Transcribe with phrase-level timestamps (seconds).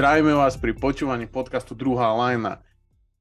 [0.00, 2.64] Zdravíme vás pri počúvaní podcastu Druhá lajna.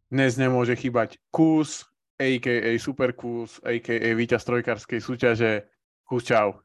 [0.08, 1.84] Dnes nemôže chýbať Kús,
[2.16, 2.72] a.k.a.
[2.80, 4.16] Super Kús, a.k.a.
[4.16, 5.68] víťaz trojkarskej súťaže.
[6.08, 6.64] Kús, čau.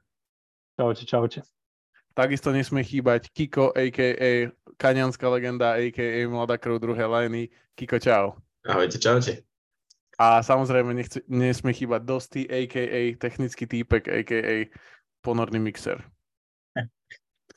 [0.79, 1.43] Čaute, čaute.
[2.15, 4.55] Takisto nesmie chýbať Kiko, a.k.a.
[4.79, 6.31] Kaňanská legenda, a.k.a.
[6.31, 7.51] Mladá krv druhé lajny.
[7.75, 8.39] Kiko, čau.
[8.71, 9.43] Ahojte, čaute.
[10.15, 13.19] A samozrejme nechce, nesmie chýbať Dosty, a.k.a.
[13.19, 14.71] technický týpek, a.k.a.
[15.27, 15.99] ponorný mixer.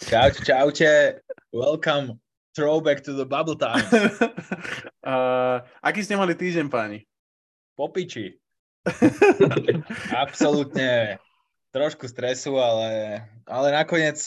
[0.01, 1.21] Čaute, čaute.
[1.53, 2.17] Welcome
[2.57, 3.85] throwback to the bubble time.
[5.05, 7.05] uh, aký ste mali týždeň, páni?
[7.77, 8.41] Popiči.
[10.25, 11.21] Absolútne
[11.69, 14.17] trošku stresu, ale, ale nakoniec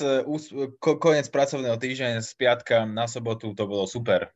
[0.78, 4.30] ko, koniec pracovného týždňa z piatka na sobotu to bolo super.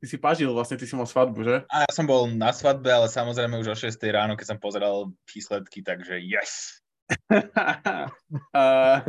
[0.00, 1.56] Ty si pažil, vlastne ty si mal svadbu, že?
[1.68, 5.12] A ja som bol na svadbe, ale samozrejme už o 6 ráno, keď som pozeral
[5.28, 6.80] výsledky, takže yes.
[7.28, 8.08] uh,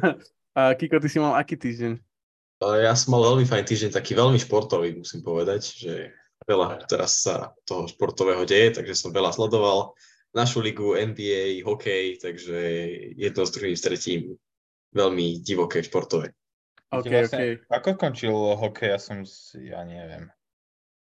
[0.60, 2.11] uh, Kiko, ty si mal aký týždeň?
[2.62, 5.94] Ja som mal veľmi fajn týždeň, taký veľmi športový, musím povedať, že
[6.46, 9.98] veľa teraz sa toho športového deje, takže som veľa sledoval
[10.38, 12.58] našu ligu, NBA, hokej, takže
[13.18, 14.38] jedno s druhým stretím
[14.94, 16.38] veľmi divoké športové.
[16.94, 17.74] OK, vlastne, OK.
[17.82, 20.30] Ako končil hokej, ja som si, ja neviem.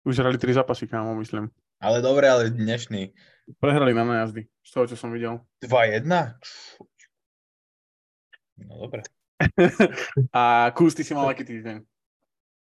[0.07, 1.51] Už hrali tri zápasy, kámo, myslím.
[1.83, 3.11] Ale dobre, ale dnešný.
[3.59, 5.43] Prehrali na najazdy, z toho, čo som videl.
[5.67, 6.07] 2-1?
[8.61, 9.03] No dobre.
[10.37, 11.83] A Kus, ty si mal aký týždeň?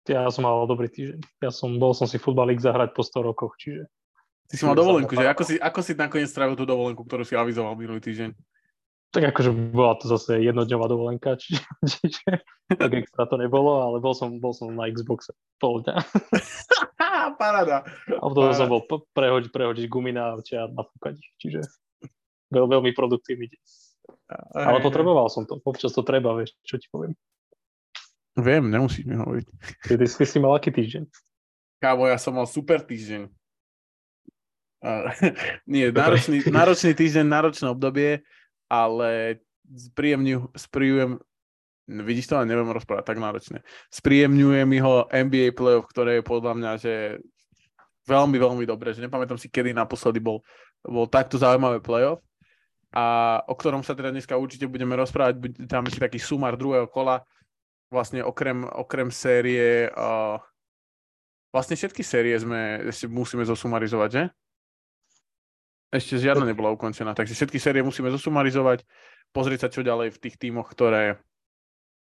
[0.09, 1.21] Ja som mal dobrý týždeň.
[1.45, 3.89] Ja som, bol som si futbalík zahrať po 100 rokoch, čiže...
[4.49, 5.29] Ty si mal dovolenku, že?
[5.29, 8.33] Ako si, ako si nakoniec strávil tú dovolenku, ktorú si avizoval minulý týždeň?
[9.09, 14.13] Tak akože bola to zase jednodňová dovolenka, čiže, čiže tak extra to nebolo, ale bol
[14.13, 15.97] som, bol som na Xboxe pol dňa.
[17.41, 17.89] Paráda.
[18.09, 21.65] A potom som bol prehodiť, prehodiť gumy na aute a nafúkať čiže
[22.53, 23.63] veľ, veľmi produktívny deň.
[24.53, 27.17] Ale potreboval som to, občas to treba, vieš, čo ti poviem.
[28.39, 29.47] Viem, nemusíš mi hovoriť.
[29.89, 31.09] Ty, ty, si mal aký týždeň?
[31.83, 33.27] Kámo, ja som mal super týždeň.
[34.79, 35.11] Uh,
[35.73, 38.23] nie, náročný, náročný týždeň, náročné obdobie,
[38.71, 41.19] ale spríjemňujem,
[41.89, 43.59] vidíš to, ale neviem rozprávať tak náročne.
[43.91, 47.19] Spríjemňuje mi ho NBA playoff, ktoré je podľa mňa, že
[48.07, 50.45] veľmi, veľmi dobré, že nepamätám si, kedy naposledy bol,
[50.85, 52.23] bol takto zaujímavé playoff
[52.93, 55.67] a o ktorom sa teda dneska určite budeme rozprávať.
[55.69, 57.21] Tam ešte taký sumár druhého kola,
[57.93, 60.41] vlastne okrem, okrem série, uh,
[61.53, 64.25] vlastne všetky série sme ešte musíme zosumarizovať, že?
[65.89, 68.85] Ešte žiadna nebola ukončená, takže všetky série musíme zosumarizovať,
[69.33, 71.17] pozrieť sa čo ďalej v tých tímoch, ktoré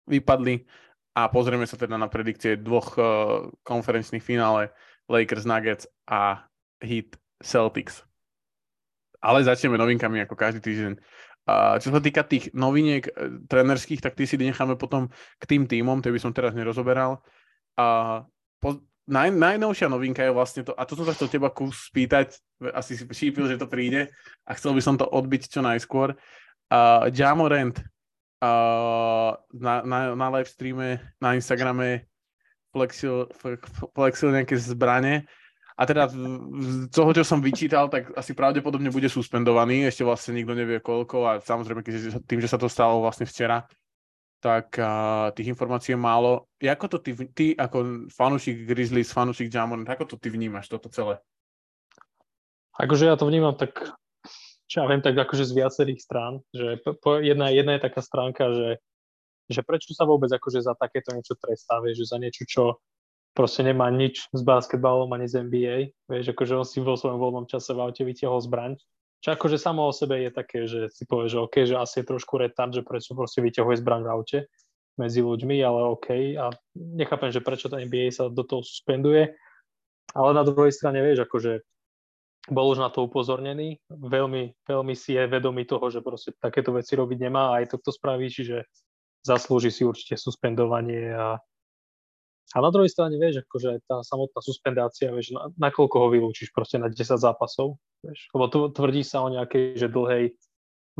[0.08, 0.68] vypadli
[1.16, 4.72] a pozrieme sa teda na predikcie dvoch uh, konferenčných finále
[5.08, 6.48] Lakers Nuggets a
[6.80, 8.04] Heat Celtics.
[9.22, 10.92] Ale začneme novinkami ako každý týždeň.
[11.42, 15.66] Uh, čo sa týka tých noviniek uh, trenerských, tak ty si necháme potom k tým
[15.66, 17.18] týmom, to by som teraz nerozoberal.
[17.74, 18.22] Uh,
[18.62, 18.78] po,
[19.10, 22.38] naj, najnovšia novinka je vlastne to, a to som sa chcel teba kus spýtať,
[22.70, 24.06] asi si šípil, že to príde
[24.46, 26.14] a chcel by som to odbiť čo najskôr.
[26.70, 27.74] Uh, Jamorant
[28.38, 32.06] uh, na, na, na live streame, na Instagrame
[32.70, 33.26] flexil,
[33.98, 35.26] flexil nejaké zbranie
[35.72, 40.52] a teda z toho, čo som vyčítal, tak asi pravdepodobne bude suspendovaný, ešte vlastne nikto
[40.52, 43.64] nevie koľko a samozrejme keď tým, že sa to stalo vlastne včera,
[44.42, 46.50] tak uh, tých informácií je málo.
[46.58, 51.22] Ako to ty, ty ako fanúšik Grizzlies, fanúšik Jamon, ako to ty vnímaš toto celé?
[52.76, 53.94] Akože ja to vnímam tak,
[54.66, 58.50] čo ja viem, tak akože z viacerých strán, že po, jedna, jedna je taká stránka,
[58.50, 58.68] že,
[59.46, 62.62] že prečo sa vôbec akože za takéto niečo trestá, vieš, že za niečo, čo
[63.32, 65.76] proste nemá nič s basketbalom ani z NBA,
[66.08, 68.76] vieš, akože on si vo svojom voľnom čase v aute vytiahol zbraň,
[69.22, 72.10] čo akože samo o sebe je také, že si povie, že OK, že asi je
[72.10, 74.38] trošku retard, že prečo proste vyťahuje zbraň v aute
[74.98, 76.08] medzi ľuďmi, ale OK.
[76.42, 79.30] A nechápem, že prečo tá NBA sa do toho suspenduje.
[80.12, 81.62] Ale na druhej strane, vieš, akože
[82.50, 86.98] bol už na to upozornený, veľmi, veľmi si je vedomý toho, že proste takéto veci
[86.98, 88.66] robiť nemá a aj to, kto spraví, čiže
[89.22, 91.38] zaslúži si určite suspendovanie a
[92.52, 96.76] a na druhej strane, vieš, akože tá samotná suspendácia, vieš, na, nakoľko ho vylúčiš proste
[96.76, 100.36] na 10 zápasov, vieš, lebo tu tvrdí sa o nejakej, že dlhej,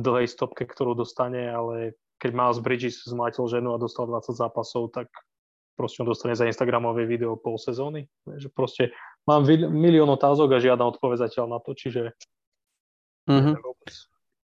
[0.01, 5.11] dlhej stopke, ktorú dostane, ale keď Miles Bridges zmlátil ženu a dostal 20 zápasov, tak
[5.75, 8.07] proste on dostane za Instagramové video pol sezóny.
[8.25, 8.95] Vieš, proste
[9.27, 9.43] mám
[9.75, 12.15] milión otázok a žiadna odpoveď zatiaľ na to, čiže...
[13.27, 13.55] Mm-hmm.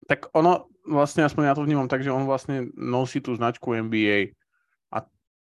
[0.09, 4.39] Tak ono, vlastne aspoň ja to vnímam tak, že on vlastne nosí tú značku NBA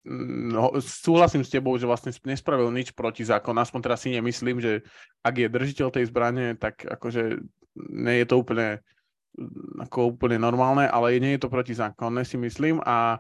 [0.06, 3.58] no, súhlasím s tebou, že vlastne nespravil nič proti zákonu.
[3.58, 4.86] Aspoň teraz si nemyslím, že
[5.26, 7.42] ak je držiteľ tej zbrane, tak akože
[7.76, 8.80] nie je to úplne
[9.84, 12.80] ako úplne normálne, ale nie je to protizákonné, si myslím.
[12.88, 13.20] A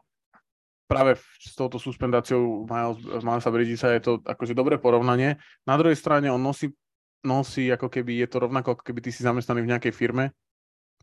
[0.88, 5.36] práve s touto suspendáciou Miles, Milesa Bridgesa je to akože dobré porovnanie.
[5.68, 6.72] Na druhej strane on nosí,
[7.26, 10.32] nosí ako keby, je to rovnako, ako keby ty si zamestnaný v nejakej firme,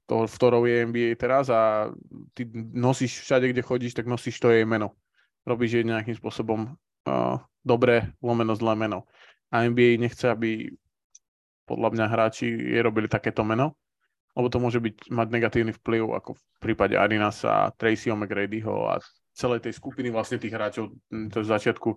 [0.06, 1.92] to, v ktorou je NBA teraz a
[2.32, 4.96] ty nosíš všade, kde chodíš, tak nosíš to jej meno.
[5.42, 6.74] Robíš jej nejakým spôsobom
[7.08, 9.06] uh, dobré, lomeno zlé meno.
[9.50, 10.70] A NBA nechce, aby
[11.66, 13.78] podľa mňa hráči je robili takéto meno,
[14.32, 18.98] lebo to môže byť, mať negatívny vplyv, ako v prípade Arinasa, Tracyho McGradyho a
[19.32, 21.90] celej tej skupiny vlastne tých hráčov to z začiatku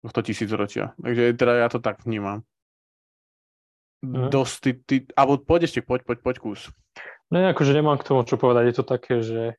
[0.00, 0.96] tohto tisícročia.
[0.96, 2.42] Takže teda ja to tak vnímam.
[4.00, 4.32] Mm.
[4.32, 6.60] Dosť, ty, ty, alebo poď ešte, poď, poď, poď kus.
[7.30, 9.54] No akože nemám k tomu čo povedať, je to také, že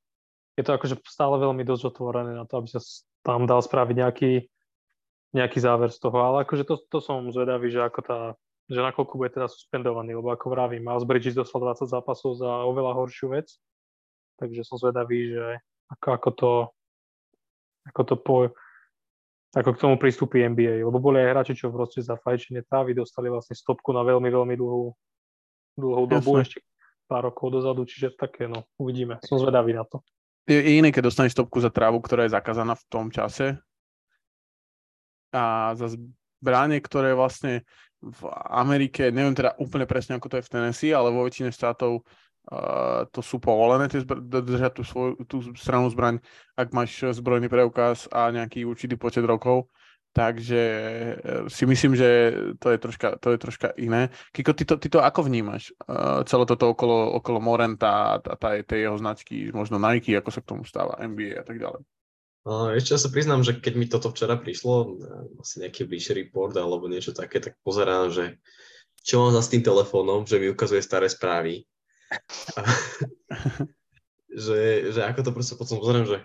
[0.58, 2.82] je to akože stále veľmi dosť otvorené na to, aby sa
[3.22, 4.34] tam dal spraviť nejaký,
[5.38, 8.20] nejaký záver z toho, ale akože to, to som zvedavý, že ako tá,
[8.68, 12.98] že nakoľko bude teda suspendovaný, lebo ako vravím, Miles Bridges dostal 20 zápasov za oveľa
[12.98, 13.54] horšiu vec,
[14.42, 15.48] takže som zvedavý, že
[15.92, 16.52] ako, ako to
[17.88, 18.36] ako to po,
[19.58, 23.28] ako k tomu pristúpi NBA, lebo boli aj hráči, čo proste za fajčenie trávy dostali
[23.28, 24.84] vlastne stopku na veľmi, veľmi dlhú,
[25.82, 26.46] dlhú dobu, Jasne.
[26.46, 26.60] ešte
[27.10, 29.20] pár rokov dozadu, čiže také, no, uvidíme.
[29.26, 30.00] Som zvedavý na to.
[30.50, 33.62] Je, iné, keď dostaneš stopku za trávu, ktorá je zakázaná v tom čase
[35.32, 37.64] a za zbranie, ktoré vlastne
[38.02, 42.02] v Amerike, neviem teda úplne presne, ako to je v Tennessee, ale vo väčšine štátov
[42.42, 46.18] Uh, to sú povolené tie zbr- držať tú, svoju, tú stranu zbraň,
[46.58, 49.70] ak máš zbrojný preukaz a nejaký určitý počet rokov.
[50.12, 52.08] Takže uh, si myslím, že
[52.60, 54.12] to je troška, to je troška iné.
[54.36, 55.72] Kiko, ty to, ty to ako vnímaš?
[55.88, 60.50] Uh, celé toto okolo, okolo Morenta a tej jeho značky, možno Nike, ako sa k
[60.52, 61.82] tomu stáva, NBA a tak ďalej.
[62.42, 64.98] No, ešte ja sa priznám, že keď mi toto včera prišlo,
[65.38, 68.42] asi nejaký bližší report alebo niečo také, tak pozerám, že
[69.06, 71.70] čo mám za s tým telefónom, že mi ukazuje staré správy
[74.32, 76.18] že, že ako to proste potom pozriem, že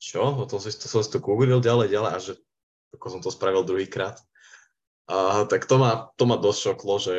[0.00, 2.32] čo, potom som, to, som si to googlil ďalej, ďalej a že
[2.96, 4.18] ako som to spravil druhýkrát.
[5.10, 7.16] A, tak to ma, to ma dosť šoklo, že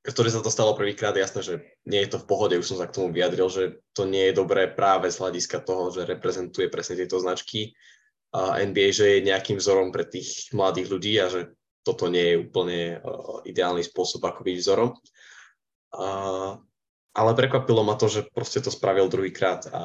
[0.00, 1.54] ktorý sa to stalo prvýkrát, jasné, že
[1.84, 4.38] nie je to v pohode, už som sa k tomu vyjadril, že to nie je
[4.40, 7.76] dobré práve z hľadiska toho, že reprezentuje presne tieto značky
[8.32, 11.52] a NBA, že je nejakým vzorom pre tých mladých ľudí a že
[11.84, 14.90] toto nie je úplne uh, ideálny spôsob, ako byť vzorom.
[15.90, 16.06] A,
[17.12, 19.84] ale prekvapilo ma to, že proste to spravil druhýkrát a,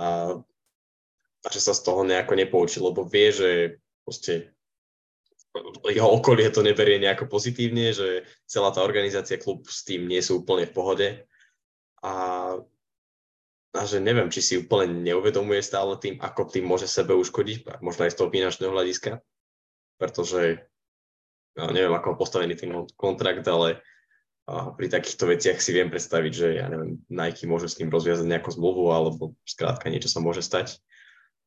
[1.44, 3.50] a že sa z toho nejako nepoučil, lebo vie, že
[4.06, 4.56] proste
[5.88, 10.44] jeho okolie to neberie nejako pozitívne, že celá tá organizácia, klub s tým nie sú
[10.44, 11.08] úplne v pohode.
[12.04, 12.14] A,
[13.72, 18.06] a že neviem, či si úplne neuvedomuje stále tým, ako tým môže sebe uškodiť, možno
[18.06, 19.24] aj z toho finančného hľadiska,
[19.96, 20.68] pretože
[21.56, 23.80] no, neviem, ako postavený ten kontrakt, ale
[24.46, 28.30] a pri takýchto veciach si viem predstaviť, že ja neviem, Nike môže s ním rozviazať
[28.30, 30.78] nejakú zmluvu, alebo skrátka niečo sa môže stať,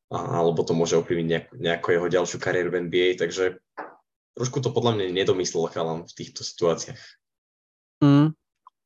[0.09, 3.61] alebo to môže ovplyvniť nejak, nejako jeho ďalšiu kariéru v NBA, takže
[4.33, 7.01] trošku to podľa mňa nedomyslel chalan v týchto situáciách.
[8.01, 8.33] Mm,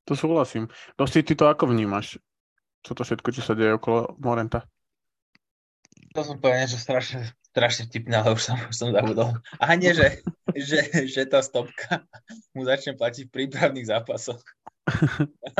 [0.03, 0.67] to súhlasím.
[0.99, 2.19] Dosti, ty to ako vnímaš?
[2.83, 4.67] Čo to všetko, čo sa deje okolo Morenta?
[6.13, 9.39] To som povedal že strašne, strašne vtipné, ale už som, už som zabudol.
[9.63, 10.19] A nie, že,
[10.67, 12.03] že, že tá stopka
[12.51, 14.43] mu začne platiť v prípravných zápasoch.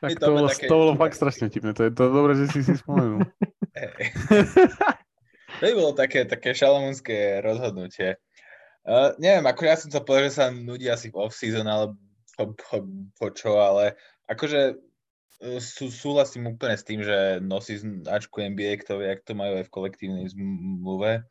[0.00, 0.66] tak to, to, bolo, také...
[0.70, 3.20] to bolo fakt strašne vtipné, to je to dobré, že si si spomenul.
[5.58, 8.16] to by bolo také, také šalamúnske rozhodnutie.
[8.84, 11.96] Uh, neviem, ako ja som sa povedal, že sa nudí asi v off-season, ale
[12.36, 12.76] po, po,
[13.16, 13.96] po čo, ale
[14.28, 14.76] akože
[15.60, 19.64] sú, súhlasím úplne s tým, že nosí značku NBA, kto vie, ak to majú aj
[19.68, 21.24] v kolektívnej zmluve,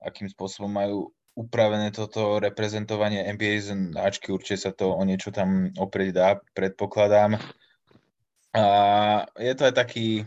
[0.00, 6.10] akým spôsobom majú upravené toto reprezentovanie NBA značky, určite sa to o niečo tam oprieť
[6.14, 7.42] dá, predpokladám.
[8.54, 8.64] A
[9.34, 10.22] je to aj taký,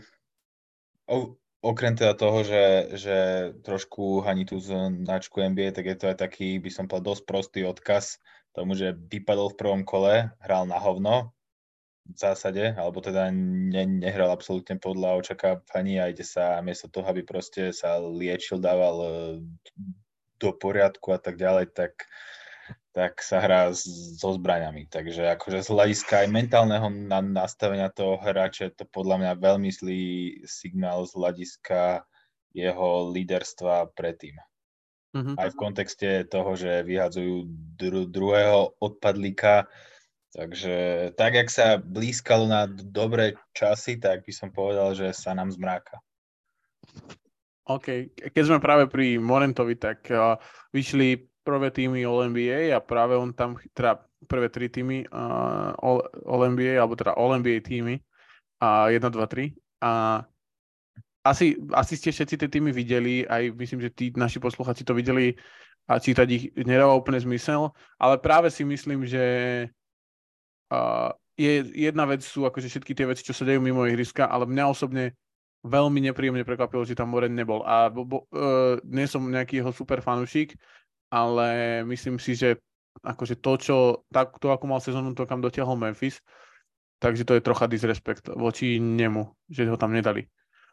[1.62, 3.16] okrem teda toho, že, že
[3.66, 7.60] trošku haní tú značku NBA, tak je to aj taký, by som povedal, dosť prostý
[7.66, 8.22] odkaz
[8.54, 11.34] tomu, že vypadol v prvom kole, hral na hovno,
[12.08, 17.20] v zásade, alebo teda ne, nehral absolútne podľa očakávaní a ide sa miesto toho, aby
[17.20, 19.08] proste sa liečil, dával e,
[20.40, 22.08] do poriadku a tak ďalej, tak,
[22.98, 23.70] tak sa hrá
[24.18, 24.90] so zbraňami.
[24.90, 30.02] Takže akože z hľadiska aj mentálneho na, nastavenia toho hráča to podľa mňa veľmi zlý
[30.42, 32.02] signál z hľadiska
[32.50, 34.34] jeho líderstva predtým.
[35.14, 35.38] Mm-hmm.
[35.38, 37.46] Aj v kontexte toho, že vyhadzujú
[37.78, 39.70] dru- druhého odpadlíka,
[40.28, 40.76] Takže
[41.16, 46.04] tak, jak sa blízkalo na dobré časy, tak by som povedal, že sa nám zmráka.
[47.64, 48.12] OK.
[48.12, 50.36] Keď sme práve pri Morentovi, tak uh,
[50.72, 55.72] vyšli prvé týmy All-NBA a práve on tam, teda prvé tri týmy uh,
[56.28, 57.96] All-NBA, alebo teda All-NBA týmy
[58.60, 59.90] a uh, 1, 2, 3 a, a
[61.24, 65.32] asi, asi ste všetci tie týmy videli, aj myslím, že tí naši posluchači to videli
[65.88, 69.24] a čítať ich nedáva úplne zmysel, ale práve si myslím, že
[70.68, 74.44] uh, je, jedna vec sú akože všetky tie veci, čo sa dejú mimo ihriska, ale
[74.44, 75.16] mňa osobne
[75.64, 77.62] veľmi nepríjemne prekvapilo, že tam Moren nebol.
[77.66, 80.54] A bo, bo, uh, nie som nejaký jeho super fanúšik,
[81.08, 82.60] ale myslím si, že
[83.02, 83.76] akože to, čo,
[84.10, 86.18] tak, to ako mal sezónu, to kam dotiahol Memphis,
[86.98, 90.26] takže to je trocha disrespekt voči nemu, že ho tam nedali.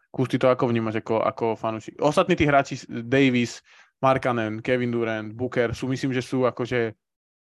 [0.10, 2.00] Kus, ty to ako vnímaš ako, ako fanúšik?
[2.00, 3.60] Ostatní tí hráči, Davis,
[4.00, 6.96] Markanen, Kevin Durant, Booker sú myslím, že sú akože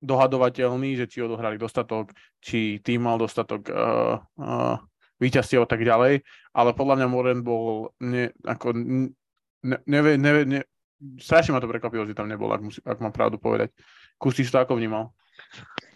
[0.04, 4.76] dohadovateľní, že či odohrali dostatok, či tým mal dostatok uh, uh,
[5.24, 6.20] a tak ďalej,
[6.52, 8.76] ale podľa mňa Moren bol ne, ako,
[9.64, 10.60] ne, nevie, nevie, ne,
[11.18, 13.72] strašne ma to prekvapilo, že tam nebol, ak, musí, ak mám pravdu povedať.
[14.18, 15.10] Kusty si to ako vnímal?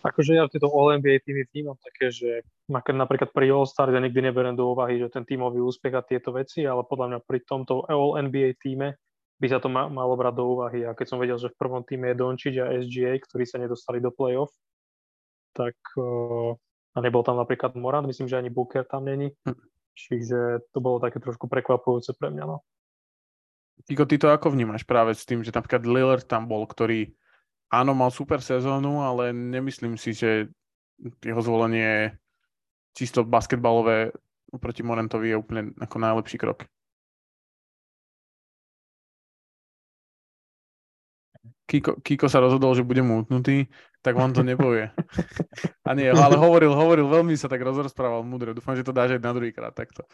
[0.03, 4.71] Akože ja tieto All-NBA týmy vnímam také, že napríklad pri All-Star ja nikdy neberiem do
[4.71, 8.99] úvahy, že ten tímový úspech a tieto veci, ale podľa mňa pri tomto All-NBA týme
[9.39, 10.83] by sa to ma, malo brať do úvahy.
[10.83, 14.03] A keď som vedel, že v prvom týme je Dončič a SGA, ktorí sa nedostali
[14.03, 14.51] do play-off,
[15.55, 16.55] tak uh,
[16.95, 19.31] a nebol tam napríklad Morant, myslím, že ani Booker tam není.
[19.47, 19.59] Hm.
[19.99, 22.45] Čiže to bolo také trošku prekvapujúce pre mňa.
[22.47, 22.63] No.
[23.87, 27.15] Kiko, ty to ako vnímaš práve s tým, že napríklad Lillard tam bol, ktorý
[27.71, 30.51] áno, mal super sezónu, ale nemyslím si, že
[31.23, 32.19] jeho zvolenie
[32.97, 34.11] čisto basketbalové
[34.57, 36.67] proti Morantovi je úplne ako najlepší krok.
[41.69, 43.69] Kiko, Kiko sa rozhodol, že bude mútnutý,
[44.01, 44.89] tak on to nepovie.
[45.89, 48.57] A nie, ale hovoril, hovoril, veľmi sa tak rozprával múdro.
[48.57, 50.09] Dúfam, že to dáš aj na druhý krát takto.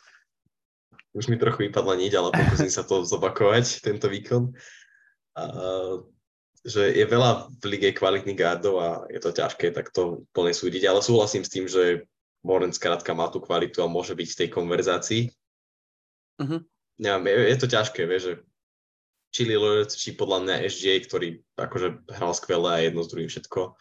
[1.14, 4.50] Už mi trochu vypadla niť, ale pokúsim sa to zopakovať, tento výkon.
[5.38, 5.42] A,
[6.64, 11.04] že je veľa v lige kvalitných gardov a je to ťažké takto plne súdiť, ale
[11.04, 12.08] súhlasím s tým, že
[12.40, 15.22] Moren skrátka má tú kvalitu a môže byť v tej konverzácii.
[16.40, 16.60] Uh-huh.
[16.98, 18.34] Ja, je, je to ťažké, vieš, že
[19.34, 21.28] či Lillard, či podľa mňa SGA, ktorý
[21.58, 23.74] akože hral skvelé a jedno s druhým všetko,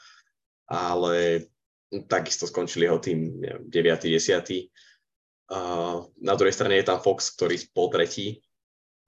[0.66, 1.46] ale
[2.10, 3.70] takisto skončil jeho tým 9.
[3.70, 4.18] 10.
[5.52, 8.40] Uh, na druhej strane je tam Fox, ktorý bol tretí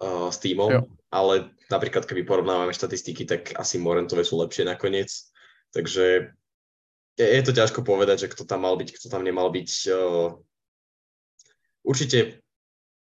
[0.03, 0.81] uh, s týmom, jo.
[1.09, 5.09] ale napríklad keby porovnávame štatistiky, tak asi Morentové sú lepšie nakoniec.
[5.71, 6.35] Takže
[7.15, 9.69] je, je to ťažko povedať, že kto tam mal byť, kto tam nemal byť.
[9.87, 10.35] Uh,
[11.87, 12.43] určite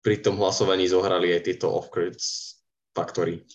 [0.02, 2.20] pri tom hlasovaní zohrali aj tieto off-court
[2.92, 3.46] faktory.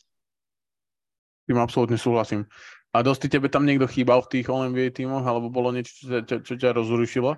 [1.47, 2.49] Tým absolútne súhlasím.
[2.97, 6.35] A dosť tebe tam niekto chýbal v tých NBA tímoch, alebo bolo niečo, čo, čo,
[6.41, 7.37] čo ťa rozrušilo?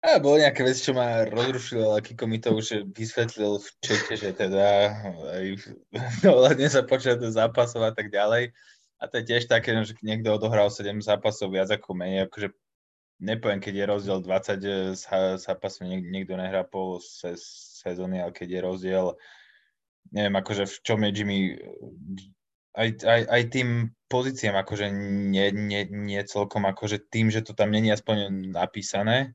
[0.00, 4.14] A bolo nejaké veci, čo ma rozrušilo, ale Kiko mi to už vysvetlil v čete,
[4.16, 4.96] že teda
[5.36, 5.46] aj
[6.24, 8.56] dohľadne sa počať zápasov a tak ďalej.
[9.00, 12.52] A to je tiež také, že niekto odohral 7 zápasov viac ako menej, akože
[13.20, 19.06] nepoviem, keď je rozdiel 20 zápasov, niekto nehrá pol sezóny, ale keď je rozdiel
[20.08, 21.40] neviem, akože v čom je Jimmy
[22.74, 23.68] aj, aj, aj tým
[24.06, 24.90] pozíciám akože
[25.30, 29.34] nie, nie, nie celkom akože tým, že to tam není aspoň napísané.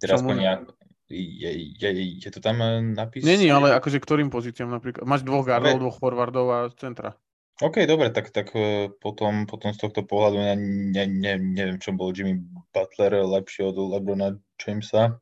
[0.00, 0.54] Teraz aspoň ja,
[1.10, 1.90] je, je,
[2.22, 2.62] je to tam
[2.94, 3.36] napísané?
[3.36, 5.02] Není, ale akože ktorým pozíciám napríklad?
[5.04, 7.18] Máš dvoch gardov, dvoch forwardov a centra.
[7.60, 11.92] OK, dobre, tak, tak e, potom, potom z tohto pohľadu ja ne, ne, neviem, čo
[11.92, 12.40] bol Jimmy
[12.72, 15.20] Butler lepší od Lebrona Jamesa.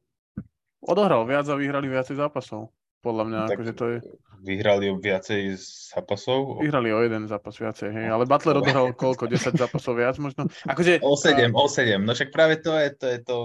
[0.78, 2.70] Odohral viac a vyhrali viacej zápasov.
[3.02, 3.96] Podľa mňa, tak akože to je...
[4.38, 5.58] Vyhrali o viacej
[5.90, 6.62] zápasov?
[6.62, 8.06] Vyhrali o jeden zápas viacej, hej.
[8.06, 9.26] Ale Butler odohral koľko?
[9.26, 10.46] 10 zápasov viac možno?
[10.70, 12.06] Akože, o 7, o 7.
[12.06, 13.36] No však práve to je to, je to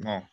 [0.00, 0.28] no.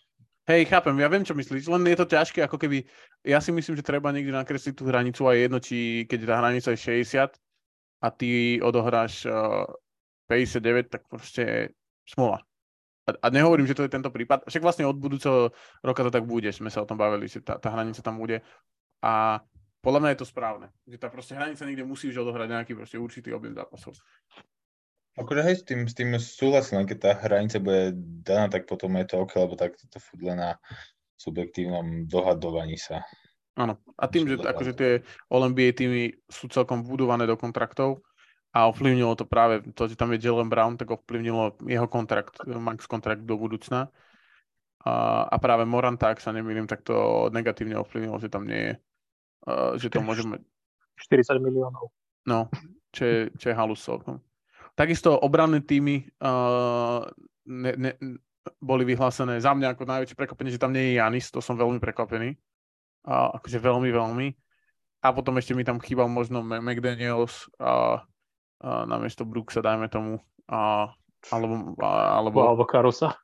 [0.50, 2.82] Hej, chápem, ja viem, čo myslíš, len je to ťažké, ako keby,
[3.22, 6.74] ja si myslím, že treba niekde nakresliť tú hranicu a jedno, či keď tá hranica
[6.74, 7.38] je 60
[8.02, 9.70] a ty odohráš uh,
[10.26, 12.42] 59, tak proste smola.
[13.06, 15.54] A, a nehovorím, že to je tento prípad, však vlastne od budúceho
[15.86, 18.42] roka to tak bude, sme sa o tom bavili, že tá, tá hranica tam bude.
[19.06, 19.46] A
[19.86, 22.98] podľa mňa je to správne, že tá proste hranica niekde musí už odohrať nejaký proste
[22.98, 24.02] určitý objem zápasov.
[25.20, 27.92] Akože hej, s tým, s tým súhlasím, keď tá hranica bude
[28.24, 30.56] daná, tak potom je to OK, lebo tak to furt len na
[31.20, 33.04] subjektívnom dohadovaní sa.
[33.60, 34.92] Áno, a tým, že akože tie
[35.28, 38.00] All-NBA týmy sú celkom budované do kontraktov,
[38.50, 42.90] a ovplyvnilo to práve to, že tam je Jalen Brown, tak ovplyvnilo jeho kontrakt, max
[42.90, 43.94] kontrakt do budúcna.
[44.82, 48.74] A, a práve Moranta, ak sa nemýlim, tak to negatívne ovplyvnilo, že tam nie je,
[49.46, 50.42] uh, že to môžeme...
[50.98, 51.94] 40 miliónov.
[52.26, 52.50] No,
[52.90, 54.18] čo je, čo je halus celkom.
[54.80, 57.04] Takisto obranné týmy uh,
[57.52, 57.92] ne, ne,
[58.64, 61.84] boli vyhlásené za mňa ako najväčšie prekvapenie, že tam nie je Janis, to som veľmi
[61.84, 62.40] prekvapený.
[63.04, 64.28] Uh, akože veľmi, veľmi.
[65.04, 68.00] A potom ešte mi tam chýbal možno McDaniels, uh,
[68.64, 70.24] uh, namiesto Brooksa, dajme tomu.
[70.48, 70.88] Uh,
[71.28, 73.20] alebo, uh, alebo, alebo Karusa.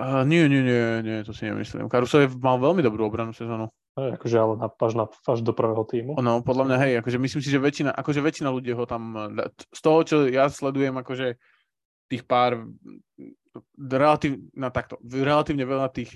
[0.00, 1.92] Uh, nie, nie, nie, nie, to si nemyslím.
[1.92, 3.68] Karuso je, mal veľmi dobrú obranu sezónu.
[3.94, 6.18] Akože ale na, až, na, až do prvého týmu.
[6.18, 9.14] No, podľa mňa, hej, akože myslím si, že väčšina, akože väčšina ľudí ho tam,
[9.70, 11.38] z toho, čo ja sledujem, akože
[12.10, 12.66] tých pár,
[13.78, 16.10] relatív, na takto, relatívne veľa tých,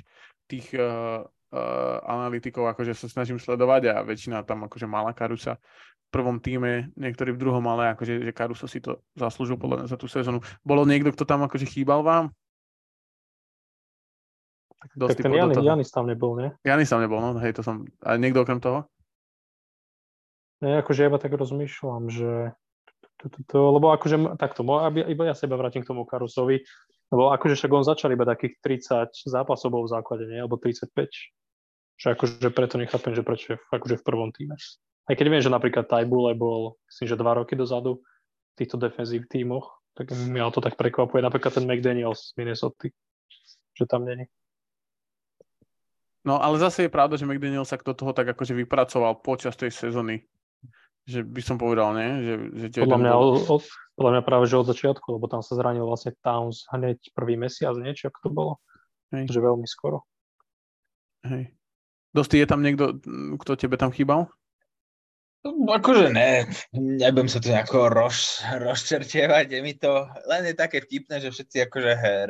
[0.51, 1.23] tých uh,
[1.55, 5.63] uh, analytikov akože sa snažím sledovať a väčšina tam akože mala Karusa
[6.09, 9.89] v prvom týme, niektorí v druhom, ale akože že Karuso si to zaslúžil podľa mňa
[9.93, 10.41] za tú sezónu.
[10.65, 12.33] Bolo niekto, kto tam akože chýbal vám?
[14.79, 16.55] Tak, tak ten Janis, Janis tam nebol, nie?
[16.63, 17.83] Janis tam nebol, no hej, to som...
[18.07, 18.87] A niekto okrem toho?
[20.63, 22.55] Ne, akože ja iba tak rozmýšľam, že
[23.19, 24.63] to, to, to, lebo akože takto,
[24.95, 26.63] iba ja seba vrátim k tomu Karusovi,
[27.11, 30.39] lebo akože však on začal iba takých 30 zápasov bol v základe, nie?
[30.39, 30.95] Alebo 35.
[31.99, 34.55] Že akože preto nechápem, že prečo je akože v prvom týme.
[35.09, 39.25] Aj keď viem, že napríklad Tajbule bol, myslím, že dva roky dozadu v týchto defenzív
[39.27, 41.25] tímoch, tak mňa to tak prekvapuje.
[41.25, 42.93] Napríklad ten McDaniels z Minnesota,
[43.75, 44.29] že tam není.
[46.29, 49.73] No ale zase je pravda, že McDaniel sa do toho tak akože vypracoval počas tej
[49.73, 50.29] sezóny.
[51.09, 52.11] Že by som povedal, nie?
[52.21, 53.41] Že, že podľa, mňa, bol...
[53.49, 53.65] od,
[53.97, 57.73] podľa mňa práve, že od začiatku, lebo tam sa zranil vlastne Towns hneď prvý mesiac,
[57.81, 58.53] niečo, ako to bolo.
[59.17, 59.33] Hej.
[59.33, 60.05] Že veľmi skoro.
[61.25, 61.57] Hej.
[62.13, 63.01] Dosti, je tam niekto,
[63.41, 64.29] kto tebe tam chýbal?
[65.47, 70.83] No, akože ne, nebudem sa tu nejako roz, rozčertievať, je mi to len je také
[70.83, 72.29] vtipné, že všetci akože her,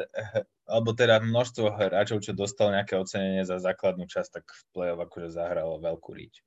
[0.68, 5.32] alebo teda množstvo hráčov, čo dostal nejaké ocenenie za základnú časť, tak v play-off akože
[5.32, 6.44] zahralo veľkú ríč.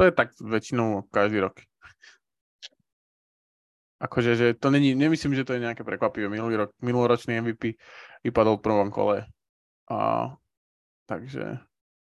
[0.00, 1.60] To je tak väčšinou každý rok.
[3.98, 6.30] Akože, že to není, nemyslím, že to je nejaké prekvapivé.
[6.30, 7.74] Minulý rok, minuloročný MVP
[8.22, 9.26] vypadol v prvom kole.
[9.90, 10.30] A,
[11.10, 11.58] takže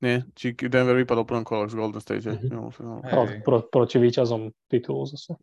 [0.01, 2.33] nie, či Denver vypadol prvom kole z Golden State, že?
[2.33, 3.05] Mm-hmm.
[3.05, 3.45] Hey.
[3.45, 5.37] Pro, proti výťazom titulu zase.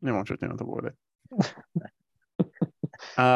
[0.00, 0.94] Nemám čo na to povedať.
[3.18, 3.26] A,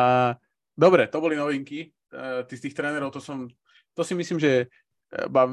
[0.77, 1.90] dobre, to boli novinky.
[2.14, 3.51] Uh, tí z tých trénerov, to som,
[3.90, 4.70] to si myslím, že
[5.11, 5.51] e, ba,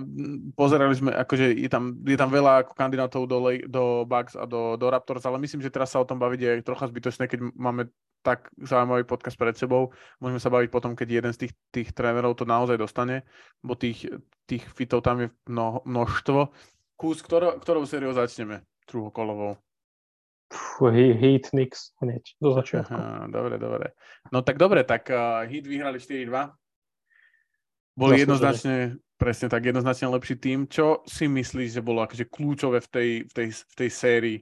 [0.54, 4.78] pozerali sme, akože je tam, je tam veľa ako kandidátov do, do Bucks a do,
[4.78, 7.90] do Raptors, ale myslím, že teraz sa o tom baviť je trocha zbytočné, keď máme
[8.22, 9.90] tak zaujímavý podcast pred sebou.
[10.22, 13.26] Môžeme sa baviť potom, keď jeden z tých, tých trénerov to naozaj dostane,
[13.66, 14.06] bo tých,
[14.46, 16.54] tých fitov tam je mno, množstvo.
[16.96, 18.62] Kús, ktorou, ktorou sériou začneme?
[18.86, 19.58] Druhokolovou.
[21.16, 22.94] Heat Knicks hneď do začiatku.
[22.98, 23.96] Aha, dobre, dobre.
[24.30, 26.30] No tak dobre, tak uh, Heat vyhrali 4-2.
[27.92, 30.60] Boli jednoznačne, presne tak, jednoznačne lepší tým.
[30.68, 34.38] Čo si myslíš, že bolo akože kľúčové v tej, v tej, v tej sérii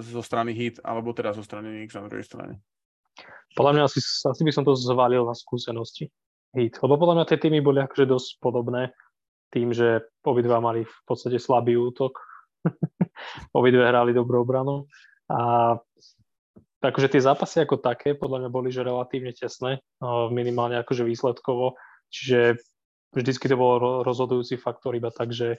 [0.00, 2.60] zo strany Heat, alebo teda zo strany Knicks na druhej strane?
[3.54, 6.08] Podľa mňa asi, asi by som to zvalil na skúsenosti
[6.54, 8.90] Heat, lebo podľa mňa tie týmy boli akože dosť podobné
[9.50, 12.14] tým, že obidva mali v podstate slabý útok.
[13.58, 14.86] Obidve hrali dobrú obranu.
[15.26, 15.74] A
[16.78, 19.82] takže tie zápasy ako také podľa mňa boli že relatívne tesné,
[20.30, 21.74] minimálne akože výsledkovo.
[22.10, 22.62] Čiže
[23.14, 25.58] vždycky to bol rozhodujúci faktor iba tak, že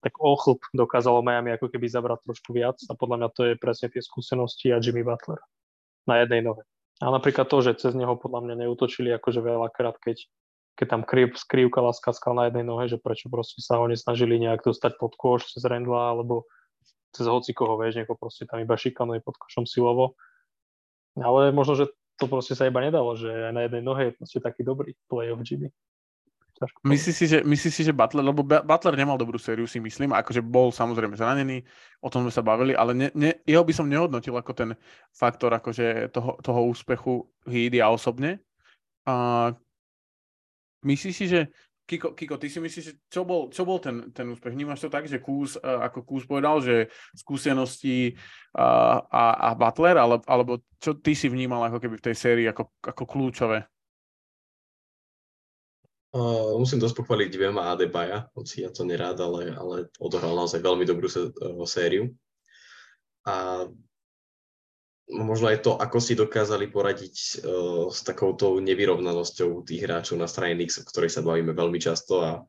[0.00, 3.92] tak ochlp dokázalo Miami ako keby zabrať trošku viac a podľa mňa to je presne
[3.92, 5.40] tie skúsenosti a Jimmy Butler
[6.08, 6.64] na jednej nohe.
[7.00, 10.20] A napríklad to, že cez neho podľa mňa neutočili akože veľakrát, keď,
[10.76, 14.64] keď tam kryv, skrývka laskaskal na jednej nohe, že prečo proste sa ho nesnažili nejak
[14.64, 16.48] dostať pod koš cez Rendla alebo
[17.16, 20.16] cez hoci koho, vieš, niekoho proste tam iba šikanuje pod košom silovo.
[21.18, 21.84] Ale možno, že
[22.20, 25.40] to proste sa iba nedalo, že aj na jednej nohe je proste taký dobrý play-off
[26.60, 26.92] GB.
[26.92, 30.44] Myslíš si, že, myslí si, že Butler, lebo Butler nemal dobrú sériu, si myslím, akože
[30.44, 31.64] bol samozrejme zranený,
[32.04, 34.70] o tom sme sa bavili, ale ne, ne, jeho by som nehodnotil ako ten
[35.16, 38.44] faktor akože toho, toho úspechu Heat ja osobne.
[39.08, 39.48] A
[40.84, 41.48] myslíš si, že
[41.90, 44.54] Kiko, Kiko, ty si myslíš, že čo bol, čo bol ten, ten úspech?
[44.54, 46.86] Vnímaš to tak, že Kús, ako Kús povedal, že
[47.18, 48.14] skúsenosti
[48.54, 52.46] a, a, a Butler, ale, alebo čo ty si vnímal ako keby v tej sérii
[52.46, 53.66] ako, ako kľúčové?
[56.58, 61.06] Musím dosť pochváliť Viema Adebaja, hoci ja to nerád, ale, ale odohral naozaj veľmi dobrú
[61.06, 62.10] uh, sériu.
[63.22, 63.66] A
[65.06, 70.58] možno aj to, ako si dokázali poradiť uh, s takouto nevyrovnanosťou tých hráčov na strane
[70.58, 72.42] Knicks, o ktorej sa bavíme veľmi často a,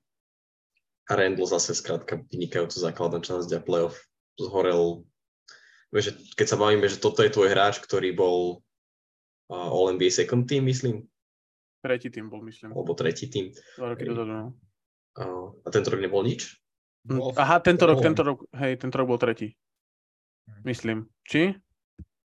[1.05, 4.01] a Randall zase skrátka vynikajúca základná časť a playoff
[4.41, 5.05] zhorel.
[5.93, 8.65] Vieš, keď sa bavíme, že toto je tvoj hráč, ktorý bol
[9.53, 11.05] uh, All-NBA second team, myslím,
[11.81, 12.77] Tretí tým bol, myslím.
[12.77, 13.49] Alebo tretí tým.
[13.77, 14.45] Dva roky dozadu, no.
[15.65, 16.61] A tento rok nebol nič?
[17.09, 19.57] Hm, aha, tento rok, tento rok, hej, tento rok bol tretí.
[20.45, 20.61] Hm.
[20.61, 20.97] Myslím.
[21.25, 21.57] Či?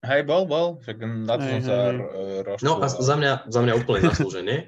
[0.04, 0.78] Hej, bol, bol.
[0.84, 1.76] Však na to som sa
[2.44, 2.64] rozčul.
[2.68, 4.58] No a za mňa, za mňa úplne zaslúženie.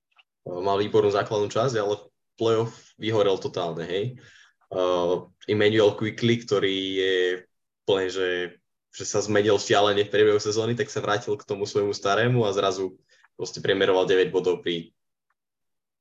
[0.66, 2.02] Mal výbornú základnú časť, ale
[2.40, 4.18] playoff vyhorel totálne, hej.
[4.72, 7.16] Uh, Emmanuel Quickly, ktorý je
[7.84, 8.30] úplne, že,
[8.90, 12.56] že sa zmenil šialene v priebehu sezóny, tak sa vrátil k tomu svojmu starému a
[12.56, 12.96] zrazu
[13.36, 14.92] proste priemeroval 9 bodov pri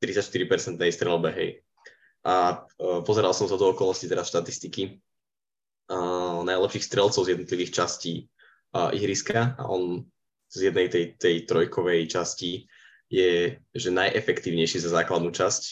[0.02, 1.50] 34% strelbe, hej.
[2.26, 4.98] A uh, pozeral som sa do okolosti teraz štatistiky
[5.90, 8.30] uh, najlepších strelcov z jednotlivých častí
[8.74, 9.58] uh, ihriska.
[9.58, 10.06] A on
[10.52, 12.68] z jednej tej, tej trojkovej časti
[13.08, 15.64] je, že najefektívnejší za základnú časť,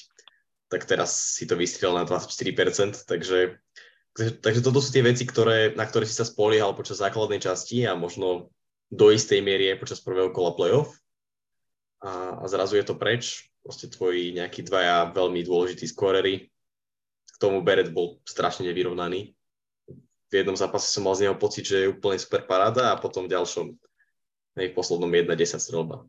[0.69, 3.59] tak teraz si to vystrel na 24%, takže,
[4.15, 7.83] takže, takže toto sú tie veci, ktoré, na ktoré si sa spoliehal počas základnej časti
[7.89, 8.53] a možno
[8.89, 10.95] do istej miery aj počas prvého kola playoff
[11.99, 16.47] a, a zrazu je to preč proste tvoji nejakí dvaja veľmi dôležití skorery.
[17.29, 19.35] K tomu Beret bol strašne nevyrovnaný.
[20.29, 23.25] V jednom zápase som mal z neho pocit, že je úplne super paráda a potom
[23.25, 23.67] v ďalšom,
[24.55, 26.05] v poslednom 1-10 strelba.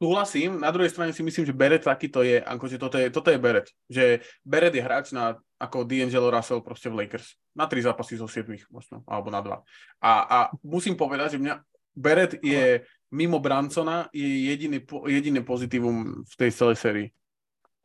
[0.00, 3.36] Súhlasím, na druhej strane si myslím, že Beret takýto je, akože toto je, toto je
[3.36, 3.68] Beret.
[3.84, 7.36] Že Beret je hráč na, ako D'Angelo Russell proste v Lakers.
[7.52, 9.60] Na tri zápasy zo 7 možno, alebo na dva.
[10.00, 11.54] A, a musím povedať, že mňa
[11.92, 12.80] Beret je
[13.10, 17.08] mimo Bransona je jediný, jediný pozitívum v tej celej sérii.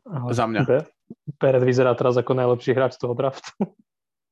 [0.05, 0.61] Aha, Za mňa.
[1.41, 3.49] Peret vyzerá teraz ako najlepší hráč z toho draftu.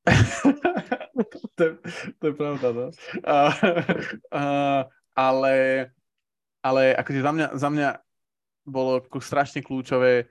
[1.58, 1.72] to, je,
[2.18, 2.86] to je pravda, no.
[3.26, 3.36] A,
[4.30, 4.42] a,
[5.14, 5.54] ale,
[6.62, 7.88] ale akože za mňa, za mňa
[8.66, 10.30] bolo strašne kľúčové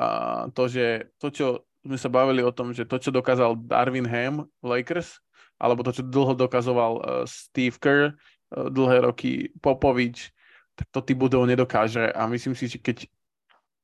[0.00, 1.46] a, to, že to, čo
[1.84, 5.20] sme sa bavili o tom, že to, čo dokázal Darwin Ham v Lakers,
[5.56, 8.14] alebo to, čo dlho dokazoval uh, Steve Kerr,
[8.52, 10.32] dlhé roky Popovič,
[10.78, 13.04] tak to Tibudov nedokáže a myslím si, že keď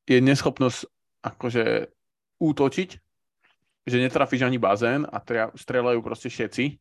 [0.09, 0.87] je neschopnosť
[1.25, 1.91] akože
[2.39, 2.91] útočiť,
[3.85, 5.21] že netrafíš ani bazén a
[5.57, 6.81] strelajú proste všetci,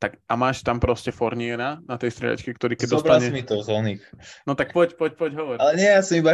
[0.00, 3.36] tak a máš tam proste Forniera na tej strieľačke, ktorý keď Zobral dostane...
[3.36, 4.02] mi to z oných.
[4.48, 5.56] No tak poď, poď, poď, hovor.
[5.60, 6.32] Ale nie, ja som iba,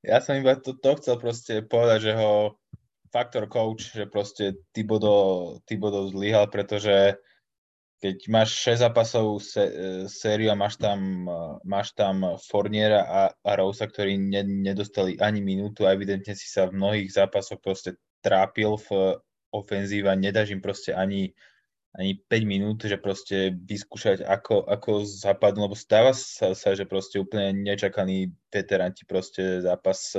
[0.00, 2.56] ja som iba to, to chcel proste povedať, že ho
[3.12, 7.20] faktor coach, že proste Tibodo, Tibodo zlyhal, pretože
[7.96, 9.72] keď máš 6 zápasov se, e,
[10.08, 11.32] sériu a máš tam, e,
[11.64, 16.68] máš tam Forniera a, a Rosa, ktorí ne, nedostali ani minútu a evidentne si sa
[16.68, 19.16] v mnohých zápasoch proste trápil v
[19.54, 21.32] ofenzíve a nedáš im proste ani,
[21.96, 27.16] ani 5 minút, že proste vyskúšať, ako, ako zapadnú, lebo stáva sa, sa, že proste
[27.16, 30.12] úplne nečakaní veteranti proste zápas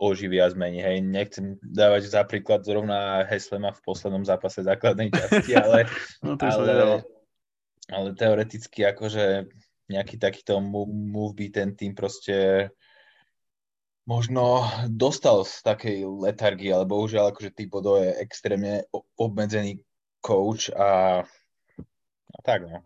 [0.00, 0.80] oživia a zmení.
[0.80, 5.84] Hej, nechcem dávať za príklad zrovna Heslema v poslednom zápase základnej časti, ale,
[6.24, 7.04] no, ale,
[7.92, 9.44] ale teoreticky akože
[9.92, 10.56] nejaký takýto
[10.88, 12.70] move by ten tým proste
[14.08, 18.88] možno dostal z takej letargie, ale bohužiaľ akože Tibodo je extrémne
[19.20, 19.84] obmedzený
[20.24, 21.22] coach a,
[22.32, 22.80] a tak no.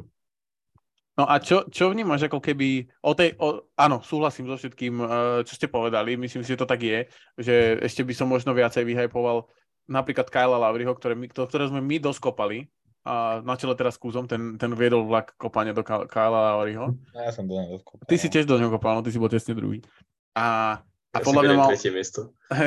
[1.15, 5.09] No a čo, čo vnímaš ako keby o tej, o, áno, súhlasím so všetkým, eh,
[5.47, 7.07] čo ste povedali, myslím si, že to tak je,
[7.39, 9.47] že ešte by som možno viacej vyhypoval
[9.87, 12.67] napríklad Kyla Lavriho, ktoré, ktoré sme my doskopali,
[13.05, 16.97] a na čele teraz kúzom, ten, ten viedol vlak kopania do Kyla Lavriho.
[17.13, 18.09] Ja som do neho doskopal.
[18.09, 19.85] Ty si tiež do neho kopal, no ty si bol tesne druhý.
[20.33, 20.81] A
[21.15, 21.71] a ja podľa mňa mal...
[21.71, 22.21] miesto.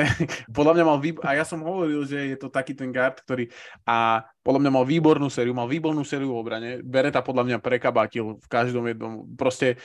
[0.56, 1.20] podľa mňa mal výb...
[1.20, 3.52] A ja som hovoril, že je to taký ten guard, ktorý...
[3.84, 6.70] A podľa mňa mal výbornú sériu, mal výbornú sériu v obrane.
[6.80, 9.28] Bereta podľa mňa prekabatil v každom jednom...
[9.36, 9.76] Proste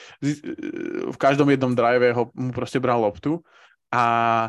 [1.12, 3.44] v každom jednom drive ho mu proste bral loptu.
[3.92, 4.48] A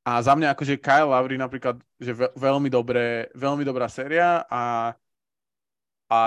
[0.00, 4.96] a za mňa akože Kyle Lowry napríklad, že veľmi dobré, veľmi dobrá séria a,
[6.08, 6.18] a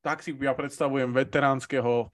[0.00, 2.08] tak si ja predstavujem veteránskeho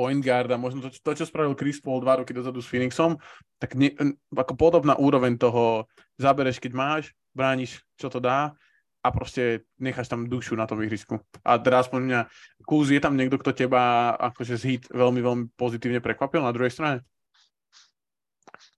[0.00, 3.20] point guard a možno to, to, čo spravil Chris Paul dva roky dozadu s Phoenixom,
[3.60, 3.92] tak ne,
[4.32, 5.84] ako podobná úroveň toho
[6.16, 8.56] zabereš, keď máš, brániš, čo to dá
[9.04, 11.20] a proste necháš tam dušu na tom ihrisku.
[11.44, 12.20] A teraz aspoň mňa,
[12.64, 16.72] Kuz, je tam niekto, kto teba akože z hit veľmi, veľmi pozitívne prekvapil na druhej
[16.72, 17.04] strane?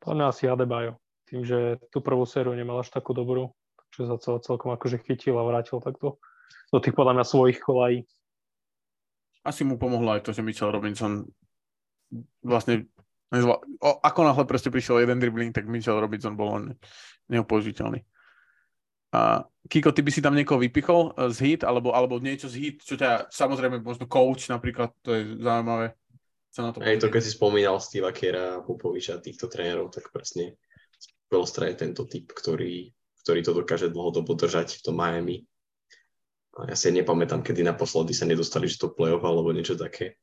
[0.03, 0.99] Podľa mňa asi Adebayo.
[1.27, 3.55] Tým, že tú prvú sériu nemal až takú dobrú,
[3.95, 6.19] takže sa cel, celkom akože chytil a vrátil takto
[6.71, 8.07] do tých podľa mňa svojich kolají
[9.43, 11.27] asi mu pomohlo aj to, že Mitchell Robinson
[12.43, 12.87] vlastne
[13.35, 13.59] nezvla...
[13.59, 16.65] o, ako náhle proste prišiel jeden dribbling, tak Mitchell Robinson bol len
[17.27, 18.03] neopoužiteľný.
[19.13, 22.77] A Kiko, ty by si tam niekoho vypichol z hit, alebo, alebo niečo z hit,
[22.81, 25.93] čo ťa, samozrejme, možno coach napríklad, to je zaujímavé.
[26.53, 30.57] Sa na to Aj to, keď si spomínal Steve Kera, Popoviča, týchto trénerov, tak presne
[30.97, 32.93] Spolstra je tento typ, ktorý,
[33.25, 35.45] ktorý to dokáže dlhodobo držať v tom Miami
[36.53, 40.21] ja si nepamätám, kedy naposledy sa nedostali, že to play-off alebo niečo také.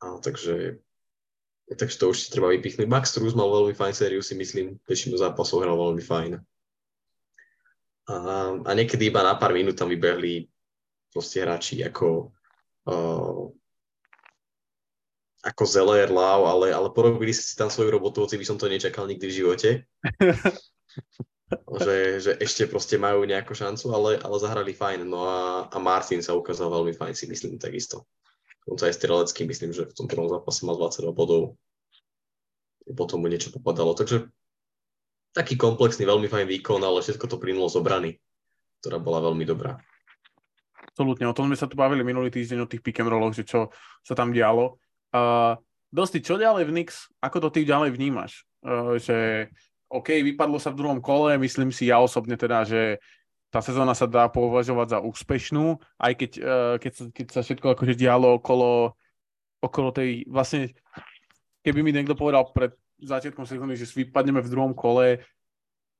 [0.00, 0.80] A, takže,
[1.68, 2.88] takže to už si treba vypichnúť.
[2.88, 6.32] Max Struz mal veľmi fajn sériu, si myslím, väčšinu zápasov hral veľmi fajn.
[8.08, 8.14] A,
[8.64, 10.48] a niekedy iba na pár minút tam vybehli
[11.12, 12.32] proste hráči ako
[12.88, 13.48] uh,
[15.44, 19.04] ako Zeller, Lau, ale, ale porobili si tam svoju robotu, hoci by som to nečakal
[19.04, 19.70] nikdy v živote.
[21.80, 25.06] že, že ešte proste majú nejakú šancu, ale, ale zahrali fajn.
[25.06, 28.06] No a, a Martin sa ukázal veľmi fajn, si myslím takisto.
[28.64, 31.60] Dokonca aj strelecký, myslím, že v tom prvom zápase mal 22 bodov.
[32.96, 33.92] potom mu niečo popadalo.
[33.92, 34.28] Takže
[35.36, 38.10] taký komplexný, veľmi fajn výkon, ale všetko to plynulo z obrany,
[38.80, 39.76] ktorá bola veľmi dobrá.
[40.94, 43.42] Absolútne, o tom sme sa tu bavili minulý týždeň o tých pick and rolloch, že
[43.42, 43.74] čo
[44.06, 44.78] sa tam dialo.
[45.10, 45.58] Uh,
[45.94, 47.06] Dosti, čo ďalej v Nix?
[47.22, 48.46] Ako to ty ďalej vnímaš?
[48.62, 49.50] Uh, že
[49.90, 52.98] OK, vypadlo sa v druhom kole, myslím si ja osobne teda, že
[53.54, 57.66] tá sezóna sa dá považovať za úspešnú, aj keď, uh, keď, sa, keď sa všetko
[57.78, 58.98] akože dialo okolo,
[59.62, 60.74] okolo tej, vlastne,
[61.62, 65.22] keby mi niekto povedal pred začiatkom sezóny, že vypadneme v druhom kole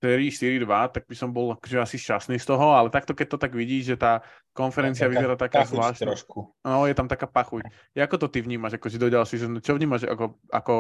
[0.05, 3.57] 4-4-2, tak by som bol akože asi šťastný z toho, ale takto keď to tak
[3.57, 4.21] vidíš, že tá
[4.53, 6.13] konferencia taká, vyzerá taká zvláštna.
[6.13, 6.53] Trošku.
[6.61, 7.65] No, je tam taká pachuť.
[7.97, 9.65] Ako to ty vnímaš, ako si do ďalší sezóny?
[9.65, 10.75] Čo vnímaš ako, ako,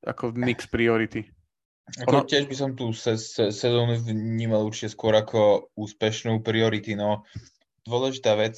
[0.00, 1.28] ako mix priority?
[1.84, 2.28] Ako ono...
[2.28, 7.28] Tiež by som tú se, se, sezónu vnímal určite skôr ako úspešnú priority, no
[7.84, 8.56] dôležitá vec,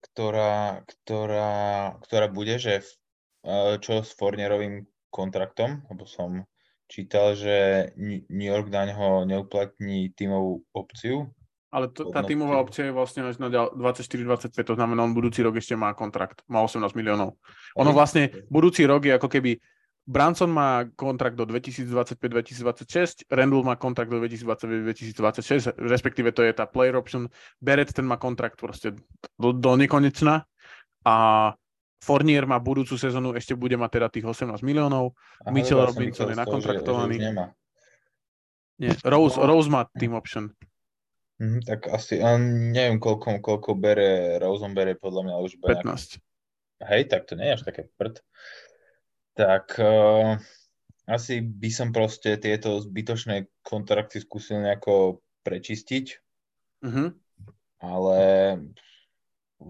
[0.00, 1.52] ktorá, ktorá,
[2.00, 2.84] ktorá bude, že e,
[3.76, 6.48] čo s Fornerovým kontraktom, lebo som
[6.88, 11.28] čítal, že New York na ňo neuplatní tímovú opciu.
[11.74, 15.58] Ale to, tá tímová opcia je vlastne až na 24-25, to znamená, on budúci rok
[15.58, 17.36] ešte má kontrakt, má 18 miliónov.
[17.76, 19.60] Ono vlastne, budúci rok je ako keby
[20.06, 26.94] Branson má kontrakt do 2025-2026, Randall má kontrakt do 2025-2026, respektíve to je tá player
[26.94, 27.26] option.
[27.58, 28.94] Barrett ten má kontrakt proste
[29.34, 30.46] do, do nekonečna
[31.02, 31.16] a
[31.98, 35.18] Fournier má budúcu sezónu, ešte bude mať teda tých 18 miliónov.
[35.42, 37.16] Aha, Mitchell Robinson je nakontraktovaný.
[37.18, 37.46] Že, že
[38.78, 39.48] Nie, Rose, no.
[39.48, 40.54] Rose má team option.
[41.42, 42.22] Mm, tak asi,
[42.70, 45.82] neviem, koľko, koľko bere, Rose bere podľa mňa už 15.
[45.82, 46.22] Nejak...
[46.84, 48.20] Hej, tak to nie je až také prd.
[49.36, 50.40] Tak uh,
[51.06, 56.06] asi by som proste tieto zbytočné kontrakty skúsil nejako prečistiť.
[56.82, 57.08] Mm-hmm.
[57.84, 58.18] Ale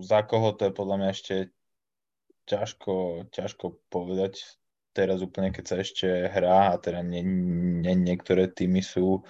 [0.00, 1.34] za koho to je podľa mňa ešte
[2.46, 4.40] ťažko, ťažko povedať
[4.96, 7.20] teraz úplne, keď sa ešte hrá a teda nie,
[7.84, 9.20] nie, niektoré týmy sú,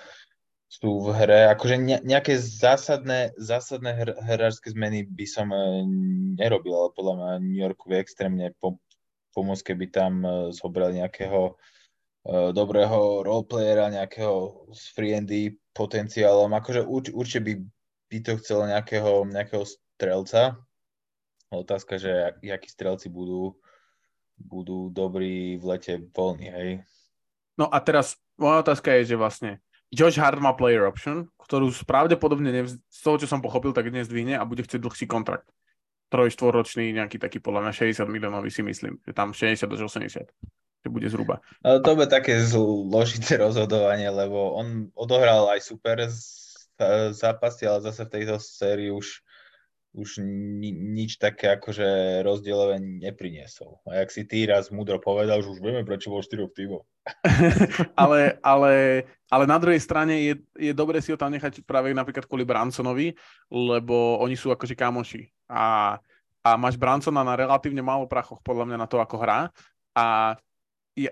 [0.70, 1.51] sú v hre.
[1.51, 5.83] Akože ne, nejaké zásadné, zásadné hr, hráčske zmeny by som e,
[6.38, 8.79] nerobil, ale podľa mňa New Yorku je extrémne po,
[9.37, 15.12] pomôcť, keby tam e, zobrali nejakého uh, dobrého roleplayera, nejakého s free
[15.77, 16.49] potenciálom.
[16.57, 17.53] Akože urč, určite by,
[18.09, 20.57] by to chcelo nejakého, nejakého strelca,
[21.51, 23.55] Otázka, že akí strelci budú,
[24.35, 26.70] budú dobrí v lete voľní, hej?
[27.55, 29.62] No a teraz moja otázka je, že vlastne
[29.94, 32.83] Josh Hart má player option, ktorú pravdepodobne nevz...
[32.90, 35.46] z toho, čo som pochopil, tak dnes dvihne a bude chcieť dlhší kontrakt.
[36.07, 40.31] Troj, štvoročný, nejaký taký podľa mňa 60 miliónový si myslím, že tam 60 až 80
[40.87, 41.42] že bude zhruba.
[41.66, 45.99] No, to bude také zložité rozhodovanie, lebo on odohral aj super
[47.11, 49.26] zápasy, ale zase v tejto sérii už
[49.97, 50.21] už
[50.61, 53.81] ni, nič také akože rozdielové nepriniesol.
[53.89, 56.85] A jak si ty raz múdro povedal, že už vieme, prečo bol štyroch tímov.
[58.03, 58.73] ale, ale,
[59.33, 63.17] ale na druhej strane je, je dobre si ho tam nechať práve napríklad kvôli Bransonovi,
[63.49, 65.33] lebo oni sú akože kamoši.
[65.49, 65.97] A,
[66.45, 69.49] a máš Bransona na relatívne málo prachoch podľa mňa na to, ako hrá.
[69.97, 70.37] A
[70.93, 71.09] je,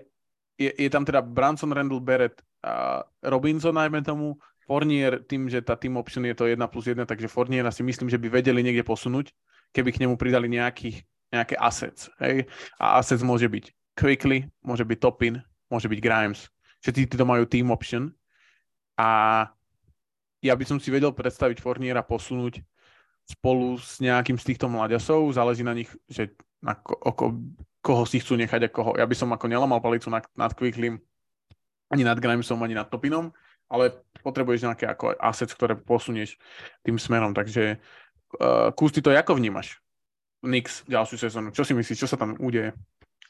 [0.61, 5.77] je, je tam teda Branson, Randall Barrett, a Robinson najmä tomu, Fournier tým, že tá
[5.77, 8.81] team option je to 1 plus 1, takže Fournier si myslím, že by vedeli niekde
[8.81, 9.29] posunúť,
[9.69, 12.09] keby k nemu pridali nejakých, nejaké assets.
[12.17, 12.49] Hej?
[12.81, 16.51] A assets môže byť Quickly, môže byť Topin, môže byť Grimes.
[16.83, 18.11] Všetci títo majú team option
[18.97, 19.45] a
[20.43, 22.61] ja by som si vedel predstaviť Fourniera posunúť
[23.25, 27.25] spolu s nejakým z týchto mladiasov, záleží na nich, že na ko, oko,
[27.81, 28.91] koho si chcú nechať a koho.
[28.97, 31.01] Ja by som ako nelamal palicu nad, nad Quicklym,
[31.89, 33.33] ani nad Grimesom, ani nad Topinom,
[33.69, 36.37] ale potrebuješ nejaké ako asset, ktoré posunieš
[36.81, 37.37] tým smerom.
[37.37, 37.77] Takže
[38.41, 39.81] uh, Kús, ty to ako vnímaš?
[40.45, 41.49] Nix ďalšiu sezónu.
[41.53, 42.73] Čo si myslíš, čo sa tam udeje?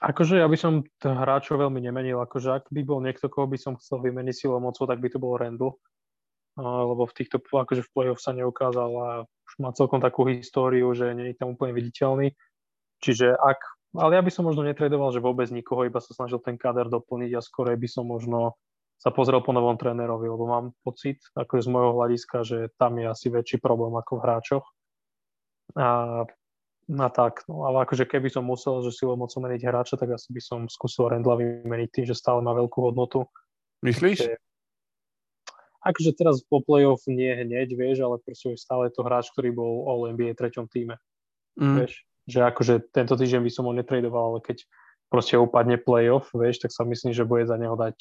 [0.04, 2.20] Akože ja by som hráčov veľmi nemenil.
[2.20, 5.20] Akože ak by bol niekto, koho by som chcel vymeniť silou mocou, tak by to
[5.20, 5.80] bol Randall.
[6.56, 10.92] Uh, lebo v týchto, akože v play-off sa neukázal a už má celkom takú históriu,
[10.96, 12.32] že nie je tam úplne viditeľný.
[13.04, 13.60] Čiže ak,
[14.00, 17.32] ale ja by som možno netredoval, že vôbec nikoho, iba sa snažil ten kader doplniť
[17.36, 18.56] a skôr by som možno
[19.00, 23.06] sa pozrel po novom trénerovi, lebo mám pocit, ako z môjho hľadiska, že tam je
[23.06, 24.66] asi väčší problém ako v hráčoch.
[25.76, 26.24] A,
[26.90, 30.32] a tak, no, ale akože keby som musel, že silou mocou meniť hráča, tak asi
[30.32, 33.28] by som skúsil Rendla vymeniť tým, že stále má veľkú hodnotu.
[33.84, 34.26] Myslíš?
[34.26, 34.34] Že,
[35.86, 39.86] akože teraz po playoff nie hneď, vieš, ale proste stále je to hráč, ktorý bol
[39.86, 40.98] All NBA treťom týme.
[41.62, 41.84] Mm.
[41.84, 41.94] Vieš,
[42.26, 44.66] že akože tento týždeň by som ho netradoval, ale keď
[45.14, 47.94] proste upadne playoff, vieš, tak sa myslím, že bude za neho dať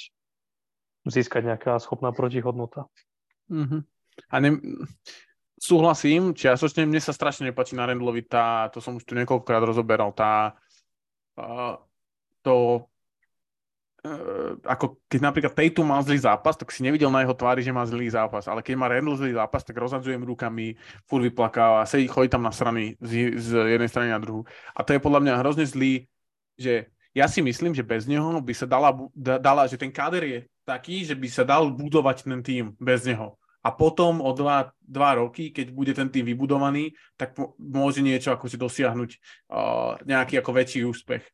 [1.04, 2.88] získať nejaká schopná protihodnota.
[3.52, 3.80] Mm-hmm.
[4.30, 4.50] A ne,
[5.58, 10.12] súhlasím, čiastočne mne sa strašne nepáči na Rendlovi tá, to som už tu niekoľkokrát rozoberal,
[10.12, 10.56] tá
[11.40, 11.80] uh,
[12.44, 12.84] to
[14.04, 17.72] uh, ako keď napríklad Tatum mal zlý zápas, tak si nevidel na jeho tvári, že
[17.72, 20.76] má zlý zápas, ale keď má Randall zlý zápas, tak rozhadzujem rukami,
[21.08, 24.44] fur vyplakáva, sedí, chodí tam na strany z, z jednej strany na druhú.
[24.76, 26.04] A to je podľa mňa hrozne zlý,
[26.60, 30.40] že ja si myslím, že bez neho by sa dala, dala že ten káder je
[30.64, 33.36] taký, že by sa dal budovať ten tým bez neho.
[33.64, 38.44] A potom o dva, dva roky, keď bude ten tým vybudovaný, tak môže niečo ako
[38.44, 39.10] si dosiahnuť
[39.48, 41.24] uh, nejaký ako väčší úspech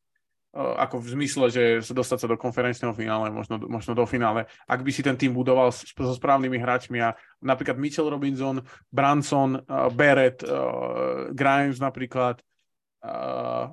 [0.54, 4.82] ako v zmysle, že sa dostať sa do konferenčného finále, možno, možno do finále, ak
[4.82, 8.58] by si ten tým budoval so správnymi hráčmi a napríklad Mitchell Robinson,
[8.90, 12.42] Branson, uh, Barrett, uh, Grimes napríklad,
[13.06, 13.70] uh,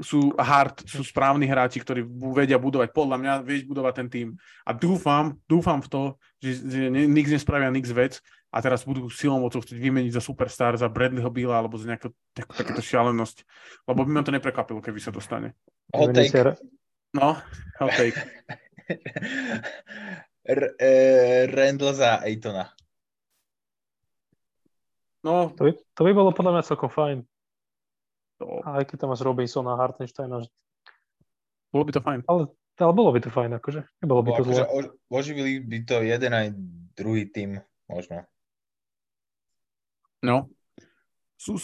[0.00, 2.00] sú hard, sú správni hráči, ktorí
[2.32, 4.28] vedia budovať, podľa mňa vieš budovať ten tým
[4.64, 6.02] a dúfam, dúfam v to,
[6.40, 10.76] že, že Nix nespravia Nix vec a teraz budú silou mocou chcieť vymeniť za superstar,
[10.76, 13.44] za Bradleyho Billa alebo za nejakú tak, takéto šialenosť.
[13.88, 15.56] Lebo by ma to neprekvapilo, keby sa to stane.
[15.92, 16.56] Hot take.
[17.12, 17.36] No,
[17.80, 18.16] hot take.
[20.56, 20.92] R- e,
[21.48, 22.68] Randall za Aitona.
[25.22, 27.22] No, to by, to by bolo podľa mňa celkom fajn.
[28.42, 28.58] To...
[28.66, 30.42] Aj keď tam máš Robinsona, Hartensteina.
[31.70, 32.20] Bolo by to fajn.
[32.26, 32.50] Ale,
[32.82, 33.80] ale bolo by to fajn, akože.
[34.02, 34.66] Nebolo by to akože zle.
[35.08, 36.46] Oživili by to jeden aj
[36.98, 38.26] druhý tým, možno.
[40.22, 40.50] No,
[41.42, 41.58] sú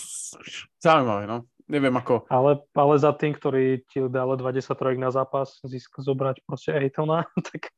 [0.83, 1.47] zaujímavé, no.
[1.69, 2.25] Neviem ako.
[2.33, 7.71] Ale, ale za tým, ktorý ti dá 23 na zápas, získ zobrať proste Aitona, tak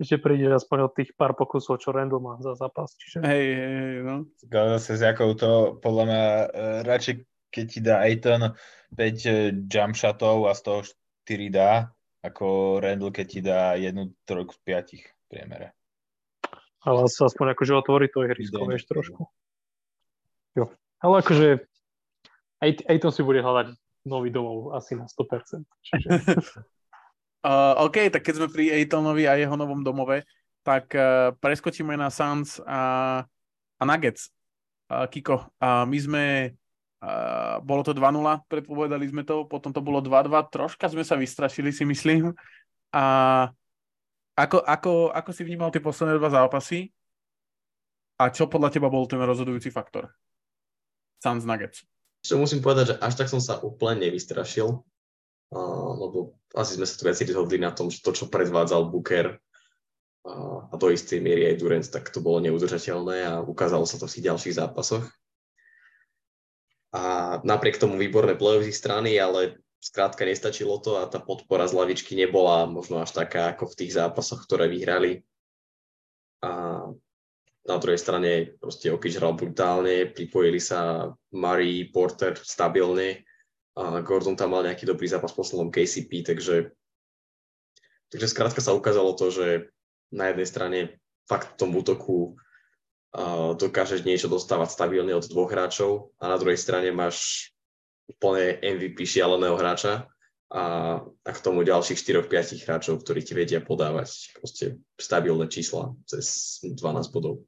[0.00, 2.96] že prídeš aspoň od tých pár pokusov, čo Randall má za zápas.
[2.96, 3.22] Čiže...
[3.22, 4.26] Hej, hej, no.
[4.42, 6.46] Zase s jakou to, podľa mňa, e,
[6.88, 7.14] radšej
[7.56, 8.52] keď ti dá Aiton
[8.92, 9.32] 5 e,
[9.64, 10.80] jump shotov a z toho
[11.24, 11.88] 4 dá,
[12.20, 14.60] ako Randall, keď ti dá jednu trojku z
[14.92, 15.72] 5 priemere.
[16.84, 19.26] Ale sa aspoň akože otvorí to ihrisko, vieš, trošku.
[20.54, 20.70] Jo.
[21.02, 21.66] Ale akože
[23.02, 23.74] to si bude hľadať
[24.06, 25.66] nový domov asi na 100%.
[25.82, 26.08] Čiže...
[27.48, 30.22] uh, OK, tak keď sme pri Aitonovi a jeho novom domove,
[30.62, 33.22] tak uh, preskočíme na Suns a,
[33.78, 34.30] a Nuggets.
[34.86, 36.22] Uh, Kiko, uh, my sme
[37.06, 41.70] uh, bolo to 2-0, predpovedali sme to, potom to bolo 2-2, troška sme sa vystrašili,
[41.70, 42.34] si myslím.
[42.90, 43.04] A
[44.36, 46.90] ako, ako, ako si vnímal tie posledné dva zápasy?
[48.18, 50.10] A čo podľa teba bol ten rozhodujúci faktor?
[51.20, 51.84] Suns Nuggets.
[52.26, 56.96] Čo musím povedať, že až tak som sa úplne nevystrašil, uh, lebo asi sme sa
[56.98, 61.48] tu viac zhodli na tom, že to, čo predvádzal Booker uh, a do istej miery
[61.52, 65.06] aj Durant, tak to bolo neudržateľné a ukázalo sa to v tých ďalších zápasoch.
[66.94, 72.18] A napriek tomu výborné play strany, ale skrátka nestačilo to a tá podpora z lavičky
[72.18, 75.22] nebola možno až taká ako v tých zápasoch, ktoré vyhrali.
[76.42, 76.82] A
[77.66, 83.26] na druhej strane proste Okič hral brutálne, pripojili sa Murray, Porter stabilne
[83.76, 86.72] a Gordon tam mal nejaký dobrý zápas v poslednom KCP, takže,
[88.08, 89.46] takže skrátka sa ukázalo to, že
[90.14, 90.78] na jednej strane
[91.26, 92.38] fakt v tom útoku
[93.56, 97.48] dokážeš niečo dostávať stabilne od dvoch hráčov a na druhej strane máš
[98.06, 100.06] úplne MVP šialeného hráča
[100.52, 100.64] a,
[101.02, 101.98] a k tomu ďalších
[102.28, 107.42] 4-5 hráčov, ktorí ti vedia podávať proste stabilné čísla cez 12 bodov.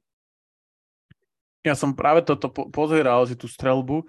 [1.62, 4.02] Ja som práve toto po- pozeral, že tú strelbu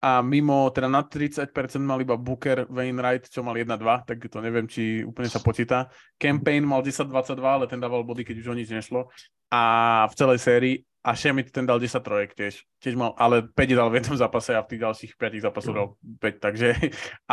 [0.00, 1.52] a mimo, teda na 30%
[1.84, 5.92] mal iba Booker, Wainwright, čo mal 1-2, tak to neviem, či úplne sa počíta.
[6.16, 9.12] Campaign mal 10-22, ale ten dával body, keď už o nič nešlo.
[9.52, 9.60] A
[10.08, 13.88] v celej sérii a Šemit ten dal 10 trojek tiež, tiež mal, ale 5 dal
[13.88, 15.88] v jednom zápase a v tých ďalších 5 zápasoch dal
[16.20, 16.68] 5, takže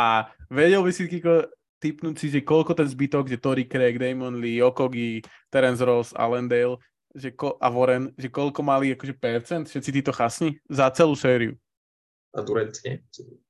[0.00, 1.44] a vedel by si Kiko
[1.78, 6.80] typnúť si, že koľko ten zbytok, že Tory Craig, Damon Lee, Okogi, Terence Ross, Allendale,
[7.14, 11.54] že ko, a Warren, že koľko mali akože percent všetci títo chasni za celú sériu.
[12.36, 13.00] A Durant nie?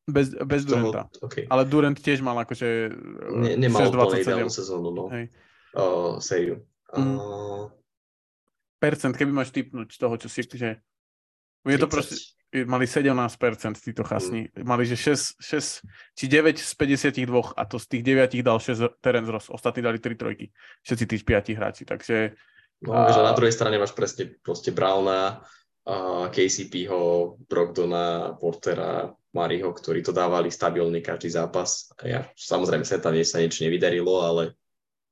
[0.06, 1.10] Bez, bez Duranta.
[1.18, 1.44] Okay.
[1.50, 2.94] Ale Durant tiež mal akože
[3.34, 5.04] ne, Nemal úplne ideálnu sezónu, no.
[5.10, 5.28] Hej.
[5.74, 6.62] Uh, sériu.
[6.94, 7.16] Mm.
[7.18, 7.77] Uh...
[8.78, 10.78] Percent, keby máš typnúť z toho, čo si, že
[11.66, 12.14] je to proste,
[12.64, 13.18] mali 17%
[13.82, 14.48] títo chasni.
[14.54, 14.64] Mm.
[14.64, 15.84] Mali, že 6, 6,
[16.16, 19.46] či 9 z 52 a to z tých 9 dal 6 Terence Ross.
[19.50, 20.48] Ostatní dali 3 trojky.
[20.86, 21.82] Všetci tí 5 hráči.
[21.84, 22.38] Takže
[22.78, 23.10] No, a...
[23.10, 25.42] že na druhej strane máš presne proste Browna,
[25.82, 31.90] uh, KCPho, Brogdona, Portera, Mariho, ktorí to dávali stabilne každý zápas.
[31.98, 34.54] A ja, samozrejme sa tam sa niečo nevydarilo, ale,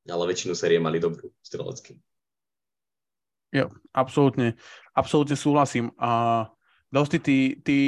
[0.06, 1.98] ale väčšinu série mali dobrú strelecky.
[3.54, 4.58] Jo, absolútne,
[4.92, 5.94] absolútne súhlasím.
[6.00, 6.44] A
[6.90, 7.78] dosť ty, ty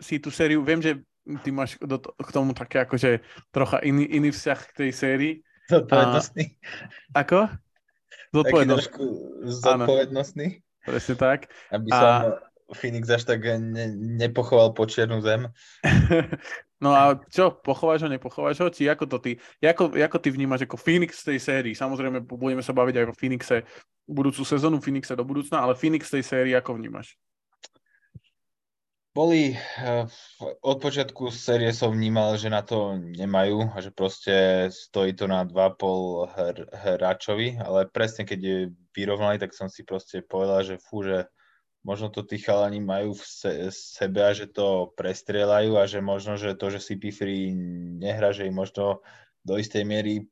[0.00, 1.04] si tú sériu, viem, že
[1.44, 3.22] ty máš do, k tomu také akože
[3.54, 5.32] trocha iný, iný vzťah k tej sérii.
[5.70, 6.44] Zodpovednostný.
[7.14, 7.48] Ako?
[8.32, 8.86] Zodpovednosť.
[8.90, 9.06] Taký
[9.46, 10.48] zodpovednostný.
[10.58, 11.52] Áno, presne tak.
[11.70, 12.16] Aby som a...
[12.72, 15.48] Phoenix až tak ne, nepochoval po čiernu zem.
[16.82, 18.66] No a čo, pochováš ho, nepochováš ho?
[18.66, 21.78] Či ako to ty, ako, ako ty vnímaš ako Phoenix tej sérii?
[21.78, 23.62] Samozrejme, budeme sa baviť aj o Phoenixe
[24.08, 27.14] budúcu sezónu, Phoenixe do budúcna, ale Phoenix tej sérii ako vnímaš?
[29.12, 30.08] Boli, eh,
[30.64, 34.34] od počiatku série som vnímal, že na to nemajú a že proste
[34.72, 38.56] stojí to na 2,5 hr, hráčovi, ale presne keď je
[38.96, 41.28] vyrovnali, tak som si proste povedal, že fú, že
[41.84, 46.40] možno to tí chalani majú v se, sebe a že to prestrieľajú a že možno,
[46.40, 47.52] že to, že si Pifri
[48.00, 49.04] nehra, že im možno
[49.44, 50.24] do istej miery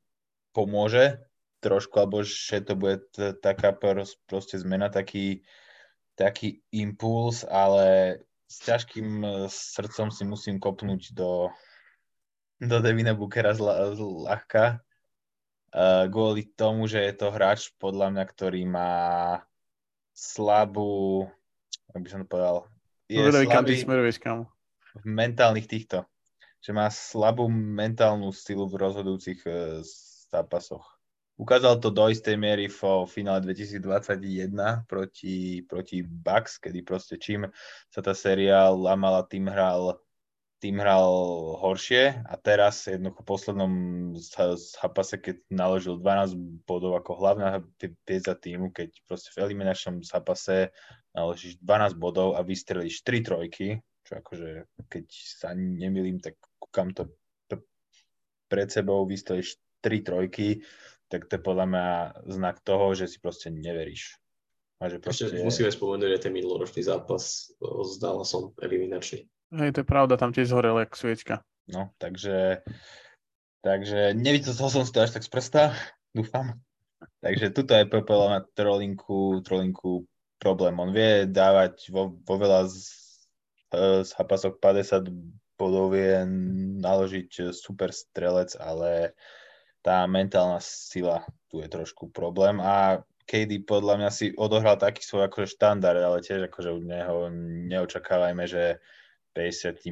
[0.56, 1.20] pomôže
[1.60, 3.76] trošku, alebo že to bude t- taká
[4.26, 5.44] proste zmena, taký,
[6.16, 8.18] taký impuls, ale
[8.50, 11.52] s ťažkým e, srdcom si musím kopnúť do,
[12.58, 14.82] do Devina Bookera zľahka.
[15.70, 19.38] Uh, kvôli tomu, že je to hráč podľa mňa, ktorý má
[20.10, 21.30] slabú
[21.94, 22.56] ak by som to povedal.
[23.10, 23.18] Je
[23.50, 24.46] kam ty smeruješ, kam.
[24.94, 26.06] V mentálnych týchto.
[26.62, 29.82] Že má slabú mentálnu silu v rozhodujúcich uh,
[30.30, 30.89] zápasoch.
[31.40, 34.52] Ukázal to do istej miery v finále 2021
[34.84, 37.48] proti, proti Bucks, kedy proste čím
[37.88, 39.96] sa tá séria lamala, tým hral
[40.60, 41.08] tým hral
[41.56, 42.20] horšie.
[42.28, 43.72] A teraz jednoducho v poslednom
[44.60, 46.36] zápase, keď naložil 12
[46.68, 47.64] bodov ako hlavná
[48.04, 50.68] pieza týmu, keď proste v eliminačnom zápase
[51.16, 57.08] naložíš 12 bodov a vystrelíš 3 trojky, čo akože keď sa nemilím, tak kúkam to
[58.52, 60.60] pred sebou, vystrelíš 3 trojky,
[61.10, 61.88] tak to je podľa mňa
[62.30, 64.16] znak toho, že si proste neveríš.
[64.80, 65.28] A že proste...
[65.28, 69.26] Ešte musíme spomenúť aj ten minuloročný zápas s Dallasom eliminačný.
[69.50, 71.34] Hej, to je pravda, tam tiež zhorel jak sviečka.
[71.66, 72.62] No, takže,
[73.60, 75.62] takže nevidel som si to až tak z prsta,
[76.16, 76.56] dúfam.
[77.20, 80.06] Takže tuto je Pepela na trolinku, trolinku
[80.40, 80.72] problém.
[80.80, 82.88] On vie dávať vo, vo veľa z,
[83.74, 85.10] z zápasok 50
[85.60, 86.24] bodov, vie
[86.80, 89.12] naložiť super strelec, ale
[89.80, 95.30] tá mentálna sila tu je trošku problém a KD podľa mňa si odohral taký svoj
[95.30, 97.30] akože štandard, ale tiež akože od neho
[97.70, 98.82] neočakávajme, že
[99.38, 99.86] 50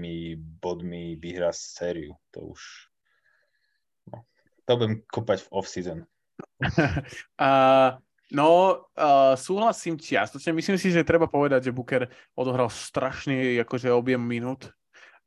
[0.58, 2.18] bodmi vyhrá sériu.
[2.34, 2.90] To už...
[4.10, 4.26] No,
[4.66, 5.98] to budem kopať v off-season.
[7.38, 7.94] uh,
[8.34, 8.48] no,
[8.98, 10.50] uh, súhlasím čiastočne.
[10.50, 14.74] Myslím si, že treba povedať, že Booker odohral strašný akože objem minút.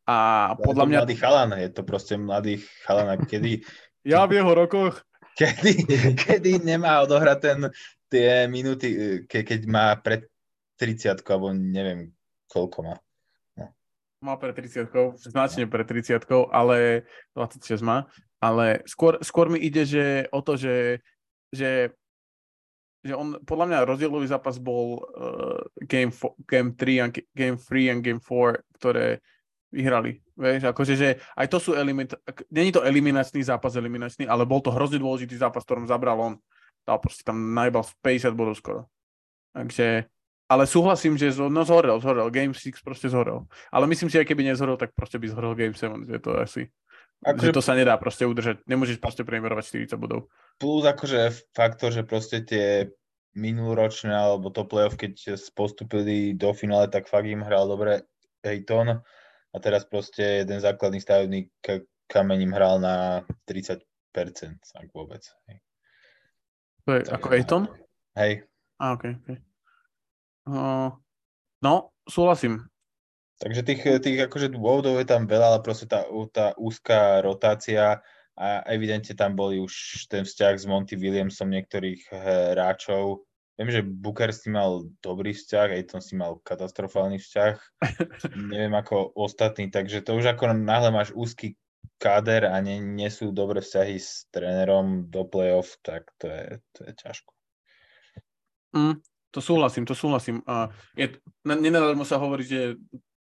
[0.03, 0.97] A podľa mňa...
[1.07, 3.23] mladý chalan, je to proste mladý chalan.
[3.23, 3.63] kedy...
[4.05, 5.01] ja v jeho rokoch.
[5.31, 5.87] Kedy,
[6.27, 7.59] kedy nemá odohrať ten,
[8.11, 10.27] tie minúty, ke, keď má pred
[10.75, 12.11] 30 alebo neviem
[12.51, 12.95] koľko má.
[14.21, 16.21] Má pre 30 značne pre 30
[16.53, 18.05] ale 26 má.
[18.37, 21.01] Ale skôr, skôr mi ide že o to, že,
[21.49, 21.89] že,
[23.01, 27.91] že on, podľa mňa rozdielový zápas bol uh, game, fo, game 3 a game 3
[27.97, 29.21] and game 4, ktoré
[29.71, 30.19] vyhrali.
[30.35, 31.09] Vieš, akože, že
[31.39, 32.19] aj to sú elimina-
[32.51, 36.33] není to eliminačný zápas eliminačný, ale bol to hrozne dôležitý zápas, ktorom zabral on.
[36.83, 38.91] Dal proste tam najbal 50 bodov skoro.
[39.55, 40.11] Takže
[40.51, 42.27] ale súhlasím, že zo, no zhorel, zhorel.
[42.27, 43.47] Game 6 proste zhorel.
[43.71, 46.03] Ale myslím si, aj keby nezhorel, tak proste by zhorel Game 7.
[46.11, 46.61] Že to asi...
[47.23, 47.47] Akože...
[47.47, 48.59] Že to sa nedá proste udržať.
[48.67, 50.27] Nemôžeš proste premerovať 40 bodov.
[50.59, 52.91] Plus akože faktor, že proste tie
[53.31, 58.03] minuloročné alebo to playoff, keď postupili do finále, tak fakt im hral dobre
[58.43, 58.99] Ayton
[59.51, 61.51] a teraz proste jeden základný stavebný
[62.07, 63.83] kameň im hral na 30%,
[64.55, 65.23] ak vôbec.
[65.47, 65.57] Hej.
[66.87, 67.63] To je tak, ako Ayton?
[68.17, 68.47] Hej.
[68.81, 69.37] A, okay, okay.
[70.47, 70.89] Uh,
[71.61, 72.65] no, súhlasím.
[73.41, 77.97] Takže tých, tých akože dôvodov je tam veľa, ale proste tá, tá úzká rotácia
[78.37, 82.09] a evidentne tam boli už ten vzťah s Monty Williamsom niektorých
[82.53, 83.25] hráčov.
[83.61, 87.55] Viem, že Booker s tým mal dobrý vzťah, aj tom si mal katastrofálny vzťah.
[88.57, 91.53] Neviem ako ostatní, takže to už ako náhle máš úzky
[92.01, 96.89] káder a nie, nie sú dobré vzťahy s trénerom do play-off, tak to je, to
[96.89, 97.31] je ťažko.
[98.73, 98.97] Mm,
[99.29, 100.41] to súhlasím, to súhlasím.
[100.49, 102.81] A je, nenadarmo sa hovoriť, že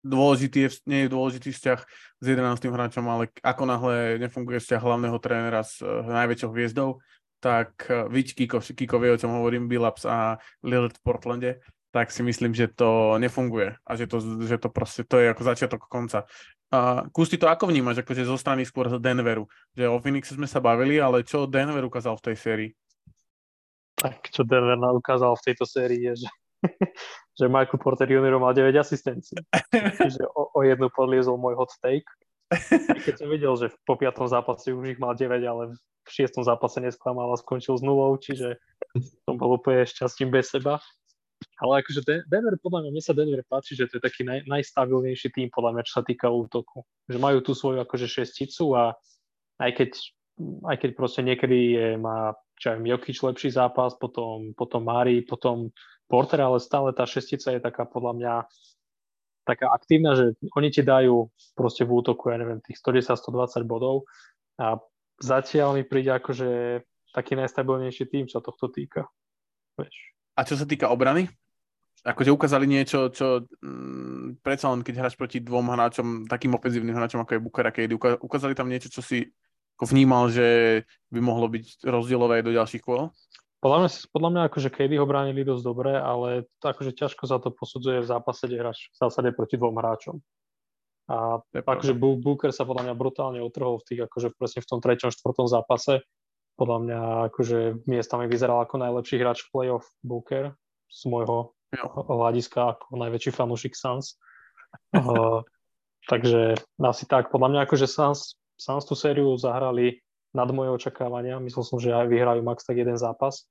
[0.05, 1.80] dôležitý je, nie je dôležitý vzťah
[2.21, 2.69] s 11.
[2.69, 7.01] hráčom, ale ako náhle nefunguje vzťah hlavného trénera s uh, najväčšou hviezdou,
[7.46, 11.52] tak uh, Vič Kiko, Kiko vie, o čom hovorím, Billups a Lillard v Portlande,
[11.93, 15.43] tak si myslím, že to nefunguje a že to, že to proste, to je ako
[15.46, 16.26] začiatok konca.
[16.74, 19.46] Uh, Kusti, to ako vnímaš, akože zo strany skôr z Denveru?
[19.78, 22.72] Že o Phoenixe sme sa bavili, ale čo Denver ukázal v tej sérii?
[23.96, 26.30] tak čo Denver ukázal v tejto sérii je, že,
[27.39, 28.38] že Michael Porter Jr.
[28.38, 29.39] mal 9 asistencií.
[29.72, 32.06] Čiže o, o jednu podliezol môj hot take.
[33.08, 35.74] Keď som videl, že po piatom zápase už ich mal 9, ale
[36.06, 38.62] v šiestom zápase nesklamal a skončil s nulou, čiže
[39.26, 40.78] som bol úplne šťastím bez seba.
[41.60, 45.36] Ale akože Denver, podľa mňa, mne sa Denver páči, že to je taký naj, najstabilnejší
[45.36, 46.88] tým, podľa mňa, čo sa týka útoku.
[47.12, 48.95] Že majú tú svoju akože šesticu a
[49.60, 49.89] aj keď,
[50.68, 55.76] aj keď proste niekedy je, má čo aj Jokic lepší zápas, potom, potom Mari, potom
[56.08, 58.34] Porter, ale stále tá šestica je taká podľa mňa
[59.45, 64.10] taká aktívna, že oni ti dajú proste v útoku, ja neviem, tých 110-120 bodov
[64.58, 64.82] a
[65.20, 66.82] zatiaľ mi príde akože
[67.16, 69.07] taký najstabilnejší tým, čo tohto týka.
[69.80, 69.95] Vieš.
[70.36, 71.32] A čo sa týka obrany?
[72.05, 77.26] akože ukázali niečo, čo mm, predsa len keď hráš proti dvom hráčom, takým ofenzívnym hráčom
[77.26, 77.74] ako je Booker a
[78.22, 79.26] ukázali tam niečo, čo si
[79.76, 83.11] ako vnímal, že by mohlo byť rozdielové aj do ďalších kôl?
[83.59, 87.49] Podľa mňa, podľa mňa akože KD ho bránili dosť dobre, ale akože ťažko sa to
[87.49, 90.22] posudzuje v zápase, kde hráš v zásade proti dvom hráčom.
[91.06, 95.14] A akože Booker sa podľa mňa brutálne otrhol v tých, akože presne v tom treťom,
[95.14, 96.01] štvrtom zápase.
[96.58, 96.99] Podľa mňa
[97.30, 100.58] akože miestami vyzeral ako najlepší hráč v playoff Booker
[100.89, 101.53] z môjho
[102.10, 104.18] hľadiska ako najväčší fanúšik Suns.
[104.97, 105.45] uh,
[106.10, 109.99] takže asi tak, podľa mňa akože Suns, Suns tú sériu zahrali
[110.36, 111.38] nad moje očakávania.
[111.39, 113.47] Myslel som, že aj vyhrajú max tak jeden zápas.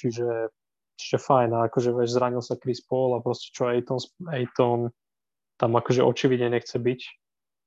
[0.00, 0.52] Čiže,
[0.96, 1.50] čiže fajn.
[1.52, 4.94] A akože vieš, zranil sa Chris Paul a proste čo Aiton, Aiton
[5.58, 7.00] tam akože očividne nechce byť.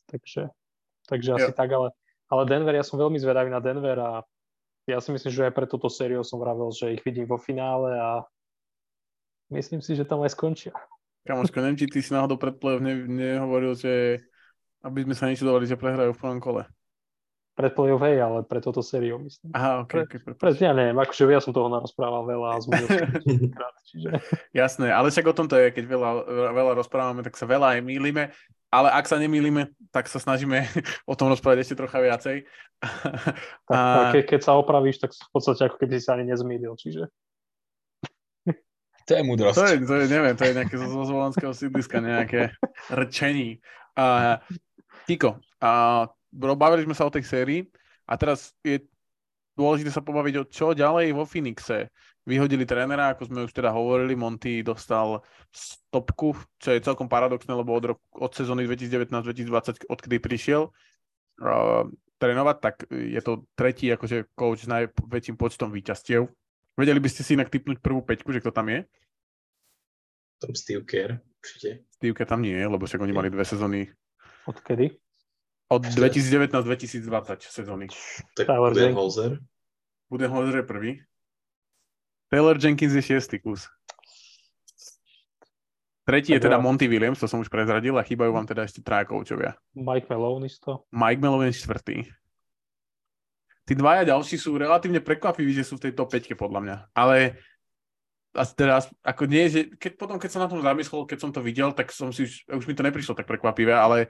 [0.07, 0.41] Takže,
[1.07, 1.91] takže asi tak, ale,
[2.31, 4.11] ale Denver, ja som veľmi zvedavý na Denver a
[4.87, 7.99] ja si myslím, že aj pre túto sériu som vravel, že ich vidím vo finále
[7.99, 8.23] a
[9.51, 10.71] myslím si, že tam aj skončia.
[11.27, 14.23] Kamoško, neviem, či ty si náhodou pred play ne, nehovoril, že
[14.79, 16.63] aby sme sa nečudovali, že prehrajú v prvom kole.
[17.57, 19.49] Pred play hej, ale pre toto sériu myslím.
[19.57, 20.05] Aha, ok.
[20.05, 22.57] okay pre, pre, ja neviem, akože ja som toho narozprával veľa a
[23.57, 24.09] krát, čiže...
[24.53, 26.09] Jasné, ale však o tom to je, keď veľa,
[26.53, 28.29] veľa rozprávame, tak sa veľa aj mýlime,
[28.69, 30.69] ale ak sa nemýlime, tak sa snažíme
[31.11, 32.45] o tom rozprávať ešte trocha viacej.
[33.65, 34.13] Tak, a...
[34.13, 37.09] ke, keď sa opravíš, tak v podstate ako keby si sa ani nezmýlil, čiže...
[39.07, 39.55] To je múdrosť.
[39.55, 42.51] To je, to je, neviem, to je nejaké zo zvolenského sídliska, nejaké
[42.91, 43.63] rčení.
[43.95, 44.35] Uh,
[45.07, 47.65] Kiko, uh, bavili sme sa o tej sérii
[48.05, 48.85] a teraz je
[49.57, 51.89] dôležité sa pobaviť o čo ďalej vo Phoenixe.
[52.29, 57.73] Vyhodili trénera, ako sme už teda hovorili, Monty dostal stopku, čo je celkom paradoxné, lebo
[57.73, 61.87] od, roku, od sezóny 2019-2020, odkedy prišiel uh,
[62.21, 66.29] trénovať, tak je to tretí akože coach s najväčším počtom výťastiev
[66.77, 68.85] Vedeli by ste si inak typnúť prvú peťku, že kto tam je?
[70.37, 71.89] Tam Steve Kerr, určite.
[71.97, 73.89] Steve Kerr tam nie je, lebo však oni mali dve sezóny.
[74.45, 74.93] Odkedy?
[75.67, 77.91] Od 2019-2020 sezóny.
[78.39, 79.43] Tak Budenholzer.
[80.07, 80.91] Budenholzer je prvý.
[82.31, 83.67] Taylor Jenkins je šiestý kus.
[86.07, 89.03] Tretí je teda Monty Williams, to som už prezradil a chýbajú vám teda ešte traja
[89.03, 89.59] koučovia.
[89.75, 90.87] Mike Malone isto.
[90.95, 92.07] Mike Malone je štvrtý
[93.67, 96.77] tí dvaja ďalší sú relatívne prekvapiví, že sú v tej top 5 podľa mňa.
[96.95, 97.35] Ale
[98.31, 101.43] a teraz, ako nie, že keď, potom, keď som na tom zamyslel, keď som to
[101.43, 104.07] videl, tak som si už, už mi to neprišlo tak prekvapivé, ale...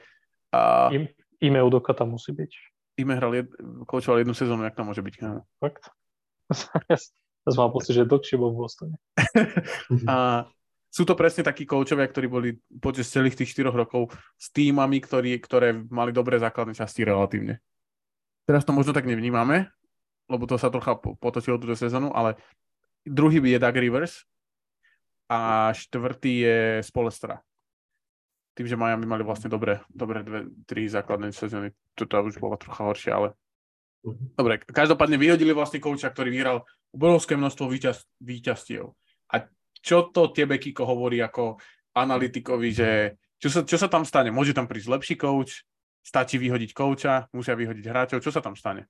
[0.54, 1.04] Uh, Im,
[1.42, 2.52] ime Udoka tam musí byť.
[2.98, 3.50] Ime hral, jed,
[3.86, 5.16] koučoval jednu sezónu, jak tam môže byť.
[5.22, 5.46] No.
[5.62, 5.94] Fakt?
[6.90, 8.96] ja, ja som mal pocit, že dlhšie bol v Bostone.
[10.12, 10.50] a
[10.88, 12.50] sú to presne takí koučovia, ktorí boli
[12.82, 17.62] počas celých tých 4 rokov s týmami, ktorí, ktoré mali dobré základné časti relatívne.
[18.48, 19.70] Teraz to možno tak nevnímame,
[20.32, 22.40] lebo to sa trocha potočilo túto sezónu, ale
[23.06, 24.24] druhý je Doug Rivers
[25.28, 27.44] a štvrtý je Spolestra.
[28.58, 31.78] Tým, že Miami mali vlastne dobré, dobré dve, tri základné sezóny.
[31.94, 33.28] Toto už bola trocha horšie, ale
[34.02, 34.34] mhm.
[34.34, 38.90] Dobre, každopádne vyhodili vlastne kouča, ktorý vyhral obrovské množstvo víťaz, víťazstiev.
[39.30, 39.46] A
[39.78, 41.62] čo to tebe, Kiko, hovorí ako
[41.94, 42.90] analytikovi, že
[43.38, 44.34] čo sa, čo sa tam stane?
[44.34, 45.62] Môže tam prísť lepší kouč,
[46.08, 48.24] Stačí vyhodiť kouča, musia vyhodiť hráčov.
[48.24, 48.88] Čo sa tam stane?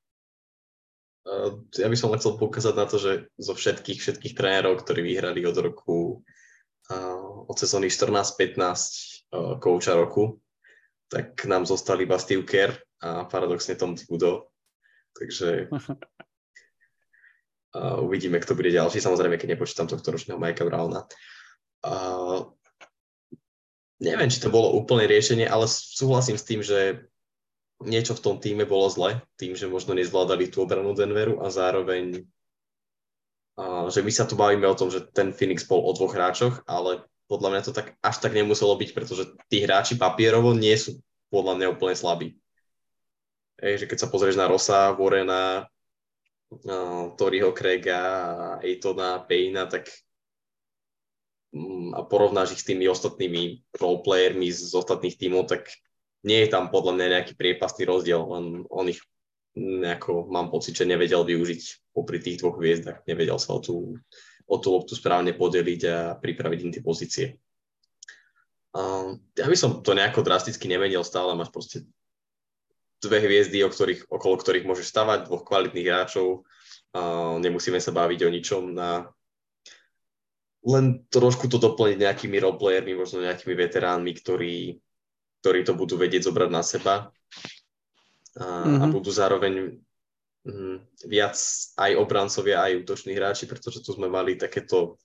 [1.81, 5.57] Ja by som chcel poukázať na to, že zo všetkých, všetkých trénerov, ktorí vyhrali od
[5.57, 6.21] roku,
[7.49, 10.39] od sezóny 14-15 kouča roku,
[11.07, 14.47] tak nám zostali iba Steve Kerr a paradoxne Tom Thibodeau.
[15.13, 15.67] Takže
[18.07, 19.01] uvidíme, kto bude ďalší.
[19.01, 21.07] Samozrejme, keď nepočítam tohto ročného Mikea Browna.
[23.97, 27.09] Neviem, či to bolo úplné riešenie, ale súhlasím s tým, že
[27.81, 32.25] niečo v tom týme bolo zle, tým, že možno nezvládali tú obranu Denveru a zároveň,
[33.57, 36.61] a, že my sa tu bavíme o tom, že ten Phoenix bol o dvoch hráčoch,
[36.69, 40.99] ale podľa mňa to tak až tak nemuselo byť, pretože tí hráči papierovo nie sú
[41.27, 42.27] podľa mňa úplne slabí.
[43.59, 48.01] Ej, že keď sa pozrieš na Rosa, Warrena, uh, Toryho Craiga,
[48.63, 49.91] Aitona, Payna, tak
[51.55, 55.71] Mm, a porovnáš ich s tými ostatnými roleplayermi z ostatných tímov, tak
[56.27, 58.99] nie je tam podľa mňa nejaký priepastný rozdiel, len on ich
[59.57, 63.97] nejako mám pocit, že nevedel využiť popri tých dvoch hviezdach, nevedel sa o tú,
[64.47, 67.25] o tú loptu správne podeliť a pripraviť im tie pozície.
[69.35, 71.83] Ja by som to nejako drasticky nemenil, stále máš proste
[73.03, 76.47] dve hviezdy, o ktorých, okolo ktorých môžeš stavať, dvoch kvalitných hráčov,
[77.43, 79.11] nemusíme sa baviť o ničom na
[80.67, 84.75] len trošku to doplniť nejakými roleplayermi, možno nejakými veteránmi, ktorí,
[85.39, 86.95] ktorí to budú vedieť zobrať na seba
[88.35, 88.83] a, mm-hmm.
[88.83, 88.91] a mhm.
[88.91, 89.79] budú zároveň
[91.07, 91.37] viac
[91.75, 94.95] aj obrancovia, aj útoční hráči, pretože tu sme mali takéto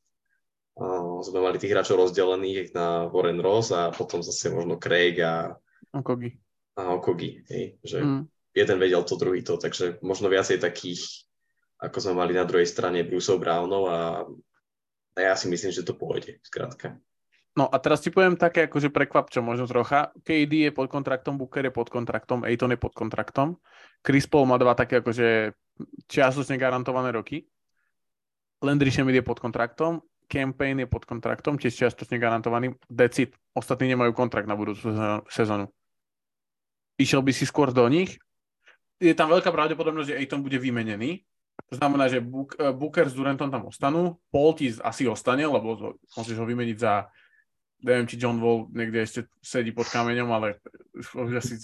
[0.79, 5.57] uh, sme mali tých hráčov rozdelených na Warren Ross a potom zase možno Craig a
[5.93, 6.33] Okogi.
[6.79, 8.23] A Okogi, hej, že mm.
[8.57, 11.29] jeden vedel to, druhý to, takže možno viacej takých,
[11.83, 14.01] ako sme mali na druhej strane Bruceov Brownov a,
[15.13, 16.97] a ja si myslím, že to pôjde, skrátka.
[17.53, 20.09] No a teraz ti poviem také akože prekvapčo možno trocha.
[20.25, 23.61] KD je pod kontraktom, Booker je pod kontraktom, Aiton je pod kontraktom.
[24.01, 25.53] Chris Paul má dva také akože
[26.09, 27.45] čiastočne garantované roky.
[28.65, 30.01] Landry Shamet je pod kontraktom,
[30.33, 32.73] Campaign je pod kontraktom, tiež čiastočne garantovaný.
[32.89, 34.89] Decid, ostatní nemajú kontrakt na budúcu
[35.29, 35.69] sezónu.
[36.97, 38.17] Išiel by si skôr do nich.
[38.97, 41.21] Je tam veľká pravdepodobnosť, že Aiton bude vymenený.
[41.69, 42.25] To znamená, že
[42.73, 44.17] Booker s Durantom tam ostanú.
[44.33, 47.13] Paul ti asi ostane, lebo môžeš ho vymeniť za
[47.83, 50.63] neviem, či John Wall niekde ešte sedí pod kameňom, ale
[50.95, 51.59] už asi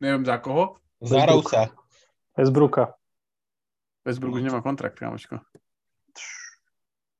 [0.00, 0.80] neviem za koho.
[1.00, 1.72] Za Rousa.
[2.36, 2.96] Westbrooka.
[4.04, 5.44] Westbrook už nemá kontrakt, kamočko.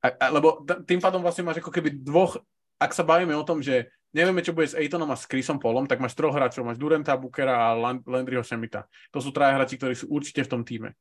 [0.00, 2.40] A, a, lebo t- tým pádom vlastne máš ako keby dvoch,
[2.80, 5.84] ak sa bavíme o tom, že nevieme, čo bude s Aitonom a s Chrisom Polom,
[5.84, 8.88] tak máš troch hráčov, máš Durenta, Bookera a Land- Landryho Šemita.
[9.12, 10.96] To sú traja hráči, ktorí sú určite v tom týme.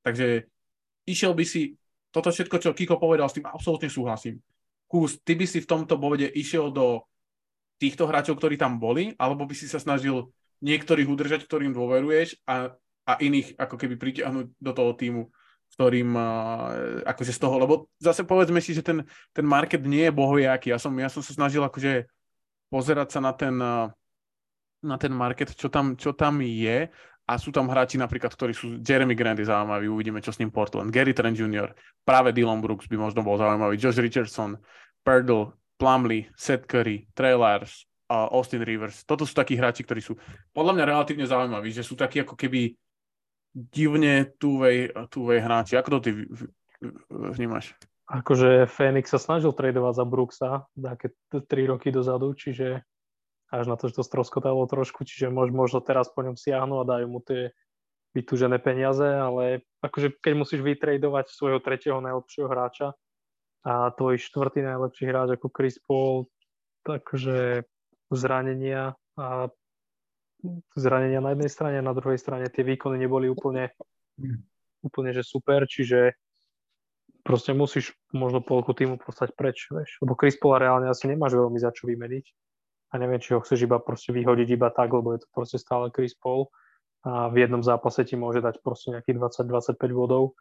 [0.00, 0.48] Takže
[1.04, 1.76] išiel by si,
[2.08, 4.40] toto všetko, čo Kiko povedal, s tým absolútne súhlasím.
[4.88, 7.04] Kús, ty by si v tomto bode išiel do
[7.78, 10.32] týchto hráčov, ktorí tam boli, alebo by si sa snažil
[10.64, 12.74] niektorých udržať, ktorým dôveruješ a,
[13.06, 15.22] a iných ako keby pritiahnuť do toho týmu,
[15.76, 20.16] ktorým uh, akože z toho, lebo zase povedzme si, že ten, ten market nie je
[20.16, 20.74] bohojaký.
[20.74, 22.10] Ja som, ja som sa snažil akože
[22.72, 23.54] pozerať sa na ten,
[24.82, 26.90] na ten market, čo tam, čo tam je
[27.28, 30.48] a sú tam hráči napríklad, ktorí sú Jeremy Grant je zaujímavý, uvidíme, čo s ním
[30.48, 34.56] Portland, Gary Trent Jr., práve Dylan Brooks by možno bol zaujímavý, Josh Richardson,
[35.04, 37.62] Perdle, Plumley, Seth Curry, Trey uh,
[38.08, 39.04] Austin Rivers.
[39.04, 40.16] Toto sú takí hráči, ktorí sú
[40.56, 42.72] podľa mňa relatívne zaujímaví, že sú takí ako keby
[43.52, 45.76] divne túvej, túvej hráči.
[45.76, 46.10] Ako to ty
[47.12, 47.76] vnímaš?
[48.08, 51.44] Akože Phoenix sa snažil tradovať za Brooksa také 3
[51.76, 52.80] roky dozadu, čiže
[53.48, 57.06] až na to, že to stroskotalo trošku, čiže možno teraz po ňom siahnu a dajú
[57.08, 57.56] mu tie
[58.12, 62.92] vytúžené peniaze, ale akože keď musíš vytradovať svojho tretieho najlepšieho hráča
[63.64, 66.28] a tvoj štvrtý najlepší hráč ako Chris Paul,
[66.84, 67.68] takže
[68.12, 69.52] zranenia a
[70.76, 73.72] zranenia na jednej strane, na druhej strane tie výkony neboli úplne,
[74.80, 76.16] úplne že super, čiže
[77.24, 80.00] proste musíš možno polku týmu postať preč, vieš.
[80.00, 82.47] Lebo Chris Paul reálne asi nemáš veľmi za čo vymeniť
[82.88, 85.92] a neviem, či ho chceš iba proste vyhodiť iba tak, lebo je to proste stále
[85.92, 86.48] Chris Paul
[87.04, 90.34] a v jednom zápase ti môže dať proste nejakých 20-25 bodov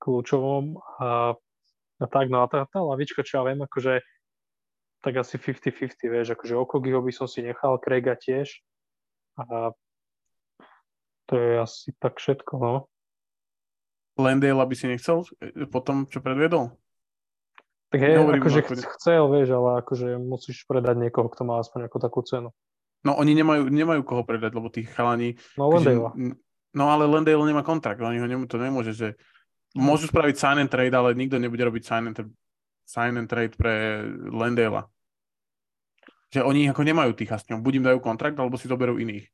[0.00, 1.36] kľúčovom a,
[2.00, 4.00] a tak, no a tá, tá lavička, čo ja viem, akože
[5.00, 8.64] tak asi 50-50, vieš, akože Okogiho by som si nechal, Craiga tiež
[9.40, 9.72] a
[11.30, 12.74] to je asi tak všetko, no.
[14.18, 16.74] Landale by si nechcel e, po tom, čo predviedol?
[17.90, 21.98] Tak hej, akože ch- chcel, vieš, ale akože musíš predať niekoho, kto má aspoň ako
[21.98, 22.54] takú cenu.
[23.02, 25.34] No oni nemajú, nemajú koho predať, lebo tých chalani...
[25.58, 26.38] No Lendale.
[26.70, 29.18] No ale Lendale nemá kontrakt, oni ho nem, to nemôže, že...
[29.74, 32.18] Môžu spraviť sign and trade, ale nikto nebude robiť sign and,
[32.86, 34.86] sign and trade pre Lendale.
[36.30, 37.62] Že oni ako nemajú tých hasňov.
[37.62, 39.26] Buď im dajú kontrakt, alebo si zoberú iných.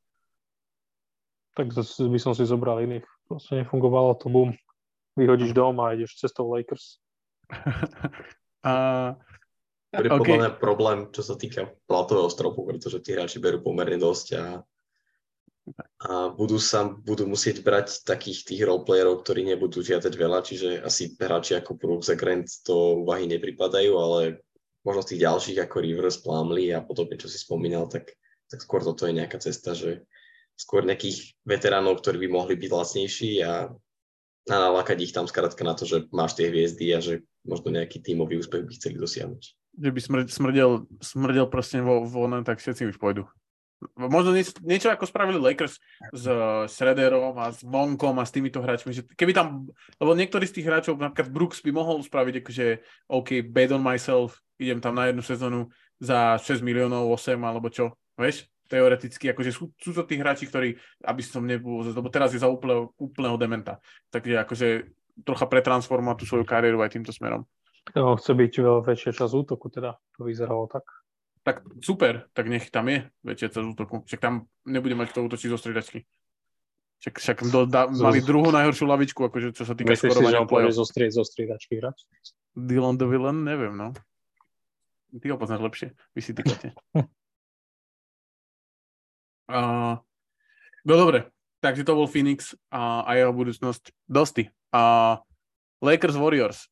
[1.53, 3.05] Tak by som si zobral iných.
[3.29, 4.53] Proste nefungovalo to, bum.
[5.17, 7.01] Vyhodíš dom a ideš cestou Lakers.
[8.67, 8.71] A...
[9.95, 10.19] To je okay.
[10.19, 14.43] podľa mňa problém, čo sa týka platového stropu, pretože tí hráči berú pomerne dosť a,
[16.03, 21.15] a budú sa budú musieť brať takých tých roleplayerov, ktorí nebudú žiadať veľa, čiže asi
[21.15, 24.43] hráči ako Brooks a Grant to úvahy nepripadajú, ale
[24.83, 28.11] možno z tých ďalších ako Rivers, Plumlee a podobne, čo si spomínal, tak,
[28.51, 30.03] tak skôr toto je nejaká cesta, že
[30.59, 33.71] skôr nejakých veteránov, ktorí by mohli byť lacnejší a
[34.47, 37.99] a nalákať ich tam skrátka na to, že máš tie hviezdy a že možno nejaký
[37.99, 39.43] tímový úspech by chceli dosiahnuť.
[39.77, 39.99] Že by
[40.31, 40.71] smrdel,
[41.03, 43.27] smrdel proste vo, vo tak všetci už pôjdu.
[43.93, 45.77] Možno niečo, niečo ako spravili Lakers
[46.09, 46.25] s
[46.73, 48.89] Srederom a s Monkom a s týmito hráčmi.
[48.89, 49.69] Že keby tam,
[50.01, 52.65] lebo niektorí z tých hráčov, napríklad Brooks by mohol spraviť akože
[53.13, 55.69] OK, bad on myself, idem tam na jednu sezónu
[56.01, 58.49] za 6 miliónov, 8 alebo čo, vieš?
[58.67, 60.75] Teoreticky, akože sú, sú to tí hráči, ktorí,
[61.07, 63.79] aby som nebol, lebo teraz je za úplného, úplného dementa,
[64.11, 64.67] takže akože
[65.25, 67.47] trocha pretransformovať tú svoju kariéru aj týmto smerom.
[67.95, 70.83] No, chce byť veľa väčšia časť útoku, teda to vyzeralo tak.
[71.47, 73.95] Tak super, tak nech tam je väčšia časť útoku.
[74.03, 76.03] Však tam nebude mať kto útočiť zo striedačky.
[76.97, 80.13] Však, však do, da, mali druhú najhoršiu lavičku, akože čo sa týka Myslíš si, že
[80.17, 80.79] skorovania on pôjde play-off.
[80.81, 81.97] zo stried, zo striedačky hrať?
[82.57, 83.93] Dylan Villain, neviem, no.
[85.13, 85.87] Ty ho poznáš lepšie,
[86.17, 86.73] vy si týkate.
[89.51, 89.95] uh,
[90.87, 91.27] no dobre,
[91.59, 93.91] takže to bol Phoenix a, a jeho budúcnosť.
[94.07, 94.47] Dosti.
[94.71, 95.19] Uh,
[95.83, 96.67] Lakers Warriors.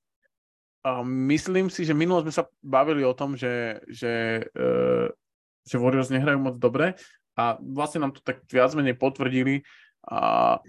[0.85, 5.09] Uh, myslím si, že minulo sme sa bavili o tom, že, že, uh,
[5.65, 6.93] že Warriors nehrajú moc dobre
[7.35, 9.65] a vlastne nám to tak viac menej potvrdili.
[10.05, 10.59] A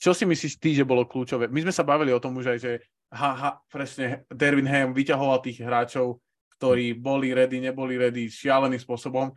[0.00, 1.52] čo si myslíš ty, že bolo kľúčové?
[1.52, 2.72] My sme sa bavili o tom už aj, že
[3.12, 6.24] ha, ha, presne Dervin Ham vyťahoval tých hráčov,
[6.56, 9.28] ktorí boli ready, neboli ready šialeným spôsobom.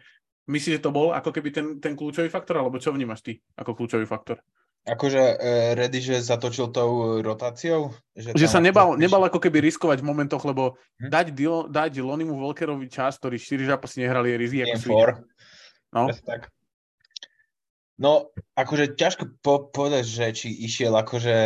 [0.44, 3.80] Myslíš, že to bol ako keby ten, ten kľúčový faktor, alebo čo vnímaš ty ako
[3.80, 4.44] kľúčový faktor?
[4.84, 7.96] Akože uh, Reddy, že zatočil tou rotáciou?
[8.20, 11.08] Že tam sa akože nebal, priš- nebal ako keby riskovať v momentoch, lebo Hm.
[11.08, 14.68] dať, Dil, dať Lonimu Volkerovi čas, ktorý 4 zápasy nehrali, je rizik.
[15.96, 16.52] No, tak.
[17.96, 21.38] No, akože ťažko po- povedať, že či išiel akože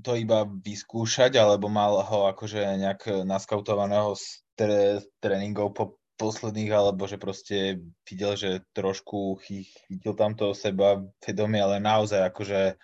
[0.00, 4.24] to iba vyskúšať, alebo mal ho akože nejak naskautovaného z
[4.56, 5.84] tre- tréningov po
[6.14, 12.30] posledných, alebo že proste videl, že trošku chy- chytil tam to seba vedomie, ale naozaj
[12.30, 12.78] akože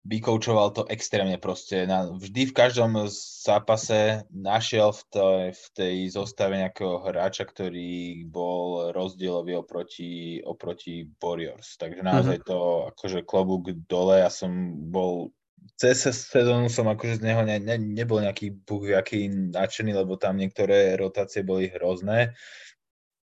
[0.00, 1.84] vykoučoval to extrémne proste.
[1.84, 3.04] Na, vždy v každom
[3.44, 11.76] zápase našiel v tej, v tej zostave nejakého hráča, ktorý bol rozdielový oproti, oproti Warriors.
[11.76, 14.24] Takže naozaj to akože klobúk dole.
[14.24, 15.36] Ja som bol
[15.80, 20.36] cez sezónu som akože z neho ne, ne, nebol nejaký buch jaký nadšený, lebo tam
[20.36, 22.36] niektoré rotácie boli hrozné.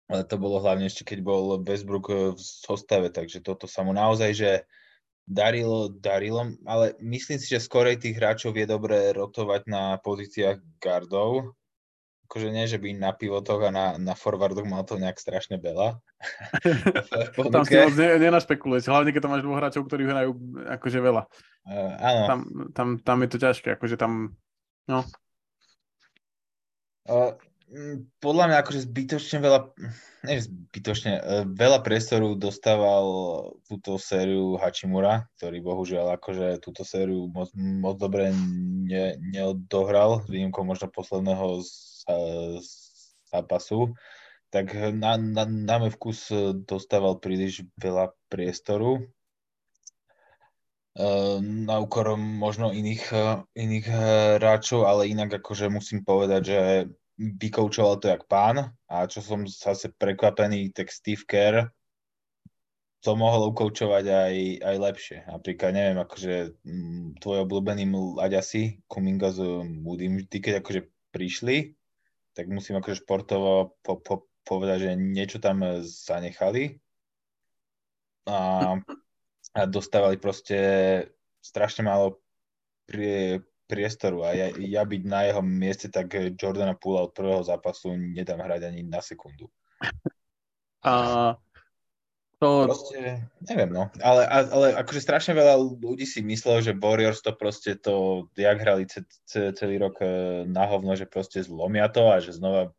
[0.07, 4.30] Ale to bolo hlavne ešte, keď bol Westbrook v zostave, takže toto sa mu naozaj,
[4.32, 4.51] že
[5.26, 11.59] darilo, darilo, ale myslím si, že skorej tých hráčov je dobré rotovať na pozíciách gardov.
[12.30, 15.99] Akože nie, že by na pivotoch a na, na forwardoch mal to nejak strašne veľa.
[17.55, 20.31] Tam si moc ne, nenašpekuluješ, hlavne keď tam máš dvoch hráčov, ktorí hrajú
[20.79, 21.22] akože veľa.
[21.66, 22.24] Uh, áno.
[22.27, 22.41] Tam,
[22.72, 24.39] tam, tam je to ťažké, akože tam,
[24.87, 25.05] no,
[27.07, 27.39] Uh,
[27.70, 29.70] mm, podľa mňa akože zbytočne veľa,
[30.27, 33.07] nie zbytočne, uh, veľa priestoru dostával
[33.70, 40.91] túto sériu Hachimura, ktorý bohužiaľ akože túto sériu moc, moc dobre ne, neodohral, výnimkou možno
[40.91, 42.03] posledného z-
[43.31, 43.95] zápasu.
[44.51, 46.31] Tak na, na, na môj vkus
[46.65, 49.05] dostával príliš veľa priestoru.
[50.97, 53.87] Uh, na úkor možno iných, uh, iných
[54.41, 56.59] hráčov, ale inak akože musím povedať, že
[57.21, 61.69] vykoučoval to jak pán a čo som zase prekvapený, tak Steve Kerr
[63.01, 64.35] to mohol ukoučovať aj,
[64.67, 65.19] aj lepšie.
[65.31, 67.87] Napríklad, neviem, akože mm, tvoj obľúbený
[68.19, 70.81] Laďasi, Kuminga s Moodym, vždy keď akože
[71.15, 71.79] prišli,
[72.35, 74.15] tak musím akože športovo po, po,
[74.47, 76.79] povedať, že niečo tam zanechali.
[78.31, 78.79] A
[79.57, 80.59] a dostávali proste
[81.41, 82.21] strašne málo
[82.85, 87.97] prie, priestoru a ja, ja byť na jeho mieste, tak Jordana Poola od prvého zápasu
[87.97, 89.49] nedám hrať ani na sekundu.
[90.85, 91.35] a
[92.37, 97.33] to, Proste, neviem no, ale, ale, akože strašne veľa ľudí si myslelo, že Warriors to
[97.33, 102.13] proste to, jak hrali ce, ce, celý rok e, na hovno, že proste zlomia to
[102.13, 102.77] a že znova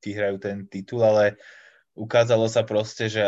[0.00, 1.36] vyhrajú ten titul, ale
[1.94, 3.24] ukázalo sa proste, že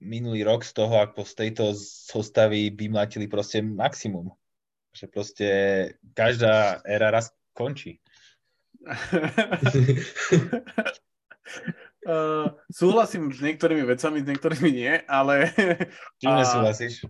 [0.00, 1.64] minulý rok z toho, ako z tejto
[2.12, 4.32] zostavy vymlatili proste maximum.
[4.92, 5.46] Že proste
[6.16, 8.00] každá éra raz končí.
[12.04, 15.52] uh, súhlasím s niektorými vecami, s niektorými nie, ale
[16.20, 17.04] Čím nesúhlasíš?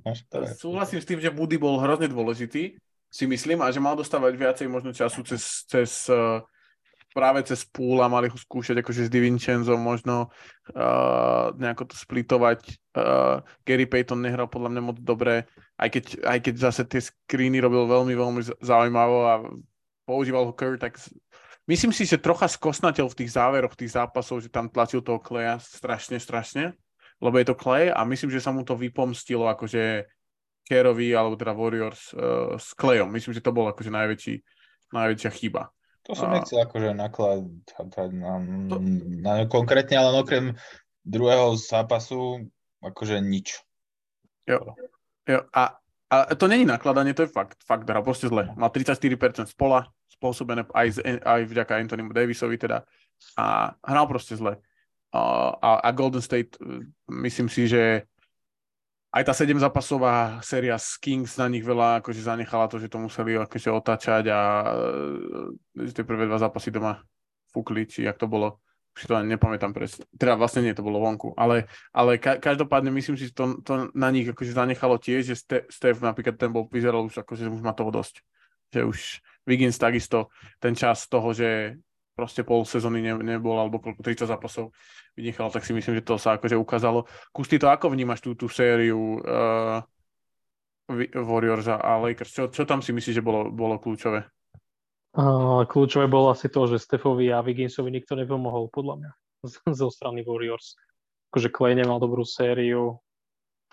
[0.59, 2.79] Súhlasím s tým, že Moody bol hrozne dôležitý,
[3.11, 6.43] si myslím, a že mal dostávať viacej možno času cez, cez uh,
[7.17, 10.29] práve cez púl a mali ho skúšať akože s Divincenzom možno
[10.77, 12.77] uh, nejako to splitovať.
[12.93, 15.49] Uh, Gary Payton nehral podľa mňa moc dobre,
[15.81, 19.35] aj keď, aj keď zase tie screeny robil veľmi, veľmi zaujímavo a
[20.05, 21.01] používal ho Kerr, tak
[21.64, 25.57] myslím si, že trocha skosnateľ v tých záveroch tých zápasov, že tam tlačil toho Kleja
[25.57, 26.77] strašne, strašne,
[27.25, 30.05] lebo je to Clay a myslím, že sa mu to vypomstilo akože
[30.69, 33.09] Kerovi alebo teda Warriors uh, s Clayom.
[33.09, 34.35] Myslím, že to bol akože najväčší,
[34.93, 35.73] najväčšia chyba.
[36.07, 38.32] To som A- nechcel akože nakladať na,
[38.70, 38.82] To-
[39.20, 40.54] na, konkrétne, ale okrem
[41.02, 42.46] druhého zápasu
[42.82, 43.59] akože nič.
[45.26, 45.74] Jo, a,
[46.07, 47.59] a to není nakladanie, to je fakt.
[47.66, 48.46] Fakt hral proste zle.
[48.54, 52.86] Mal 34% spola, spôsobené aj, z, aj vďaka Anthonymu Davisovi teda.
[53.34, 54.62] A hral proste zle.
[55.11, 56.54] a, a Golden State,
[57.11, 58.07] myslím si, že
[59.17, 63.01] aj tá 7 zápasová séria z Kings na nich veľa akože zanechala to, že to
[63.01, 64.41] museli akože otáčať a
[65.73, 67.01] že tie prvé dva zápasy doma
[67.49, 68.61] fúkli, či jak to bolo.
[68.93, 72.89] Už to ani nepamätám presne, teda vlastne nie, to bolo vonku, ale, ale ka- každopádne
[72.97, 76.49] myslím si, že to, to na nich akože zanechalo tiež, že Ste- Steph napríklad ten
[76.49, 78.25] bol, vyzeral už akože už má toho dosť,
[78.73, 78.99] že už
[79.45, 80.33] Wiggins takisto
[80.64, 81.77] ten čas toho, že
[82.17, 84.73] proste pol sezóny ne, nebol, alebo koľko 30 zápasov
[85.12, 87.05] vynechal, tak si myslím, že to sa akože ukázalo.
[87.31, 89.85] Kusty, to ako vnímaš tú, tú sériu uh,
[91.12, 92.33] Warriors a Lakers?
[92.33, 94.25] Čo, čo tam si myslíš, že bolo, bolo kľúčové?
[95.12, 99.11] Uh, kľúčové bolo asi to, že Stefovi a Wigginsovi nikto nepomohol, podľa mňa,
[99.85, 100.73] zo strany Warriors.
[101.29, 102.97] Akože Clay nemal dobrú sériu,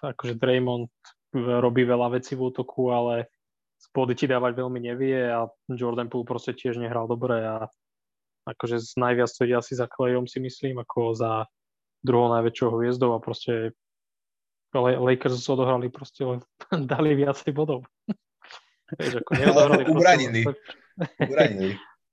[0.04, 0.92] akože Draymond
[1.34, 3.32] robí veľa vecí v útoku, ale
[3.80, 7.68] spody ti dávať veľmi nevie a Jordan Poole proste tiež nehral dobre a
[8.44, 11.32] akože z najviac to ide asi za Clayom si myslím, ako za
[12.04, 13.72] druhou najväčšou hviezdou a proste
[14.76, 16.26] Lakers odohrali proste
[16.92, 17.88] dali viacej bodov.
[19.00, 20.42] Vieš, ako neodohrali proste, Ubranili.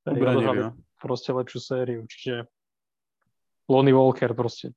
[0.07, 0.73] Ubranili, no.
[1.01, 2.45] Proste lepšiu sériu, čiže
[3.69, 4.77] Lonnie Walker proste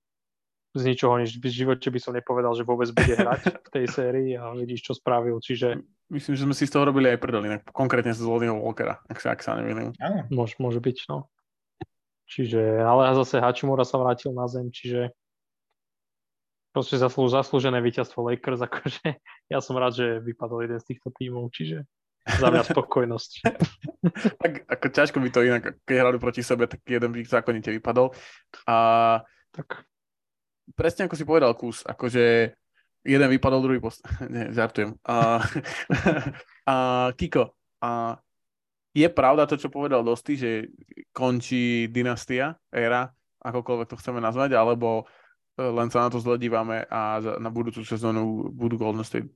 [0.73, 1.37] z ničoho nič.
[1.37, 4.93] V živote by som nepovedal, že vôbec bude hrať v tej sérii a vidíš, čo
[4.97, 5.85] spravil, čiže...
[6.09, 9.37] Myslím, že sme si z toho robili aj prdeli, konkrétne z Lonnieho Walkera, ak sa,
[9.37, 9.93] ak sa neviem.
[10.33, 11.29] Môže, môže byť, no.
[12.33, 15.13] Čiže, ale zase Hachimura sa vrátil na zem, čiže
[16.73, 19.21] proste zaslú, zaslúžené víťazstvo Lakers, akože
[19.53, 21.85] ja som rád, že vypadol jeden z týchto tímov, čiže
[22.25, 23.31] za mňa spokojnosť.
[24.41, 28.15] tak ako ťažko by to inak, keď hrali proti sebe, tak jeden by zákonite vypadol.
[28.65, 28.75] A
[29.53, 29.85] tak
[30.73, 32.55] presne ako si povedal, kus, akože
[33.05, 34.01] jeden vypadol, druhý post...
[34.33, 34.97] Nie, žartujem.
[35.05, 35.43] A,
[36.65, 36.75] a
[37.13, 37.53] Kiko,
[37.83, 38.17] a
[38.93, 40.51] je pravda to, čo povedal Dosti, že
[41.09, 43.09] končí dynastia, éra,
[43.41, 45.09] akokoľvek to chceme nazvať, alebo
[45.57, 49.29] len sa na to zle dívame a na budúcu sezónu budú Golden State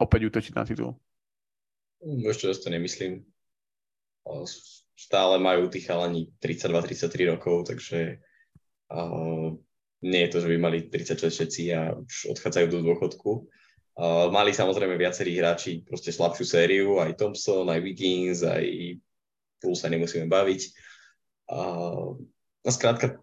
[0.00, 0.96] opäť útočiť na titul?
[2.00, 3.24] Ešte to nemyslím.
[4.96, 8.20] Stále majú tí chalani 32-33 rokov, takže
[8.92, 9.52] uh,
[10.00, 13.30] nie je to, že by mali 36 všetci a už odchádzajú do dôchodku.
[14.00, 18.96] Uh, mali samozrejme viacerí hráči proste slabšiu sériu, aj Thompson, aj Wiggins, aj
[19.60, 20.60] Pool sa nemusíme baviť.
[21.52, 22.16] Uh,
[22.64, 23.20] no skrátka,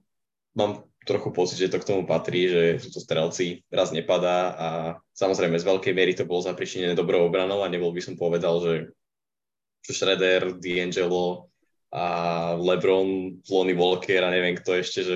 [0.53, 4.67] mám trochu pocit, že to k tomu patrí, že sú to strelci, raz nepadá a
[5.17, 8.93] samozrejme z veľkej miery to bolo zapričinené dobrou obranou a nebol by som povedal, že
[9.87, 11.49] Shredder, D'Angelo
[11.89, 12.05] a
[12.53, 15.15] LeBron, Lonnie Walker a neviem kto ešte, že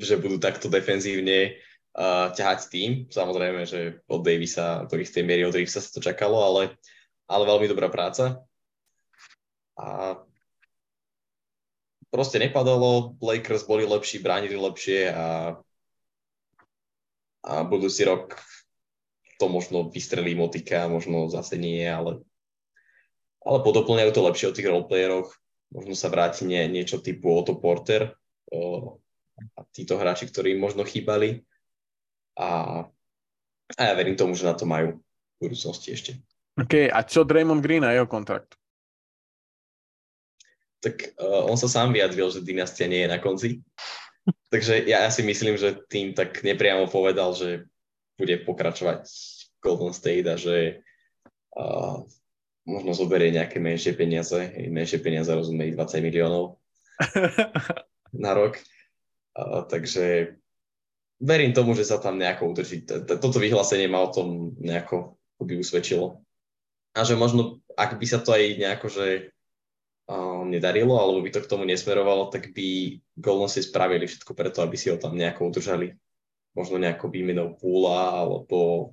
[0.00, 1.60] že budú takto defenzívne
[1.96, 2.90] uh, ťahať tým.
[3.08, 6.62] Samozrejme, že od Davisa do istej miery od Davisa sa to čakalo, ale,
[7.26, 8.42] ale veľmi dobrá práca.
[9.80, 10.20] A
[12.12, 15.56] proste nepadalo, Lakers boli lepší, bránili lepšie a,
[17.46, 18.36] a budúci rok
[19.40, 22.20] to možno vystrelí motika, možno zase nie, ale,
[23.40, 25.32] ale podoplňajú to lepšie o tých roleplayeroch.
[25.72, 28.20] Možno sa vráti nie, niečo typu Otto Porter,
[29.56, 31.46] a títo hráči, ktorí možno chýbali.
[32.40, 32.48] A,
[33.76, 36.12] a ja verím tomu, že na to majú v budúcnosti ešte.
[36.56, 38.56] OK, a čo Draymond Green a jeho kontrakt?
[40.80, 43.60] Tak uh, on sa sám vyjadril, že dynastia nie je na konci.
[44.52, 47.68] Takže ja, ja si myslím, že tým tak nepriamo povedal, že
[48.16, 49.04] bude pokračovať
[49.60, 50.80] Golden State a že
[51.56, 52.00] uh,
[52.64, 56.60] možno zoberie nejaké menšie peniaze, menšie peniaze rozumej 20 miliónov
[58.24, 58.60] na rok
[59.68, 60.36] takže
[61.20, 62.88] verím tomu, že sa tam nejako udrží.
[62.88, 66.24] Toto vyhlásenie ma o tom nejako by usvedčilo.
[66.96, 69.06] A že možno, ak by sa to aj nejako, že
[70.50, 74.74] nedarilo, alebo by to k tomu nesmerovalo, tak by Golden State spravili všetko preto, aby
[74.74, 75.94] si ho tam nejako udržali.
[76.58, 78.90] Možno nejako výmenou púla, alebo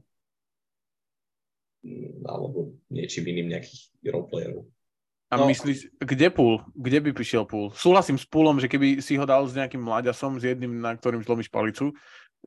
[2.28, 4.68] alebo niečím iným nejakých roleplayerov.
[5.28, 5.48] A no.
[5.52, 6.64] myslíš, kde púl?
[6.72, 7.76] Kde by prišiel púl?
[7.76, 11.20] Súhlasím s púlom, že keby si ho dal s nejakým mláďasom, s jedným, na ktorým
[11.20, 11.92] zlomíš palicu,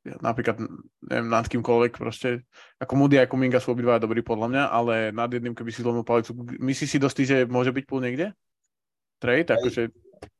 [0.00, 0.56] napríklad,
[1.04, 2.48] neviem, nad kýmkoľvek proste,
[2.80, 6.08] ako Moody a Kuminga sú obidva dobrí podľa mňa, ale nad jedným, keby si zlomil
[6.08, 8.32] palicu, myslíš si dostý, že môže byť púl niekde?
[9.20, 9.60] Trade?
[9.60, 9.92] Akože...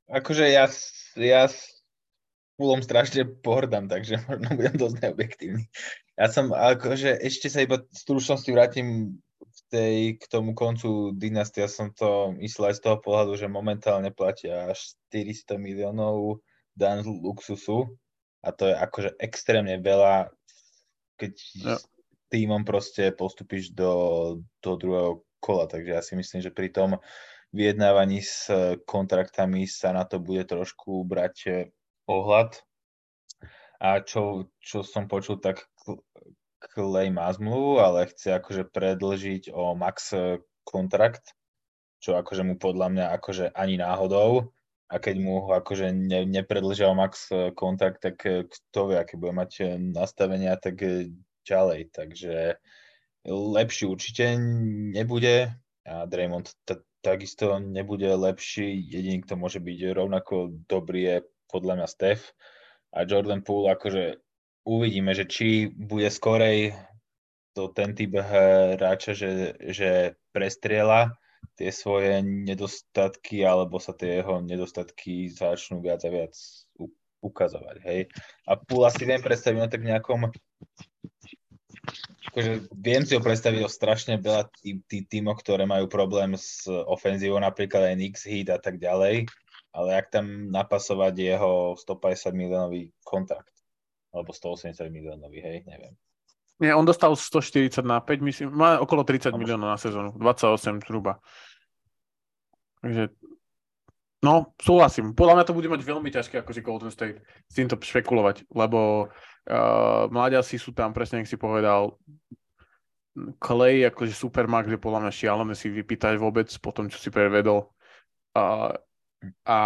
[0.09, 0.65] Akože ja,
[1.21, 1.85] ja s
[2.57, 5.65] púlom strašne pohrdám, takže možno budem dosť neobjektívny.
[6.17, 9.21] Ja som akože ešte sa iba stručnosti vrátim
[9.71, 14.75] tej, k tomu koncu dynastia som to myslel aj z toho pohľadu, že momentálne platia
[14.75, 16.43] až 400 miliónov
[16.75, 17.87] dan luxusu
[18.43, 20.35] a to je akože extrémne veľa,
[21.17, 21.33] keď
[21.79, 21.87] s
[22.33, 23.93] týmom proste postupíš do,
[24.59, 26.99] do druhého kola, takže ja si myslím, že pri tom
[27.51, 28.51] vyjednávaní s
[28.87, 31.71] kontraktami sa na to bude trošku brať
[32.07, 32.59] ohľad.
[33.81, 35.65] A čo, čo som počul, tak
[36.61, 40.13] Clay má zmluvu, ale chce akože predlžiť o max
[40.63, 41.33] kontrakt,
[42.05, 44.53] čo akože mu podľa mňa akože ani náhodou.
[44.91, 49.79] A keď mu akože ne, nepredlžia o max kontrakt, tak kto vie, aké bude mať
[49.79, 50.83] nastavenia, tak
[51.47, 51.95] ďalej.
[51.95, 52.59] Takže
[53.29, 54.35] lepší určite
[54.91, 55.55] nebude
[55.87, 58.83] a Draymond t- takisto nebude lepší.
[58.83, 61.17] Jediný, kto môže byť rovnako dobrý je
[61.49, 62.25] podľa mňa Steph
[62.95, 64.19] a Jordan Poole akože
[64.65, 66.77] uvidíme, že či bude skorej
[67.55, 71.19] to ten typ hráča, že, že prestriela
[71.59, 76.35] tie svoje nedostatky, alebo sa tie jeho nedostatky začnú viac a viac
[77.21, 78.01] ukazovať, hej.
[78.49, 80.33] A Poole asi viem predstaviť no tak nejakom
[82.31, 86.69] akože viem si ho predstaviť o strašne veľa tý, tý, tímov, ktoré majú problém s
[86.69, 89.27] ofenzívou, napríklad aj Nix Heat a tak ďalej,
[89.75, 93.60] ale ak tam napasovať jeho 150 miliónový kontrakt,
[94.11, 95.95] alebo 180 miliónový, hej, neviem.
[96.61, 101.25] Nie, on dostal 140 na 5, myslím, má okolo 30 miliónov na sezónu, 28 zhruba.
[102.85, 103.17] Takže,
[104.21, 105.17] no, súhlasím.
[105.17, 109.09] Podľa mňa to bude mať veľmi ťažké, ako si Golden State, s týmto špekulovať, lebo
[109.09, 111.97] uh, mladiaci sú tam, presne, ako si povedal,
[113.41, 117.73] Clay, akože Supermax je podľa mňa šialené si vypýtať vôbec po tom, čo si prevedol.
[118.37, 118.77] A,
[119.45, 119.59] a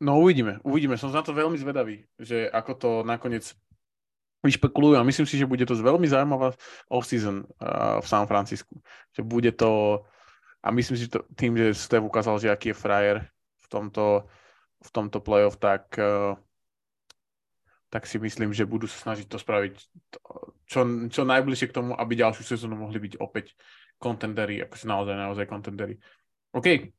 [0.00, 0.98] no uvidíme, uvidíme.
[1.00, 3.52] Som na to veľmi zvedavý, že ako to nakoniec
[4.44, 6.54] vyšpekulujú a myslím si, že bude to veľmi zaujímavá
[6.92, 8.78] off-season uh, v San Francisku.
[9.16, 10.02] Že bude to
[10.62, 13.16] a myslím si, že to, tým, že Steve ukázal, že aký je frajer
[13.62, 14.26] v tomto,
[14.82, 16.34] v tomto playoff, tak uh,
[17.96, 19.74] tak si myslím, že budú sa snažiť to spraviť
[20.66, 23.54] čo, čo najbližšie k tomu, aby ďalšiu sezónu mohli byť opäť
[23.96, 25.94] kontendery, ako si naozaj, naozaj kontendery.
[26.52, 26.92] OK,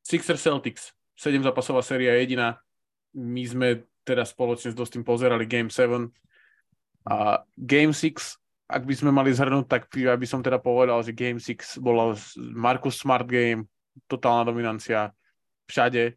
[0.00, 2.58] Sixer Celtics, 7 zápasová séria jediná.
[3.14, 3.68] My sme
[4.04, 6.10] teda spoločne s Dostým pozerali Game 7
[7.08, 8.16] a Game 6,
[8.64, 12.16] ak by sme mali zhrnúť, tak ja by som teda povedal, že Game 6 bola
[12.56, 13.68] Marcus Smart game,
[14.08, 15.12] totálna dominancia
[15.68, 16.16] všade.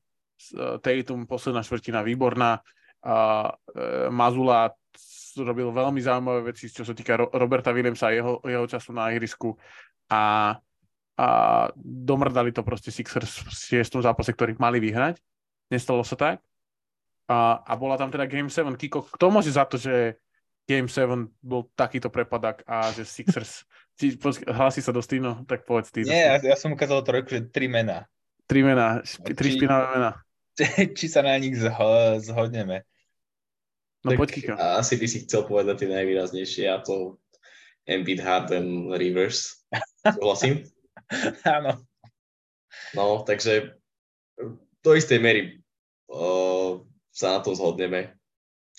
[0.79, 2.61] Tatum posledná štvrtina výborná
[3.01, 3.15] a
[3.49, 4.69] e, Mazula
[5.37, 9.57] robil veľmi zaujímavé veci, čo sa týka Roberta Williamsa a jeho, jeho času na ihrisku
[10.09, 10.53] a,
[11.18, 11.28] a
[11.82, 15.18] domrdali to proste Sixers v šiestom zápase, ktorých mali vyhrať.
[15.74, 16.38] Nestalo sa tak.
[17.28, 18.78] A, a bola tam teda Game 7.
[18.78, 20.22] Kiko, kto môže za to, že
[20.70, 23.65] Game 7 bol takýto prepadak a že Sixers...
[24.45, 26.05] hlási sa do Stino, tak povedz ty.
[26.05, 28.05] Nie, ja, ja som ukázal trojku, že tri mená.
[28.45, 29.01] Tri mená,
[29.34, 30.11] tri špinavé mená.
[30.97, 32.86] či sa na nich zho- zhodneme.
[34.05, 34.53] No tak poď, Kika.
[34.78, 37.18] Asi by si chcel povedať tie najvýraznejšie a to
[37.89, 39.65] Embiid, Harden, Rivers.
[40.15, 40.76] Súhlasím?
[41.57, 41.81] Áno.
[42.93, 43.75] No, takže
[44.83, 45.41] do istej mery
[46.11, 48.15] uh, sa na tom zhodneme.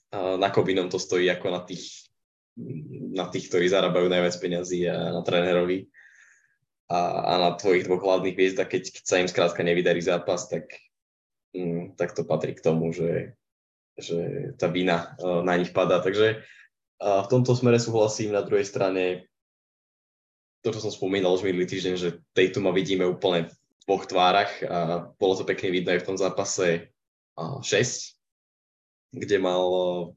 [0.09, 2.09] Uh, na Kobinom to stojí ako na tých,
[3.13, 5.89] na tých, ktorí zarábajú najviac peňazí a na trénerovi
[6.89, 10.73] a, a na tvojich dvoch hlavných hviezdach, keď, keď sa im skrátka nevydarí zápas, tak
[11.57, 13.33] Mm, tak to patrí k tomu, že,
[13.97, 16.01] že tá vina uh, na nich padá.
[16.05, 16.45] Takže
[17.01, 18.37] uh, v tomto smere súhlasím.
[18.37, 19.28] Na druhej strane,
[20.63, 22.09] to, čo som spomínal už minulý týždeň, že
[22.59, 23.55] ma vidíme úplne v
[23.87, 26.91] dvoch tvárach a bolo to pekne vidno aj v tom zápase
[27.39, 28.19] uh, 6,
[29.15, 29.63] kde mal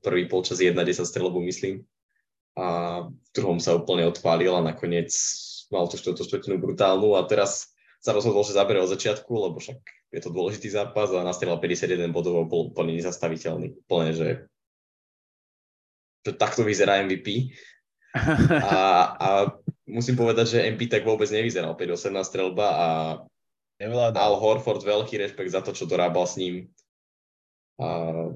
[0.03, 1.85] prvý polčas 1-10 strelbu, myslím.
[2.59, 5.15] A v druhom sa úplne odpálil a nakoniec
[5.71, 7.71] mal tú štvrtú brutálnu a teraz
[8.03, 9.79] sa rozhodol, že zabere od začiatku, lebo však
[10.11, 13.87] je to dôležitý zápas a nastrelal 51 bodov a bol úplne nezastaviteľný.
[13.87, 14.29] Úplne, že,
[16.27, 17.55] že takto vyzerá MVP.
[18.51, 18.75] A,
[19.15, 19.29] a
[19.91, 22.87] musím povedať, že MP tak vôbec nevyzeral 5-18 strelba a
[23.81, 26.69] Al Horford veľký rešpekt za to, čo dorábal s ním.
[27.81, 28.29] A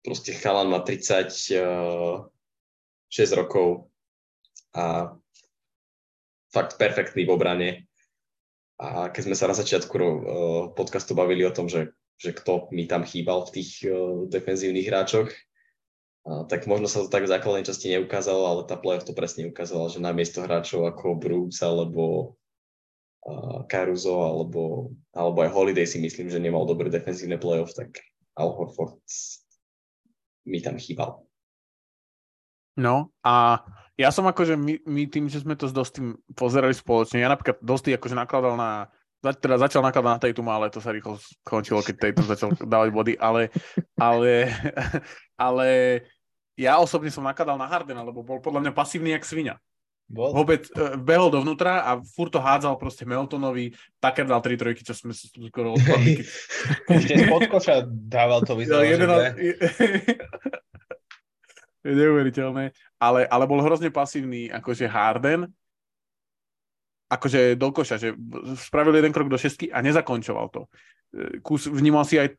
[0.00, 1.44] proste chalan má 36
[3.36, 3.92] rokov
[4.72, 5.12] a
[6.50, 7.70] fakt perfektný v obrane.
[8.80, 10.12] A keď sme sa na začiatku uh,
[10.72, 15.28] podcastu bavili o tom, že, že kto mi tam chýbal v tých uh, defenzívnych hráčoch,
[16.24, 19.88] tak možno sa to tak v základnej časti neukázalo, ale tá playoff to presne ukázala,
[19.88, 22.36] že namiesto hráčov ako Brooks alebo
[23.68, 28.00] Caruso alebo, alebo aj Holiday si myslím, že nemal dobré defenzívne playoff, tak
[28.36, 29.00] Al Horford
[30.48, 31.20] mi tam chýbal.
[32.80, 33.60] No a
[34.00, 37.60] ja som akože, my, my tým, že sme to s Dostým pozerali spoločne, ja napríklad
[37.60, 38.88] Dostý akože nakladal na,
[39.20, 43.12] teda začal nakladať na Tatum, ale to sa rýchlo skončilo, keď Tatum začal dávať body,
[43.20, 43.52] ale,
[44.00, 44.48] ale,
[45.40, 45.68] ale
[46.60, 49.56] ja osobne som nakladal na Hardena, lebo bol podľa mňa pasívny jak svinia.
[50.10, 50.34] Bol?
[50.34, 53.70] vôbec uh, behol dovnútra a furt to hádzal proste Meltonovi,
[54.02, 56.26] Tucker dal tri trojky, čo sme skoro odpadli.
[56.98, 59.30] Ešte spod koša dával to vyzeralo, ne?
[61.86, 65.46] je neuveriteľné, ale, ale bol hrozne pasívny akože Harden,
[67.06, 68.10] akože do koša, že
[68.66, 70.66] spravil jeden krok do šestky a nezakončoval to.
[71.10, 72.34] E, Kus vnímal si aj,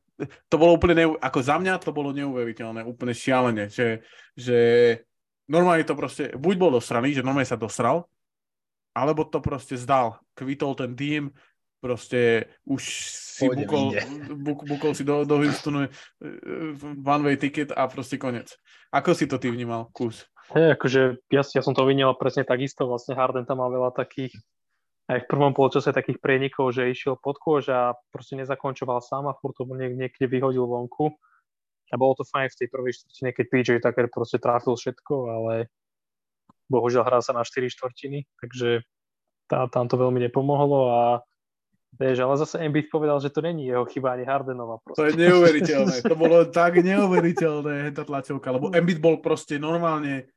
[0.48, 4.06] to bolo úplne, neu, ako za mňa to bolo neuveriteľné, úplne šialené, že,
[4.38, 4.60] že
[5.50, 8.08] normálne to proste, buď bol dosraný, že normálne sa dosral,
[8.92, 11.32] alebo to proste zdal, kvitol ten tým,
[11.82, 13.98] proste už si bukol,
[14.38, 15.90] buk, bukol si do, do Houstonu e,
[17.02, 18.54] one way ticket a proste konec.
[18.94, 20.30] Ako si to ty vnímal, kus?
[20.54, 21.02] Hej, akože
[21.34, 24.38] ja, ja som to videl presne takisto, vlastne Harden tam mal veľa takých,
[25.10, 29.38] aj v prvom polčase takých prienikov, že išiel pod kôž a proste nezakončoval sám a
[29.38, 31.14] furt to niek- niekde vyhodil vonku.
[31.92, 35.54] A bolo to fajn v tej prvej štvrtine, keď PJ Tucker proste trafil všetko, ale
[36.72, 38.88] bohužiaľ hral sa na 4 štvrtiny, takže
[39.52, 41.02] tá, tam to veľmi nepomohlo a
[41.92, 45.12] vieš, ale zase Embiid povedal, že to není jeho chyba ani Hardenova To proste.
[45.12, 45.96] je neuveriteľné.
[46.08, 50.32] To bolo tak neuveriteľné, tá tlačovka, lebo Embiid bol proste normálne,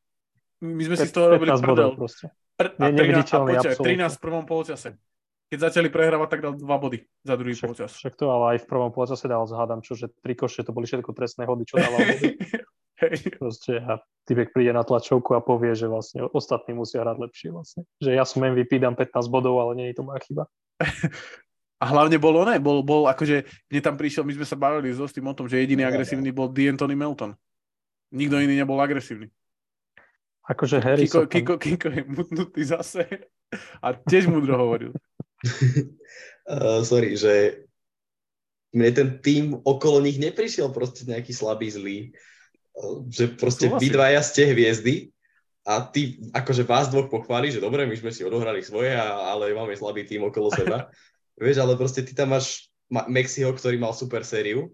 [0.59, 2.01] my sme si z toho robili 15 bodov prdel.
[2.03, 2.27] proste.
[2.65, 4.09] Ne- a 13, a počkaj, absolútne.
[4.09, 4.89] 13 v prvom polčase.
[5.53, 7.91] Keď začali prehrávať, tak dal dva body za druhý Však, polčas.
[8.01, 10.89] však to ale aj v prvom polčase dal zhádam, čo, že tri koše, to boli
[10.89, 12.29] všetko trestné hody, čo dával body.
[13.05, 13.37] Hej.
[13.37, 17.83] Proste a Tibek príde na tlačovku a povie, že vlastne ostatní musia hrať lepšie vlastne.
[18.01, 20.45] Že ja som MVP, dám 15 bodov, ale nie je to moja chyba.
[21.83, 25.05] A hlavne bol oné, bol, bol akože, mne tam prišiel, my sme sa bavili so
[25.05, 27.37] tým o tom, že jediný agresívny bol D'Antoni Melton.
[28.15, 29.29] Nikto iný nebol agresívny.
[30.45, 31.25] Akože Harry Kiko.
[31.25, 33.09] Kiko, Kiko je mutnutý zase
[33.81, 34.93] a tiež múdro hovoril.
[36.53, 37.65] uh, sorry, že
[38.77, 41.99] mne ten tým okolo nich neprišiel proste nejaký slabý, zlý.
[42.77, 45.15] Uh, že proste vy dvaja ste hviezdy
[45.65, 49.57] a ty, akože vás dvoch pochváli, že dobre, my sme si odohrali svoje, a, ale
[49.57, 50.93] máme slabý tým okolo seba.
[51.41, 54.69] Vieš, ale proste ty tam máš Ma- Mexiho, ktorý mal super sériu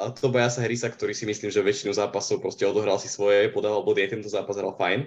[0.00, 4.08] a Tobiasa Harrisa, ktorý si myslím, že väčšinu zápasov proste odohral si svoje, podával body,
[4.08, 5.00] aj tento zápas hral fajn.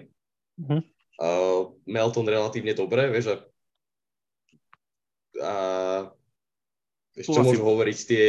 [0.61, 0.79] Mhm.
[1.15, 3.35] Uh, Melton relatívne dobre, vieš, a,
[5.39, 5.53] a
[7.15, 8.27] vieš, čo môžu hovoriť tie,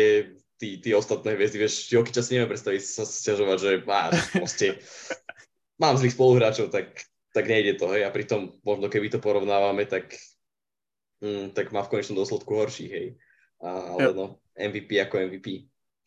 [0.54, 4.66] tí, tí ostatné hviezdy, vieš, Jokiča si neviem predstaviť sa stiažovať, že á, proste
[5.82, 6.94] mám zlých spoluhráčov, tak,
[7.34, 10.14] tak nejde to, hej, a pritom možno keby to porovnávame, tak,
[11.26, 13.06] mm, tak má v konečnom dôsledku horší, hej.
[13.66, 15.66] A, ale no, MVP ako MVP.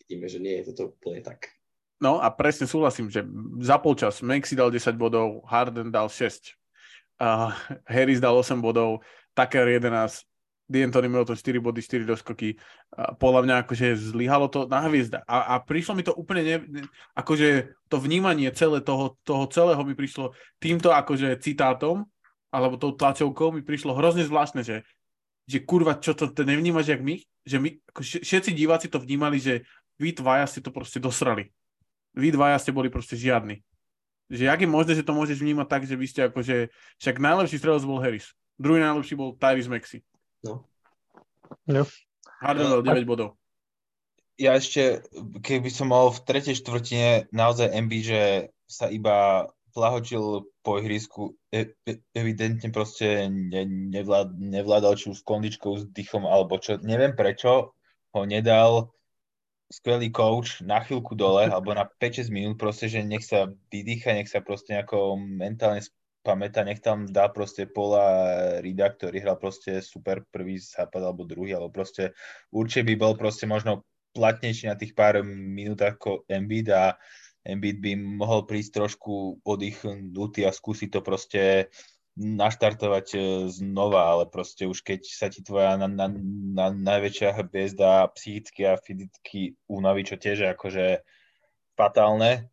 [0.10, 1.54] Vidíme, že nie je toto úplne tak.
[2.02, 3.22] No a presne súhlasím, že
[3.62, 6.58] za polčas Maxi dal 10 bodov, Harden dal 6,
[7.22, 7.54] uh,
[7.86, 9.06] Harris dal 8 bodov,
[9.38, 10.26] Tucker 11,
[10.66, 12.56] D'Antoni Melton 4 body, 4 doskoky.
[12.90, 15.22] Uh, podľa mňa akože zlyhalo to na hviezda.
[15.28, 16.82] A, a prišlo mi to úplne, ne, ne,
[17.14, 22.08] akože to vnímanie celé toho, toho celého mi prišlo týmto akože citátom,
[22.50, 24.88] alebo tou tlačovkou mi prišlo hrozne zvláštne, že,
[25.46, 27.20] že kurva, čo to, nevnímaš jak my?
[27.44, 29.68] Že my, všetci diváci to vnímali, že
[30.00, 31.52] vy dvaja ste to proste dosrali
[32.20, 33.62] vy dvaja ste boli proste žiadni.
[34.30, 36.70] Že jak je možné, že to môžeš vnímať tak, že vy ste akože,
[37.02, 38.30] však najlepší strelec bol Harris,
[38.62, 40.06] druhý najlepší bol Tyrese Maxey.
[40.46, 40.66] No.
[41.66, 41.84] Jo.
[42.40, 43.36] Harden mal 9 bodov.
[44.40, 45.04] ja ešte,
[45.44, 48.22] keby som mal v tretej štvrtine naozaj MB, že
[48.70, 55.28] sa iba plahočil po ihrisku, e- e- evidentne proste ne, nevlád, nevládal či už s
[55.28, 57.74] kondičkou, s dýchom, alebo čo, neviem prečo
[58.14, 58.94] ho nedal
[59.70, 64.30] skvelý coach na chvíľku dole, alebo na 5-6 minút proste, že nech sa vydýcha, nech
[64.30, 65.86] sa proste nejako mentálne
[66.26, 68.04] pamätá, nech tam dá proste Pola
[68.60, 72.18] Rida, ktorý hral proste super prvý západ alebo druhý, alebo proste
[72.50, 73.86] určite by bol proste možno
[74.18, 76.98] platnejší na tých pár minút ako Embiid a
[77.46, 81.72] Embiid by mohol prísť trošku oddychnutý a skúsiť to proste
[82.20, 86.12] naštartovať e, znova, ale proste už keď sa ti tvoja na, na,
[86.52, 90.86] na, najväčšia hviezda psychicky a fyzicky unaví, čo tiež je akože
[91.80, 92.52] fatálne,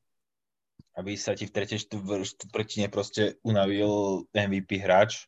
[0.94, 5.26] aby sa ti v tretej štvr- štvrtine proste unavil MVP hráč,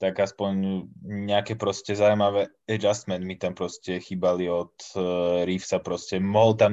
[0.00, 6.18] tak aspoň nejaké proste zaujímavé adjustment mi tam proste chýbali od uh, Reevesa proste.
[6.18, 6.72] Mohol tam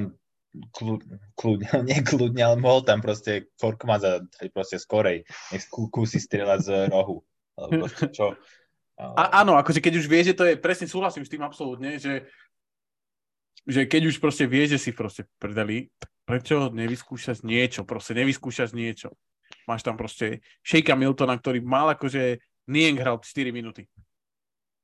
[1.34, 5.26] kľudne, nie kľudne, ale mohol tam proste Forkmaza dať proste skorej.
[5.50, 7.22] Nech kúsi strieľať z rohu.
[8.16, 8.38] Čo?
[8.94, 12.30] A, áno, akože keď už vie, že to je, presne súhlasím s tým absolútne, že,
[13.66, 19.10] že keď už proste vie, že si proste tak prečo nevyskúšať niečo, proste nevyskúšať niečo.
[19.66, 22.38] Máš tam proste Shakea Miltona, ktorý mal akože
[22.70, 23.84] Nieng hral 4 minúty.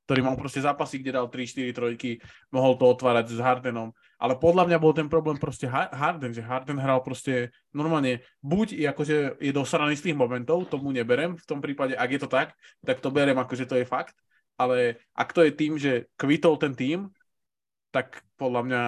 [0.05, 2.19] ktorý mal proste zápasy, kde dal 3-4 trojky,
[2.51, 3.95] mohol to otvárať s Hardenom.
[4.21, 8.87] Ale podľa mňa bol ten problém proste Harden, že Harden hral proste normálne, buď je
[8.93, 12.53] akože je dosraný z tých momentov, tomu neberem, v tom prípade, ak je to tak,
[12.85, 14.13] tak to berem akože to je fakt,
[14.61, 17.09] ale ak to je tým, že kvitol ten tým,
[17.97, 18.83] tak podľa mňa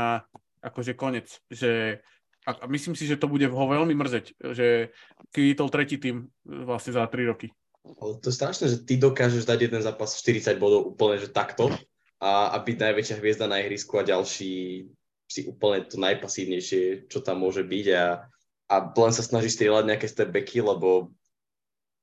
[0.68, 2.04] akože konec, že
[2.42, 4.90] a myslím si, že to bude ho veľmi mrzeť, že
[5.30, 7.54] kvitol tretí tým vlastne za 3 roky.
[7.82, 11.70] To je strašné, že ty dokážeš dať jeden zápas 40 bodov úplne, že takto
[12.18, 14.86] a, a byť najväčšia hviezda na ihrisku a ďalší
[15.32, 18.28] si úplne to najpasívnejšie, čo tam môže byť a,
[18.68, 21.16] a len sa snažíš strieľať nejaké stepbacky, lebo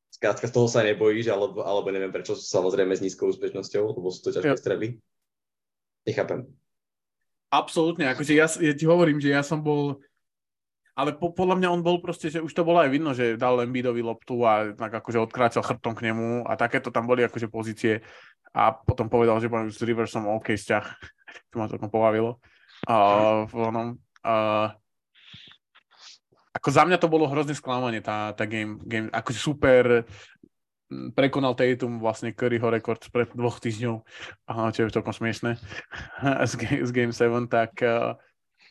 [0.09, 4.25] skrátka z toho sa nebojíš, alebo, alebo neviem prečo, samozrejme s nízkou úspešnosťou, lebo sú
[4.25, 4.61] to ťažké ja.
[4.61, 4.87] strely.
[6.09, 6.49] Nechápem.
[7.53, 10.01] Absolútne, akože ja, ja ti hovorím, že ja som bol
[10.99, 13.55] ale po, podľa mňa on bol proste, že už to bolo aj vidno, že dal
[13.63, 18.03] Embiidovi loptu a tak akože odkráčal chrbtom k nemu a takéto tam boli akože pozície
[18.51, 20.85] a potom povedal, že s Riversom OK vzťah,
[21.49, 22.43] čo ma to pobavilo.
[22.87, 24.71] Uh, onom, uh,
[26.55, 30.03] ako za mňa to bolo hrozné sklamanie, tá, tá game, game, akože super
[30.89, 33.95] prekonal Tatum vlastne Curryho rekord pred dvoch týždňov,
[34.73, 35.61] čo je celkom smiešné.
[36.49, 38.17] Z, z Game 7, tak uh,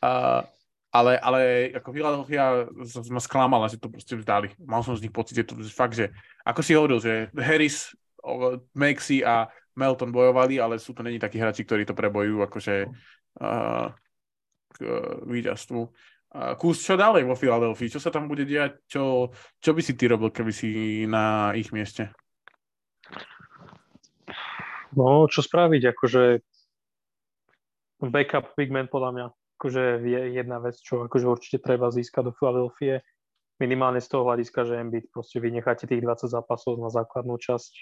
[0.03, 0.43] uh,
[0.91, 1.41] ale, ale
[1.79, 2.67] ako Philadelphia
[3.15, 4.51] ma sklamala, že to proste vzdali.
[4.59, 6.11] Mal som z nich pocit, že to fakt, že
[6.43, 7.95] ako si hovoril, že Harris,
[8.75, 9.47] Maxi a
[9.79, 12.93] Melton bojovali, ale sú to není takí hráči, ktorí to prebojujú akože uh,
[13.39, 14.79] k
[15.25, 15.81] víťazstvu.
[16.61, 17.89] Kus, čo ďalej vo Filadelfii?
[17.89, 18.85] Čo sa tam bude diať?
[18.85, 19.33] Čo,
[19.63, 20.69] čo by si ty robil, keby si
[21.09, 22.13] na ich mieste?
[24.93, 25.83] No, čo spraviť?
[25.95, 26.23] Akože
[28.13, 29.27] backup big man podľa mňa
[29.59, 33.03] akože je jedna vec, čo akože určite treba získať do Filadelfie.
[33.59, 37.75] Minimálne z toho hľadiska, že Embiid proste vynecháte tých 20 zápasov na základnú časť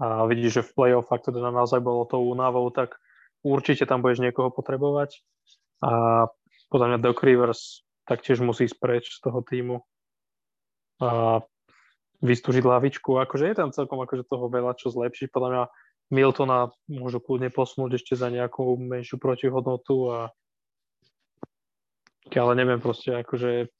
[0.00, 2.96] a vidíš, že v play-off, ak to teda naozaj bolo tou únavou, tak
[3.42, 5.22] určite tam budeš niekoho potrebovať.
[5.84, 6.26] A
[6.68, 9.84] podľa mňa Doc Rivers taktiež musí ísť preč z toho týmu
[10.98, 11.40] a
[12.18, 13.14] vystúžiť lavičku.
[13.22, 15.30] Akože je tam celkom akože toho veľa čo zlepšiť.
[15.30, 15.62] Podľa mňa
[16.08, 20.18] Miltona môžu kľudne posunúť ešte za nejakú menšiu protihodnotu a
[22.28, 23.72] ale neviem proste, akože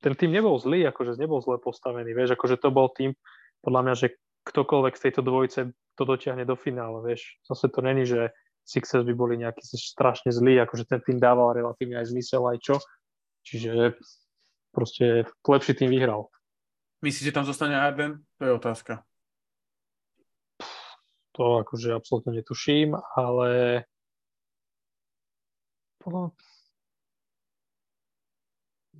[0.00, 3.12] ten tým nebol zlý, akože nebol zle postavený, vieš, akože to bol tým,
[3.60, 4.08] podľa mňa, že
[4.48, 5.60] ktokoľvek z tejto dvojice
[5.94, 7.36] to dotiahne do finále, vieš.
[7.44, 11.98] Zase to není, že Sixers by boli nejaký strašne zlý, akože ten tým dával relatívne
[11.98, 12.76] aj zmysel, aj čo.
[13.42, 13.98] Čiže
[14.70, 16.30] proste lepší tým vyhral.
[17.02, 18.22] Myslíš, že tam zostane Arden?
[18.38, 19.02] To je otázka.
[21.34, 23.82] To akože absolútne netuším, ale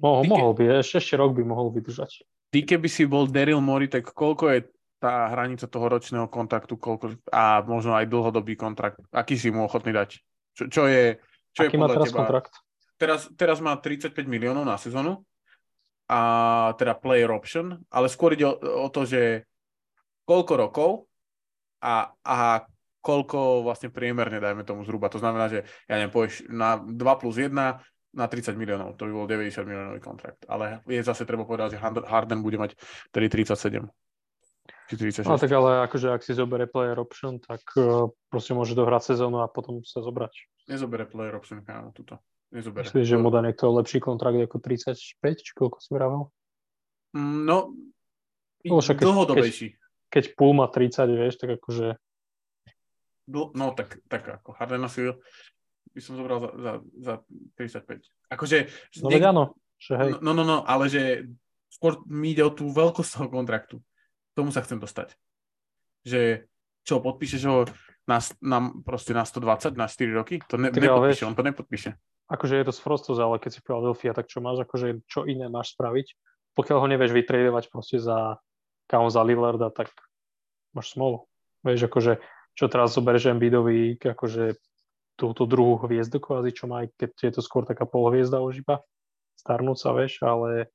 [0.03, 2.27] Mohol, mohol by, ešte, ešte rok by mohol vydržať.
[2.51, 4.59] Ty keby si bol Daryl Mori, tak koľko je
[5.03, 9.03] tá hranica toho ročného kontaktu koľko, a možno aj dlhodobý kontrakt?
[9.11, 10.23] Aký si mu ochotný dať?
[10.55, 11.19] Čo, čo je,
[11.51, 12.19] čo Aký je má teraz teba?
[12.23, 12.55] kontrakt?
[12.95, 15.27] Teraz, teraz má 35 miliónov na sezónu
[16.07, 16.21] a
[16.79, 19.43] teda player option, ale skôr ide o, o to, že
[20.23, 20.91] koľko rokov
[21.83, 22.63] a, a
[23.03, 25.11] koľko vlastne priemerne, dajme tomu zhruba.
[25.11, 27.51] To znamená, že ja neviem, povieš na 2 plus 1
[28.13, 30.47] na 30 miliónov, to by bol 90 miliónový kontrakt.
[30.47, 32.79] Ale je zase treba povedať, že Harden bude mať
[33.11, 33.83] tedy 37.
[35.25, 39.41] No tak ale akože ak si zoberie player option, tak uh, proste môže dohrať sezónu
[39.41, 40.33] a potom sa zobrať.
[40.69, 42.21] Nezobere player option, kámo, tuto.
[42.53, 42.85] Nezobere.
[42.85, 46.29] Myslíš, že mu dá niekto lepší kontrakt ako 35, či koľko si vravel?
[47.17, 47.57] Mm, no,
[48.69, 49.69] no však keď, dlhodobejší.
[49.73, 49.79] Keď,
[50.13, 51.97] keď púl má 30, vieš, tak akože...
[53.33, 55.17] No, tak, tak ako Harden asi
[55.93, 57.15] by som zobral za, za, za
[57.57, 58.05] 35.
[58.29, 58.69] Akože...
[59.01, 60.11] No niek- áno, že hej.
[60.21, 61.33] No, no, no, ale že
[61.73, 63.77] skôr mi ide o tú veľkosť toho kontraktu.
[64.33, 65.15] Tomu sa chcem dostať.
[66.09, 66.49] Že
[66.83, 67.69] čo, podpíšeš ho
[68.09, 70.43] na, na, proste na 120, na 4 roky?
[70.51, 71.91] To ne, Ty, nepodpíše, vieš, on to nepodpíše.
[72.33, 75.77] Akože je to sprostosť, ale keď si Philadelphia, tak čo máš, akože čo iné máš
[75.77, 76.07] spraviť?
[76.57, 78.41] Pokiaľ ho nevieš vytredovať proste za
[78.89, 79.93] Kaon za Lillarda, tak
[80.73, 81.29] máš smolu.
[81.63, 82.19] Vieš, akože
[82.53, 84.59] čo teraz zoberieš Embiidovi, akože
[85.17, 88.83] túto druhú hviezdu kvázi, čo má, aj keď je to skôr taká polhviezda už iba,
[89.39, 90.73] starnúca, vieš, ale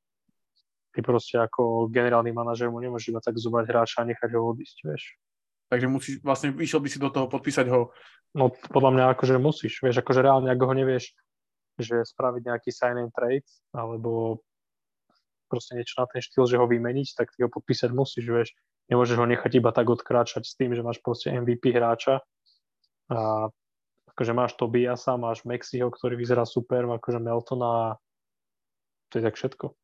[0.94, 4.78] ty proste ako generálny manažer mu nemôžeš iba tak zobrať hráča a nechať ho odísť,
[4.88, 5.04] vieš.
[5.68, 7.92] Takže musíš, vlastne išiel by si do toho podpísať ho?
[8.36, 11.12] No podľa mňa akože musíš, vieš, akože reálne, ak ho nevieš,
[11.78, 14.42] že spraviť nejaký sign and trade, alebo
[15.48, 18.50] proste niečo na ten štýl, že ho vymeniť, tak ty ho podpísať musíš, vieš.
[18.88, 22.24] Nemôžeš ho nechať iba tak odkráčať s tým, že máš proste MVP hráča
[23.12, 23.52] a
[24.16, 27.88] akože máš Tobiasa, máš Mexiho, ktorý vyzerá super, akože Meltona a
[29.12, 29.76] to je tak všetko.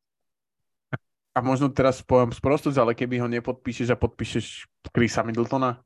[1.34, 5.82] A možno teraz poviem sprostosť, ale keby ho nepodpíšeš a podpíšeš Chrisa Middletona,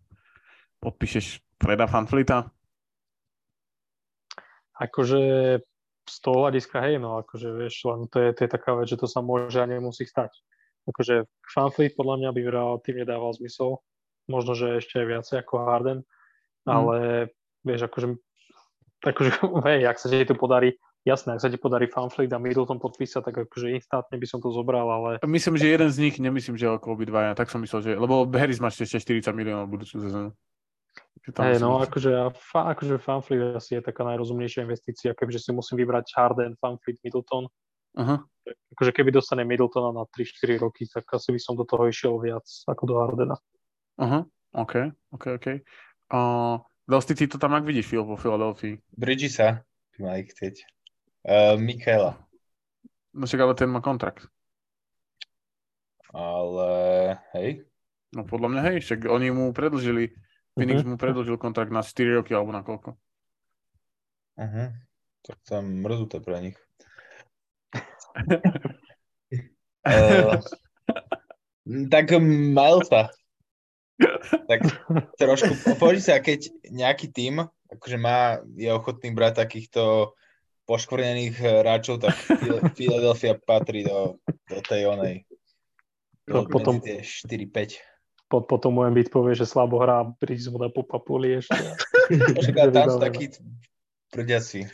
[0.84, 2.52] podpíšeš predá Fanflita?
[4.76, 5.20] Akože
[6.08, 9.00] z toho hľadiska, hej, no akože vieš, len to je, to je taká vec, že
[9.00, 10.32] to sa môže a nemusí stať.
[10.88, 12.40] Akože Fanfleet podľa mňa by
[12.84, 13.80] tým nedával zmysel,
[14.28, 16.68] možno, že ešte aj viacej ako Harden, mm.
[16.68, 16.96] ale
[17.64, 18.08] vieš, akože,
[19.04, 19.30] akože
[19.68, 20.76] hej, ak sa ti to podarí,
[21.08, 24.52] jasné, ak sa ti podarí Fanfleet a Middleton podpísať, tak akože instantne by som to
[24.52, 25.10] zobral, ale...
[25.24, 28.60] Myslím, že jeden z nich, nemyslím, že ako obidvaja, tak som myslel, že, lebo Harris
[28.60, 30.30] má ešte 40 miliónov budúcu sezónu.
[31.28, 36.12] Hej, no akože, fa, akože Fanfleet asi je taká najrozumnejšia investícia, keďže si musím vybrať
[36.14, 37.48] Harden, Fanfleet, Middleton.
[37.98, 38.18] Uh-huh.
[38.76, 42.46] Akože keby dostane Middletona na 3-4 roky, tak asi by som do toho išiel viac
[42.64, 43.36] ako do Hardena.
[43.98, 44.22] Uh-huh.
[44.56, 45.46] OK, OK, OK.
[46.08, 48.80] Uh, Dosti, ty to tam ak vidíš Phil vo Filadelfii?
[48.96, 49.60] Bridgesa
[50.00, 50.64] má ich chcieť.
[51.28, 52.16] Uh, Michaela.
[53.12, 54.24] No však ale ten má kontrakt.
[56.08, 56.70] Ale
[57.36, 57.68] hej.
[58.16, 60.16] No podľa mňa hej, však oni mu predlžili
[60.56, 60.96] Phoenix uh-huh.
[60.96, 62.96] mu predlžil kontrakt na 4 roky alebo na koľko.
[64.40, 64.72] Uh-huh.
[65.22, 66.58] Tak tam mrzúte pre nich.
[69.84, 70.40] uh,
[71.92, 73.12] tak Milesa.
[74.48, 74.60] Tak
[75.20, 80.14] trošku, povedz sa, keď nejaký tým akože má, je ochotný brať takýchto
[80.68, 82.12] poškvrnených hráčov, tak
[82.76, 85.16] Philadelphia patrí do, do tej onej.
[86.28, 87.80] Do, potom, tie 4-5
[88.28, 91.56] po, potom môj byť povie, že slabo hrá, prísť mu na popapuli ešte.
[92.36, 93.32] Počkaj, tam sú takí
[94.12, 94.68] prďaci.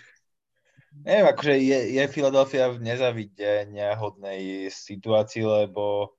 [1.07, 6.15] Neviem, akože je, je Philadelphia v nezavidenia hodnej situácii, lebo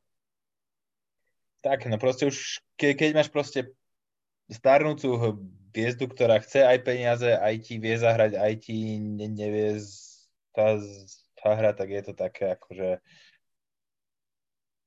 [1.64, 3.72] tak, no proste už, ke, keď máš proste
[4.52, 5.40] starnúcu
[5.76, 9.84] hviezdu, ktorá chce aj peniaze, aj ti vie zahrať, aj ti ne, nevie
[10.56, 10.80] tá,
[11.36, 13.04] tá hra, tak je to také akože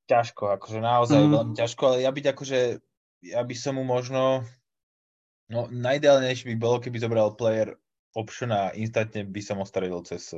[0.08, 1.32] ťažko, akože naozaj mm.
[1.36, 2.60] veľmi ťažko, ale ja byť akože,
[3.28, 4.48] ja by som mu možno,
[5.52, 7.76] no najideálnejšie by bolo, keby zobral player
[8.16, 10.32] option a instantne by som ostaril cez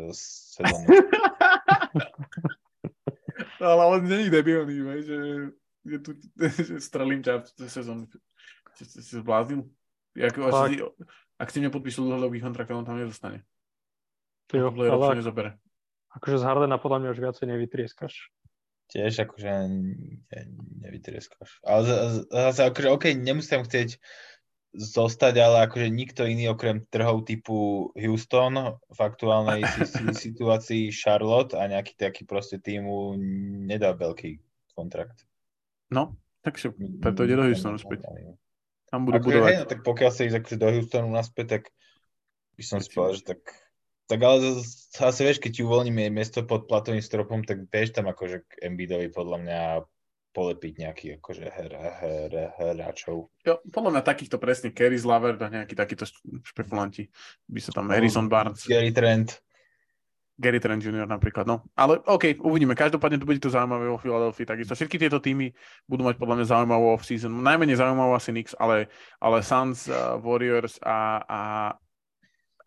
[0.59, 0.91] sezónu.
[3.63, 5.19] no, ale on není debilný, že,
[5.87, 6.19] je tu,
[6.67, 8.11] že strelím ťa cez sezónu.
[8.75, 9.71] Si, si zbláznil?
[10.29, 10.85] Ako, asi,
[11.41, 13.47] ak si nepodpísal dlhodobý kontrakt, on tam nedostane.
[14.51, 14.93] Jo, ale
[15.23, 15.63] ak,
[16.21, 18.35] akože z Hardena podľa mňa už viacej nevytrieskaš
[18.91, 20.43] tiež akože ne,
[20.83, 21.63] nevytrieskaš.
[21.63, 21.81] Ale
[22.27, 24.03] zase akože OK, nemusím chcieť
[24.75, 29.63] zostať, ale akože nikto iný okrem trhov typu Houston v aktuálnej
[30.27, 33.15] situácii Charlotte a nejaký taký proste týmu
[33.67, 34.39] nedá veľký
[34.75, 35.27] kontrakt.
[35.91, 38.07] No, takže preto ide do Houstonu späť.
[38.91, 39.51] Tam budú akože, budovať.
[39.51, 41.63] Hej, no, tak pokiaľ sa ísť akože do Houstonu naspäť, tak
[42.59, 43.41] by som si povedal, že tak
[44.11, 44.59] tak ale
[44.91, 49.07] zase vieš, keď ti uvoľníme miesto pod platovým stropom, tak vieš tam akože k Embiidovi
[49.07, 49.61] podľa mňa
[50.35, 53.31] polepiť nejaký akože her, her, hráčov.
[53.47, 56.11] Jo, podľa mňa takýchto presne Kerry Slaver a nejakí takíto
[56.43, 57.07] špekulanti
[57.47, 58.67] by sa tam Harrison Barnes.
[58.67, 59.39] Gary Trent.
[60.41, 61.05] Gary Trent Jr.
[61.05, 61.69] napríklad, no.
[61.77, 62.73] Ale OK, uvidíme.
[62.73, 64.49] Každopádne to bude to zaujímavé vo Philadelphia.
[64.49, 65.53] Takisto všetky tieto týmy
[65.85, 67.45] budú mať podľa mňa zaujímavú off-season.
[67.45, 68.89] Najmenej zaujímavú asi Knicks, ale,
[69.21, 71.41] ale Suns, uh, Warriors a, a,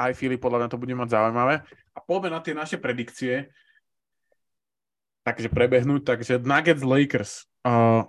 [0.05, 1.65] aj Filip, podľa mňa to bude mať zaujímavé.
[1.65, 3.49] A poďme na tie naše predikcie.
[5.25, 6.05] Takže prebehnúť.
[6.05, 7.49] Takže Nuggets Lakers.
[7.65, 8.05] Uh,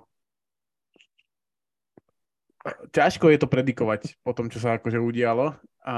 [2.93, 5.57] ťažko je to predikovať po tom, čo sa akože udialo.
[5.85, 5.95] A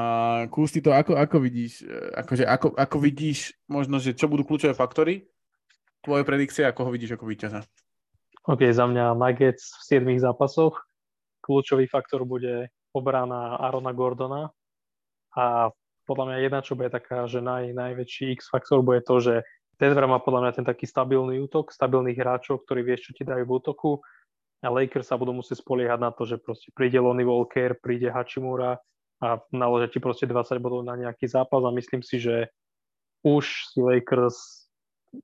[0.51, 1.87] Kús, ty to ako, ako vidíš?
[1.87, 5.31] E, akože ako, ako vidíš možno, že čo budú kľúčové faktory?
[6.03, 7.63] Tvoje predikcie, ako ho vidíš ako víťaza?
[8.47, 10.87] OK, za mňa Nuggets v 7 zápasoch.
[11.43, 14.51] Kľúčový faktor bude obrana Arona Gordona,
[15.37, 15.69] a
[16.09, 19.35] podľa mňa jedna, čo bude taká, že naj, najväčší X-faktor bude to, že
[19.77, 23.45] Denver má podľa mňa ten taký stabilný útok, stabilných hráčov, ktorí vieš, čo ti dajú
[23.45, 24.01] v útoku
[24.65, 28.81] a Lakers sa budú musieť spoliehať na to, že proste príde Lonnie Walker, príde Hachimura
[29.21, 32.53] a naložia ti proste 20 bodov na nejaký zápas a myslím si, že
[33.25, 34.69] už si Lakers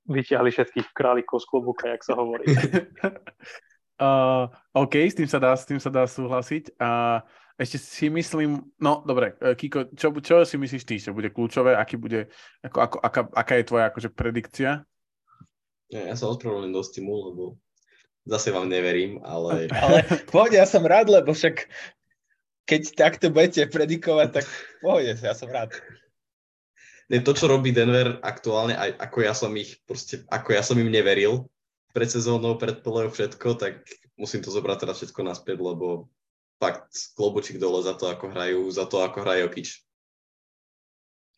[0.09, 2.49] vyťahli všetkých králikov z klobúka, jak sa hovorí.
[4.01, 6.77] uh, OK, s tým sa dá, s tým sa dá súhlasiť.
[6.81, 11.13] A uh, ešte si myslím, no dobre, e, Kiko, čo, čo si myslíš ty, čo
[11.13, 12.33] bude kľúčové, aký bude,
[12.65, 14.71] ako, ako, aká, aká je tvoja akože predikcia?
[15.93, 17.43] Ja, ja sa ospravedlňujem do stimu, lebo
[18.25, 19.67] zase vám neverím, ale...
[19.83, 21.67] ale pohode, ja som rád, lebo však
[22.63, 24.45] keď takto budete predikovať, tak
[24.79, 25.75] pohode, ja som rád.
[27.11, 30.79] Ne, to, čo robí Denver aktuálne, aj ako ja som ich proste, ako ja som
[30.79, 31.51] im neveril
[31.91, 33.83] pred sezónou, pred play všetko, tak
[34.15, 36.09] musím to zobrať teraz všetko naspäť, lebo
[36.57, 39.69] fakt klobučík dole za to, ako hrajú, za to, ako hrajú Jokic.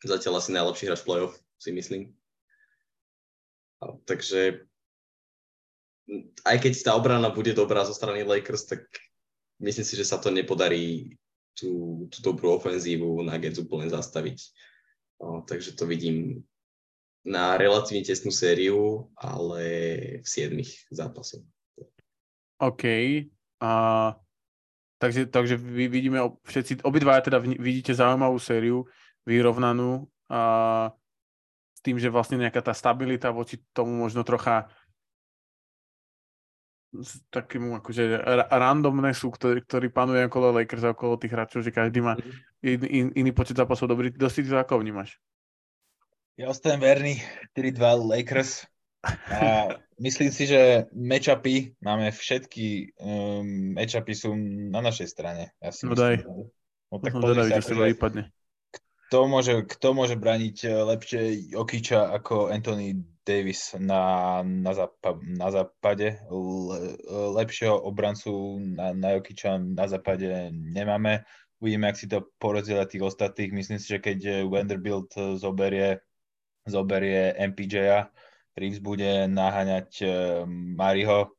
[0.05, 2.13] Zatiaľ asi najlepší hráč playoff, si myslím.
[3.81, 4.69] A, takže
[6.45, 8.85] aj keď tá obrana bude dobrá zo strany Lakers, tak
[9.61, 11.17] myslím si, že sa to nepodarí
[11.57, 14.39] tú, tú dobrú ofenzívu Nuggets úplne zastaviť.
[15.23, 16.43] No, takže to vidím
[17.25, 19.63] na relatívne tesnú sériu, ale
[20.21, 21.41] v siedmých zápasoch.
[22.61, 22.83] OK.
[23.63, 23.71] A,
[25.01, 28.85] takže, takže vy vidíme, všetci, obidva teda vidíte zaujímavú sériu,
[29.25, 30.93] vyrovnanú a
[31.73, 34.69] s tým, že vlastne nejaká tá stabilita voči tomu možno trocha
[37.33, 42.15] takému akože randomnessu, ktorý, ktorý panuje okolo Lakers a okolo tých hráčov, že každý má
[42.15, 42.31] mhm.
[42.63, 44.13] in, in, iný počet zápasov dobrý.
[44.13, 45.17] Dosť to ako vnímaš?
[46.35, 47.23] Ja ostajem verný
[47.55, 47.79] 4-2
[48.11, 48.67] Lakers
[49.31, 54.35] a myslím si, že matchupy, máme všetky um, matchupy sú
[54.73, 55.55] na našej strane.
[55.63, 56.25] Ja si no daj.
[56.91, 58.23] No tak pozri sa, akože, vypadne.
[59.07, 61.21] Kto môže, kto môže braniť eh, lepšie
[61.53, 66.21] Jokiča ako Anthony Davis na, na, zapa- na západe.
[67.09, 71.25] lepšieho obrancu na, na Jokiča na západe nemáme.
[71.57, 73.49] Uvidíme, ak si to porozdiela tých ostatných.
[73.49, 76.05] Myslím si, že keď Vanderbilt zoberie,
[76.69, 78.13] zoberie MPJ-a,
[78.55, 80.09] Reeves bude naháňať uh,
[80.47, 81.35] Mariho,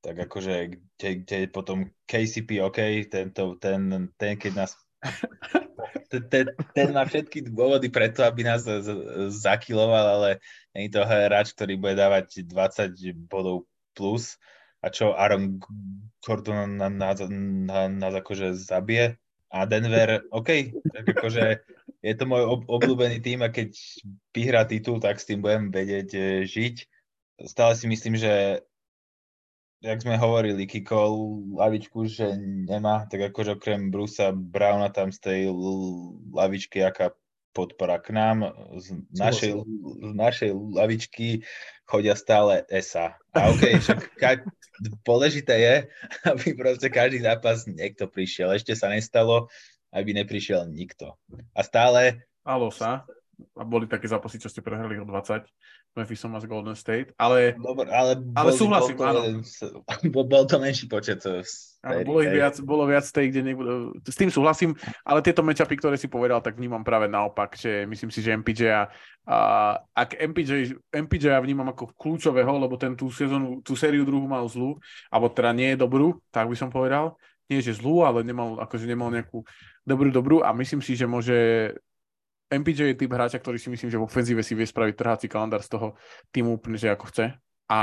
[0.00, 4.72] tak akože kde, kde potom KCP, OK, tento, ten, ten, keď nás
[6.30, 8.66] ten, ten má všetky dôvody preto, aby nás
[9.32, 10.30] zakiloval, ale
[10.76, 13.66] nie je to hráč, ktorý bude dávať 20 bodov
[13.96, 14.36] plus
[14.80, 15.60] a čo Aaron
[16.24, 16.88] Gordon na,
[17.88, 19.20] nás akože zabije.
[19.50, 21.44] A Denver, OK, tak akože
[22.06, 23.74] je to môj ob, obľúbený tým a keď
[24.30, 26.76] vyhrá titul, tak s tým budem vedieť e, žiť.
[27.50, 28.62] Stále si myslím, že
[29.80, 35.40] jak sme hovorili, kikol lavičku, že nemá, tak akože okrem Brusa Browna tam z tej
[36.36, 37.16] lavičky, aká
[37.50, 38.46] podpora k nám,
[38.78, 39.52] z našej,
[40.06, 41.42] z našej lavičky
[41.88, 43.18] chodia stále SA.
[43.34, 44.46] A OK, však ka-
[45.02, 45.76] dôležité je,
[46.30, 48.54] aby proste každý zápas niekto prišiel.
[48.54, 49.50] Ešte sa nestalo,
[49.90, 51.18] aby neprišiel nikto.
[51.56, 52.22] A stále...
[52.46, 53.04] Halo sa
[53.56, 55.48] a boli také zápasy, čo ste prehrali o 20
[55.90, 59.20] Memphisom a z Golden State, ale, Dobre, ale, ale súhlasím, bol to, áno.
[60.14, 61.18] Bol, bol to menší počet.
[61.26, 61.42] Eh,
[61.82, 65.74] áno, bolo, ich viac, bolo viac tej, kde nebudú, s tým súhlasím, ale tieto matchupy,
[65.74, 68.82] ktoré si povedal, tak vnímam práve naopak, že myslím si, že MPJ a,
[69.26, 69.36] a
[69.90, 74.46] ak MPJ, MPJ ja vnímam ako kľúčového, lebo ten tú sezónu, tú sériu druhú mal
[74.46, 74.78] zlú,
[75.10, 77.18] alebo teda nie je dobrú, tak by som povedal,
[77.50, 79.42] nie že zlú, ale nemal, akože nemal nejakú
[79.82, 81.74] dobrú, dobrú a myslím si, že môže
[82.50, 85.62] MPJ je typ hráča, ktorý si myslím, že v ofenzíve si vie spraviť trhací kalendár
[85.62, 85.94] z toho
[86.34, 87.30] týmu úplne, že ako chce.
[87.70, 87.80] A,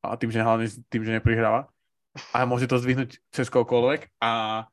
[0.00, 1.68] a tým, že hlavne tým, že neprihráva.
[2.32, 4.16] A môže to zdvihnúť cez kohokoľvek.
[4.24, 4.64] A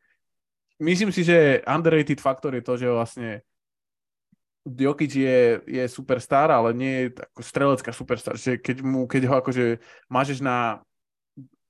[0.80, 3.30] myslím si, že underrated faktor je to, že vlastne
[4.64, 8.40] Jokic je, je superstar, ale nie je ako strelecká superstar.
[8.40, 10.80] Že keď, mu, keď ho akože mážeš na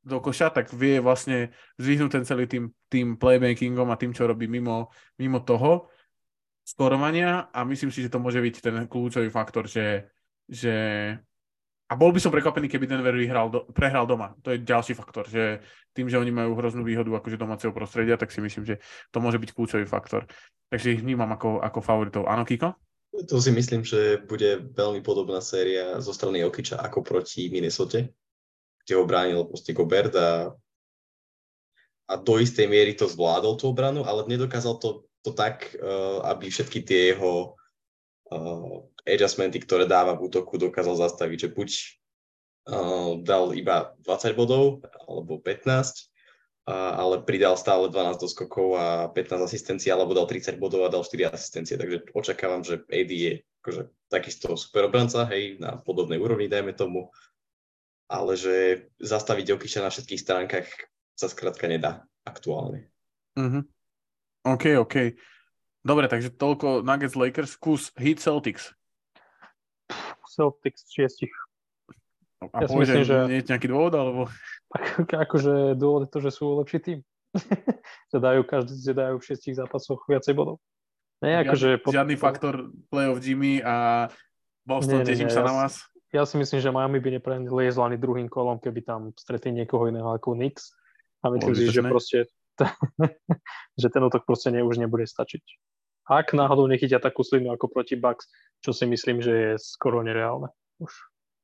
[0.03, 1.49] do koša, tak vie vlastne
[1.79, 5.89] zvyhnúť ten celý tým, tým playmakingom a tým, čo robí mimo, mimo toho
[6.63, 10.07] skorovania a myslím si, že to môže byť ten kľúčový faktor, že,
[10.47, 10.75] že
[11.91, 14.33] a bol by som prekvapený, keby Denver vyhral do, prehral doma.
[14.41, 15.61] To je ďalší faktor, že
[15.93, 18.75] tým, že oni majú hroznú výhodu akože domáceho prostredia, tak si myslím, že
[19.13, 20.25] to môže byť kľúčový faktor.
[20.71, 22.23] Takže ich vnímam ako, ako favoritov.
[22.25, 22.73] Áno, Kiko?
[23.13, 28.01] To si myslím, že bude veľmi podobná séria zo strany Okiča ako proti Minnesota,
[28.81, 30.49] kde ho bránil proste Gobert a,
[32.09, 36.51] a do istej miery to zvládol tú obranu, ale nedokázal to to tak, uh, aby
[36.51, 37.55] všetky tie jeho
[38.29, 41.69] uh, adjustmenty, ktoré dáva v útoku, dokázal zastaviť, že buď
[42.67, 46.11] uh, dal iba 20 bodov alebo 15,
[46.67, 51.07] uh, ale pridal stále 12 doskokov a 15 asistencií, alebo dal 30 bodov a dal
[51.07, 51.79] 4 asistencie.
[51.79, 53.33] Takže očakávam, že AD je
[53.63, 53.81] akože
[54.11, 57.07] takisto super obranca, hej, na podobnej úrovni, dajme tomu,
[58.11, 60.67] ale že zastaviť Jokiča na všetkých stránkach
[61.15, 62.91] sa skrátka nedá aktuálne.
[63.39, 63.63] Mm-hmm.
[64.43, 64.95] OK, OK.
[65.83, 68.71] Dobre, takže toľko Nuggets Lakers, kus Heat Celtics.
[70.27, 71.31] Celtics šiestich.
[72.51, 74.21] A ja povie, myslím, že nie je nejaký dôvod, alebo?
[74.71, 74.83] Tak,
[75.27, 76.99] akože dôvod je to, že sú lepší tým.
[78.11, 80.59] že dajú každý, že dajú v šiestich zápasoch viacej bodov.
[81.23, 81.91] Nie, žiadny, akože pod...
[81.95, 82.53] žiadny faktor
[82.91, 84.07] playoff Jimmy a
[84.67, 85.87] Boston, teším sa ja na vás.
[86.13, 90.13] Ja si myslím, že Miami by nepreliezol ani druhým kolom, keby tam stretli niekoho iného
[90.13, 90.75] ako Knicks.
[91.23, 92.29] A myslím si, že proste
[93.81, 95.43] že ten útok proste ne, už nebude stačiť.
[96.03, 98.27] Ak náhodou nechytia takú slinu ako proti Bucks,
[98.59, 100.51] čo si myslím, že je skoro nereálne.
[100.83, 100.91] Už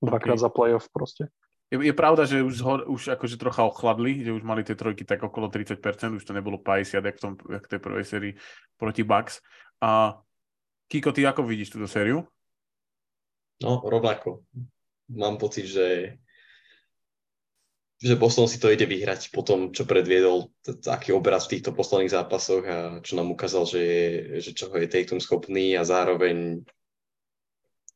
[0.03, 0.43] dvakrát okay.
[0.43, 1.31] za playoff proste.
[1.69, 5.05] Je, je pravda, že už, zhor, už akože trocha ochladli, že už mali tie trojky
[5.05, 5.79] tak okolo 30%,
[6.17, 8.33] už to nebolo 50, jak v, tom, jak v tej prvej sérii
[8.75, 9.39] proti Bucks.
[9.79, 10.17] A
[10.89, 12.25] Kiko, ty ako vidíš túto sériu?
[13.61, 14.41] No, rovnako.
[15.13, 16.17] Mám pocit, že
[17.99, 21.75] že Boston si to ide vyhrať po tom, čo predviedol, t- aký obraz v týchto
[21.75, 24.07] posledných zápasoch a čo nám ukázal, že, je,
[24.39, 26.63] že čoho je Tatum schopný a zároveň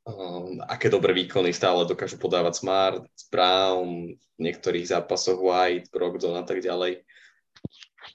[0.03, 6.43] um, aké dobré výkony stále dokážu podávať Smart, Brown, v niektorých zápasoch White, Brogdon a
[6.43, 7.07] tak ďalej.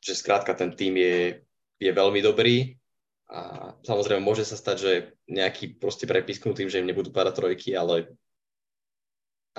[0.05, 1.41] Že skrátka ten tým je,
[1.81, 2.77] je veľmi dobrý
[3.33, 4.93] a samozrejme môže sa stať, že
[5.25, 8.13] nejaký proste prepisknutý, že im nebudú padať trojky, ale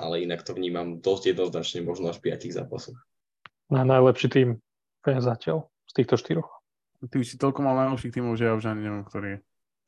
[0.00, 2.96] ale inak to vnímam dosť jednoznačne možno až v 5 zápasoch.
[3.68, 4.48] Na najlepší tým
[5.04, 6.50] zatiaľ z týchto štyroch.
[7.00, 9.38] Ty už si toľko mal najlepších týmov, že ja už ani neviem, ktorý je.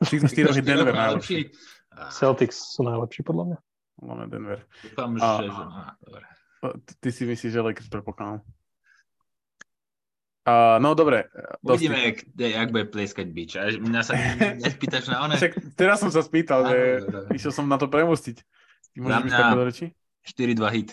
[0.02, 1.52] Z týchto štyroch je Denver najlepší.
[2.12, 3.58] Celtics sú najlepší podľa mňa.
[4.02, 4.60] Máme Denver.
[4.80, 5.44] Dúfam, A- že...
[7.02, 8.40] Ty si myslíš, že Lakers prepokladám.
[10.42, 11.30] Uh, no dobre.
[11.62, 11.86] dosť.
[11.86, 13.50] Uvidíme, jak, jak bude plieskať bič.
[13.54, 14.18] A mňa sa
[14.64, 15.38] nespýtaš na one?
[15.38, 16.78] Však teraz som sa spýtal, že
[17.30, 18.42] išiel som na to premostiť.
[18.90, 19.86] Ty môžeš byť mňa- také do reči?
[20.26, 20.90] 4-2 hit.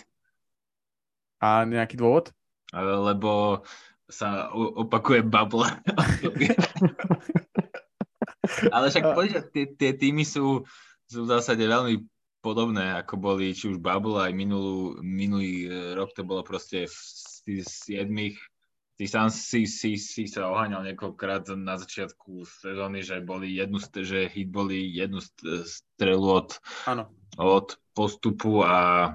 [1.40, 2.34] A nejaký dôvod?
[2.76, 3.62] Lebo
[4.10, 5.66] sa opakuje bubble.
[8.74, 10.66] Ale však poďme, tie, tie týmy sú,
[11.06, 12.02] sú v zásade veľmi
[12.42, 16.96] podobné, ako boli či už Bubble, aj minulú, minulý e, rok to bolo proste v
[17.40, 18.36] z siedmých.
[19.00, 24.28] Ty sám si, si, si sa oháňal niekoľkokrát na začiatku sezóny, že boli jednu, že
[24.28, 27.08] hit boli jednu st- strelu od, Áno.
[27.36, 29.12] Od postupu a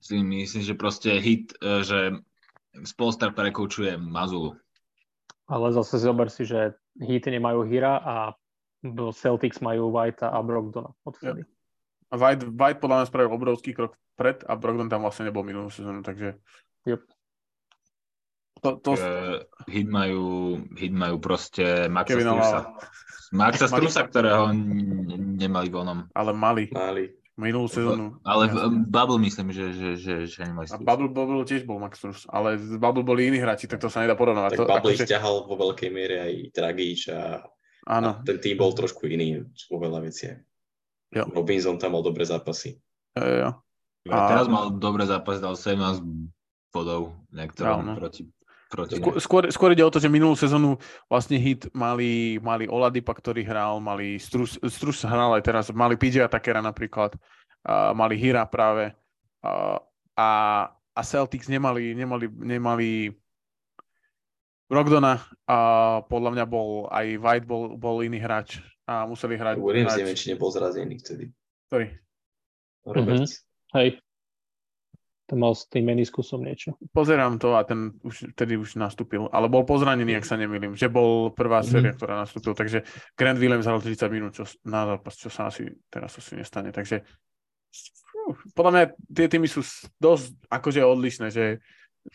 [0.00, 1.98] si myslím, že proste hit, e, že
[2.82, 4.58] Spolstar prekoučuje Mazulu.
[5.46, 8.14] Ale zase zober si, že Heat nemajú Hira a
[9.14, 11.46] Celtics majú Whitea a Brogdona odvtedy.
[12.10, 15.70] A White, White podľa mňa spravil obrovský krok vpred a Brogdon tam vlastne nebol minulú
[15.72, 16.36] sezónu, takže...
[16.84, 17.00] Yep.
[18.64, 22.60] To, to, Uh, hit majú, hit majú proste Maxa Strusa.
[23.34, 26.08] Maxa Strusa, ktorého n- nemali vonom.
[26.16, 27.12] ale mali Mali.
[27.34, 28.18] Minulú sezónu.
[28.22, 28.86] Ale v, Jasne.
[28.86, 30.78] Bubble myslím, že, že, že, že nemali A.
[30.78, 34.06] Bubble, Bubble tiež bol Max Strus, ale z Bubble boli iní hráči, tak to sa
[34.06, 34.54] nedá porovnávať.
[34.54, 37.42] Tak To, Bubble ich akože, ťahal vo veľkej miere aj Dragič a,
[37.86, 40.38] a áno, ten tým bol trošku iný vo veľa veciach.
[41.14, 41.30] Jo.
[41.30, 42.78] Robinson tam mal dobré zápasy.
[43.18, 43.50] jo, jo.
[44.10, 46.02] A a- teraz mal dobré zápas, dal 17
[46.74, 48.26] bodov niektorom proti,
[48.74, 50.74] proti Skôr, skôr, skôr ide o to, že minulú sezónu
[51.06, 56.26] vlastne hit mali, mali Oladipa, ktorý hral, mali Strus, Strus hral aj teraz, mali PJ
[56.26, 57.14] Atakera napríklad,
[57.62, 58.90] a mali Hira práve
[59.46, 59.78] a,
[60.18, 60.30] a,
[60.74, 62.90] a Celtics nemali, nemali, nemali
[64.66, 65.58] Brogdona a
[66.10, 68.58] podľa mňa bol aj White bol, bol iný hráč
[68.90, 69.60] a museli hrať.
[69.60, 71.30] Williams hrať neviem, či nebol zrazený vtedy.
[71.68, 71.86] ktorý?
[72.84, 73.44] Roberts.
[73.72, 74.03] Hej.
[75.24, 76.76] To mal s tým meniskusom niečo.
[76.92, 80.92] Pozerám to a ten už, vtedy už nastúpil, ale bol pozranený, ak sa nemýlim, že
[80.92, 81.68] bol prvá Mhm.
[81.68, 82.84] séria, ktorá nastúpil, takže
[83.16, 87.00] Grant Williams hral 30 minút čo, na zápas, čo sa asi teraz asi nestane, takže
[88.52, 88.84] podľa mňa
[89.16, 89.64] tie týmy sú
[89.96, 91.60] dosť akože odlišné, že,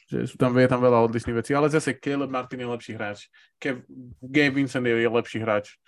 [0.06, 3.26] že sú tam, je tam veľa odlišných vecí, ale zase Caleb Martin je lepší hráč,
[3.58, 3.86] Kev,
[4.22, 5.82] Gabe Vincent je, je lepší hráč,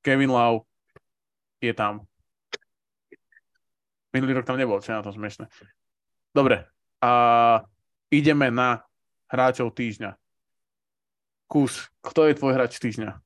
[0.00, 0.64] Kevin Lau
[1.60, 2.04] je tam.
[4.12, 5.48] Minulý rok tam nebol, čo je na tom smiešne.
[6.32, 6.64] Dobre,
[7.04, 7.12] a
[8.08, 8.80] ideme na
[9.28, 10.16] hráčov týždňa.
[11.44, 13.20] Kus, kto je tvoj hráč týždňa?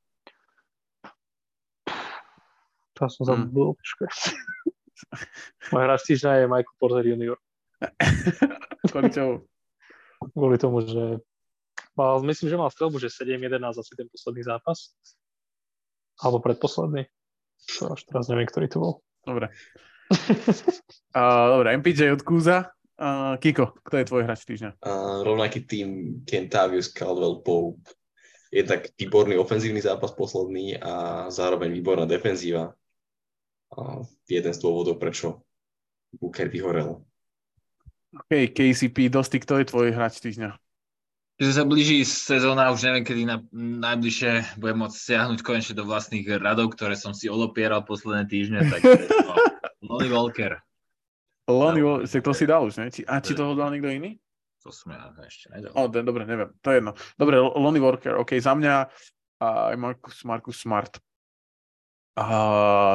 [2.99, 3.75] To som zabudol.
[3.79, 4.11] počkaj.
[5.71, 7.39] Môj hráč týždňa je Michael Porter Jr.
[8.91, 9.35] Kvôli čomu?
[10.35, 11.23] Kvôli tomu, že
[11.95, 14.97] mal, myslím, že mal strelbu, že 7-11 asi ten posledný zápas.
[16.19, 17.07] Alebo predposledný.
[17.79, 18.93] To až teraz neviem, ktorý to bol.
[19.23, 19.53] Dobre.
[21.17, 22.76] Uh, dobre, MPJ od Kúza.
[22.97, 24.81] Uh, Kiko, kto je tvoj hráč týždňa?
[24.81, 27.85] A rovnaký tým Kentavius Caldwell Pope.
[28.49, 32.73] Je tak výborný ofenzívny zápas posledný a zároveň výborná defenzíva.
[33.77, 35.45] A jeden z dôvodov, prečo
[36.17, 37.05] Booker vyhorel.
[38.17, 40.57] OK, KCP, Dosti, kto je tvoj hráč týždňa?
[41.37, 43.45] Keďže sa blíži sezóna, už neviem, kedy na,
[43.93, 48.81] najbližšie budem môcť siahnuť konečne do vlastných radov, ktoré som si odopieral posledné týždne, tak
[48.81, 49.37] no,
[49.93, 50.57] Lonnie Walker.
[51.47, 52.03] Lonnie, No.
[52.03, 52.91] Wal- však to si dal už, ne?
[52.91, 54.19] Či, a či toho dal niekto iný?
[54.67, 55.71] To som ja ešte nedal.
[55.79, 56.93] O, de, dobre, neviem, to je jedno.
[57.15, 58.91] Dobre, L- Lonnie Walker, OK, za mňa
[59.39, 60.99] a aj Marcus, Marcus Smart
[62.17, 62.27] a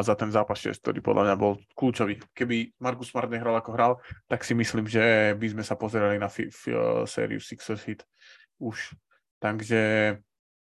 [0.01, 2.17] za ten zápas 6, ktorý podľa mňa bol kľúčový.
[2.33, 3.93] Keby Marcus Smart nehral ako hral,
[4.25, 8.01] tak si myslím, že by sme sa pozerali na fi, fi, uh, sériu Sixers Hit
[8.57, 8.97] už.
[9.37, 10.17] Takže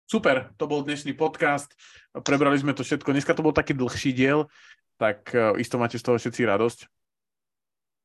[0.09, 1.69] super, to bol dnešný podcast.
[2.25, 3.13] Prebrali sme to všetko.
[3.13, 4.49] Dneska to bol taký dlhší diel,
[4.97, 6.79] tak uh, isto máte z toho všetci radosť.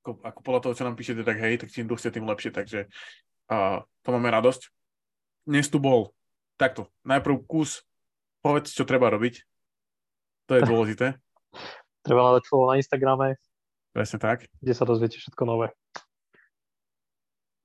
[0.06, 2.54] Ako, ako podľa toho, čo nám píšete, tak hej, tak čím dlhšie, tým lepšie.
[2.54, 2.86] Takže
[3.50, 4.70] uh, to máme radosť.
[5.50, 6.14] Dnes tu bol
[6.54, 6.86] takto.
[7.02, 7.82] Najprv kus,
[8.38, 9.42] povedz, čo treba robiť.
[10.46, 11.18] To je dôležité.
[12.06, 13.34] Treba hľadať follow na Instagrame,
[13.90, 14.46] Presne tak.
[14.62, 15.74] kde sa dozviete všetko nové.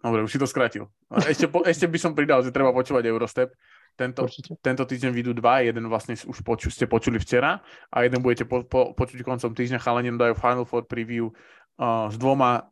[0.02, 0.90] Dobre, už si to skratil.
[1.14, 3.54] Ešte, po, ešte by som pridal, že treba počúvať Eurostep.
[3.94, 4.58] Tento, Určite.
[4.66, 7.62] tento týždeň vidú dva, jeden vlastne už poču, ste počuli včera
[7.92, 9.78] a jeden budete po, po, počuť koncom týždňa.
[9.78, 11.30] Nám dajú Final Four preview
[11.80, 12.68] uh, s dvoma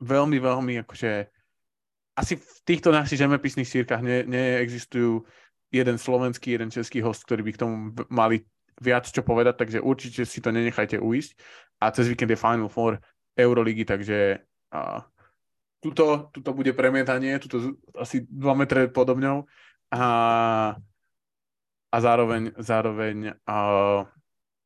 [0.00, 1.10] veľmi, veľmi akože
[2.16, 5.24] asi v týchto našich zemepisných sírkach ne, neexistujú
[5.68, 7.76] jeden slovenský, jeden český host, ktorý by k tomu
[8.08, 8.48] mali
[8.80, 11.36] viac čo povedať, takže určite si to nenechajte uísť.
[11.80, 13.00] A cez víkend je Final Four
[13.36, 14.40] Euroligy, takže
[14.72, 15.00] uh,
[15.80, 19.44] tuto, tuto bude premietanie, tuto asi 2 metre podo mňou
[19.92, 20.04] a,
[21.92, 24.08] a zároveň, zároveň uh,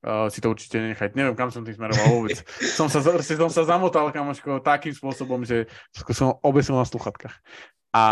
[0.05, 1.12] uh, si to určite nenechať.
[1.16, 2.40] Neviem, kam som tým smeroval vôbec.
[2.77, 5.68] som, sa, som sa zamotal, kamoško, takým spôsobom, že
[6.12, 7.35] som obesil na sluchatkách.
[7.93, 8.05] A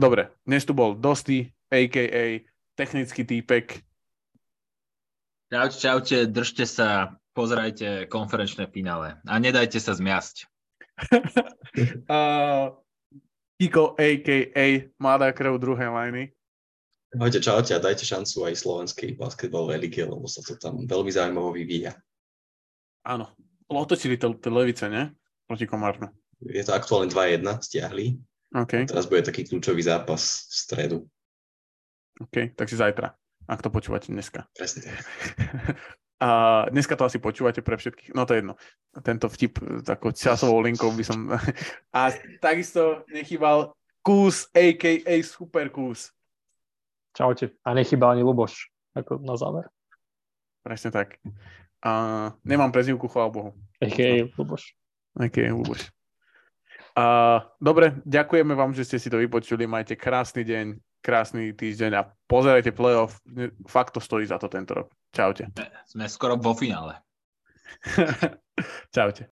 [0.00, 2.42] dobre, dnes tu bol Dosti, a.k.a.
[2.74, 3.84] technický týpek.
[5.48, 10.44] Čaute, čaute, držte sa, pozerajte konferenčné finále a nedajte sa zmiasť.
[12.10, 12.74] uh,
[13.58, 14.66] Kiko, a.k.a.
[15.02, 16.37] Mladá krv druhej liny.
[17.08, 21.56] Ahojte, čaute a dajte šancu aj slovenskej basketbalovej lige, lebo sa to tam veľmi zaujímavo
[21.56, 21.96] vyvíja.
[23.08, 23.32] Áno,
[23.64, 25.16] otočili to levice, ne?
[25.48, 26.12] Proti Komárnu.
[26.44, 28.20] Je to aktuálne 2-1, stiahli.
[28.52, 30.98] OK, Teraz bude taký kľúčový zápas v stredu.
[32.20, 33.16] OK, takže zajtra,
[33.48, 34.44] ak to počúvate dneska.
[34.52, 34.96] Presne tak.
[36.18, 38.54] A dneska to asi počúvate pre všetkých, no to je jedno.
[39.06, 41.30] Tento vtip takou časovou linkou by som...
[41.96, 42.10] A
[42.42, 43.70] takisto nechýbal
[44.02, 45.14] Kús, a.k.a.
[45.22, 46.10] Super Kús.
[47.16, 47.56] Čaute.
[47.64, 49.68] A nechyba ani Luboš, ako na záver.
[50.62, 51.18] Presne tak.
[51.82, 51.92] A
[52.44, 53.50] nemám prezivku, chvála Bohu.
[53.82, 54.26] A.k.a.
[54.38, 54.74] Luboš.
[55.16, 55.54] A.k.a.
[55.54, 55.90] Luboš.
[56.98, 59.70] A, dobre, ďakujeme vám, že ste si to vypočuli.
[59.70, 60.66] Majte krásny deň,
[60.98, 63.22] krásny týždeň a pozerajte playoff.
[63.70, 64.88] Fakt to stojí za to tento rok.
[65.14, 65.50] Čaute.
[65.86, 66.98] Sme skoro vo finále.
[68.94, 69.24] Čaute.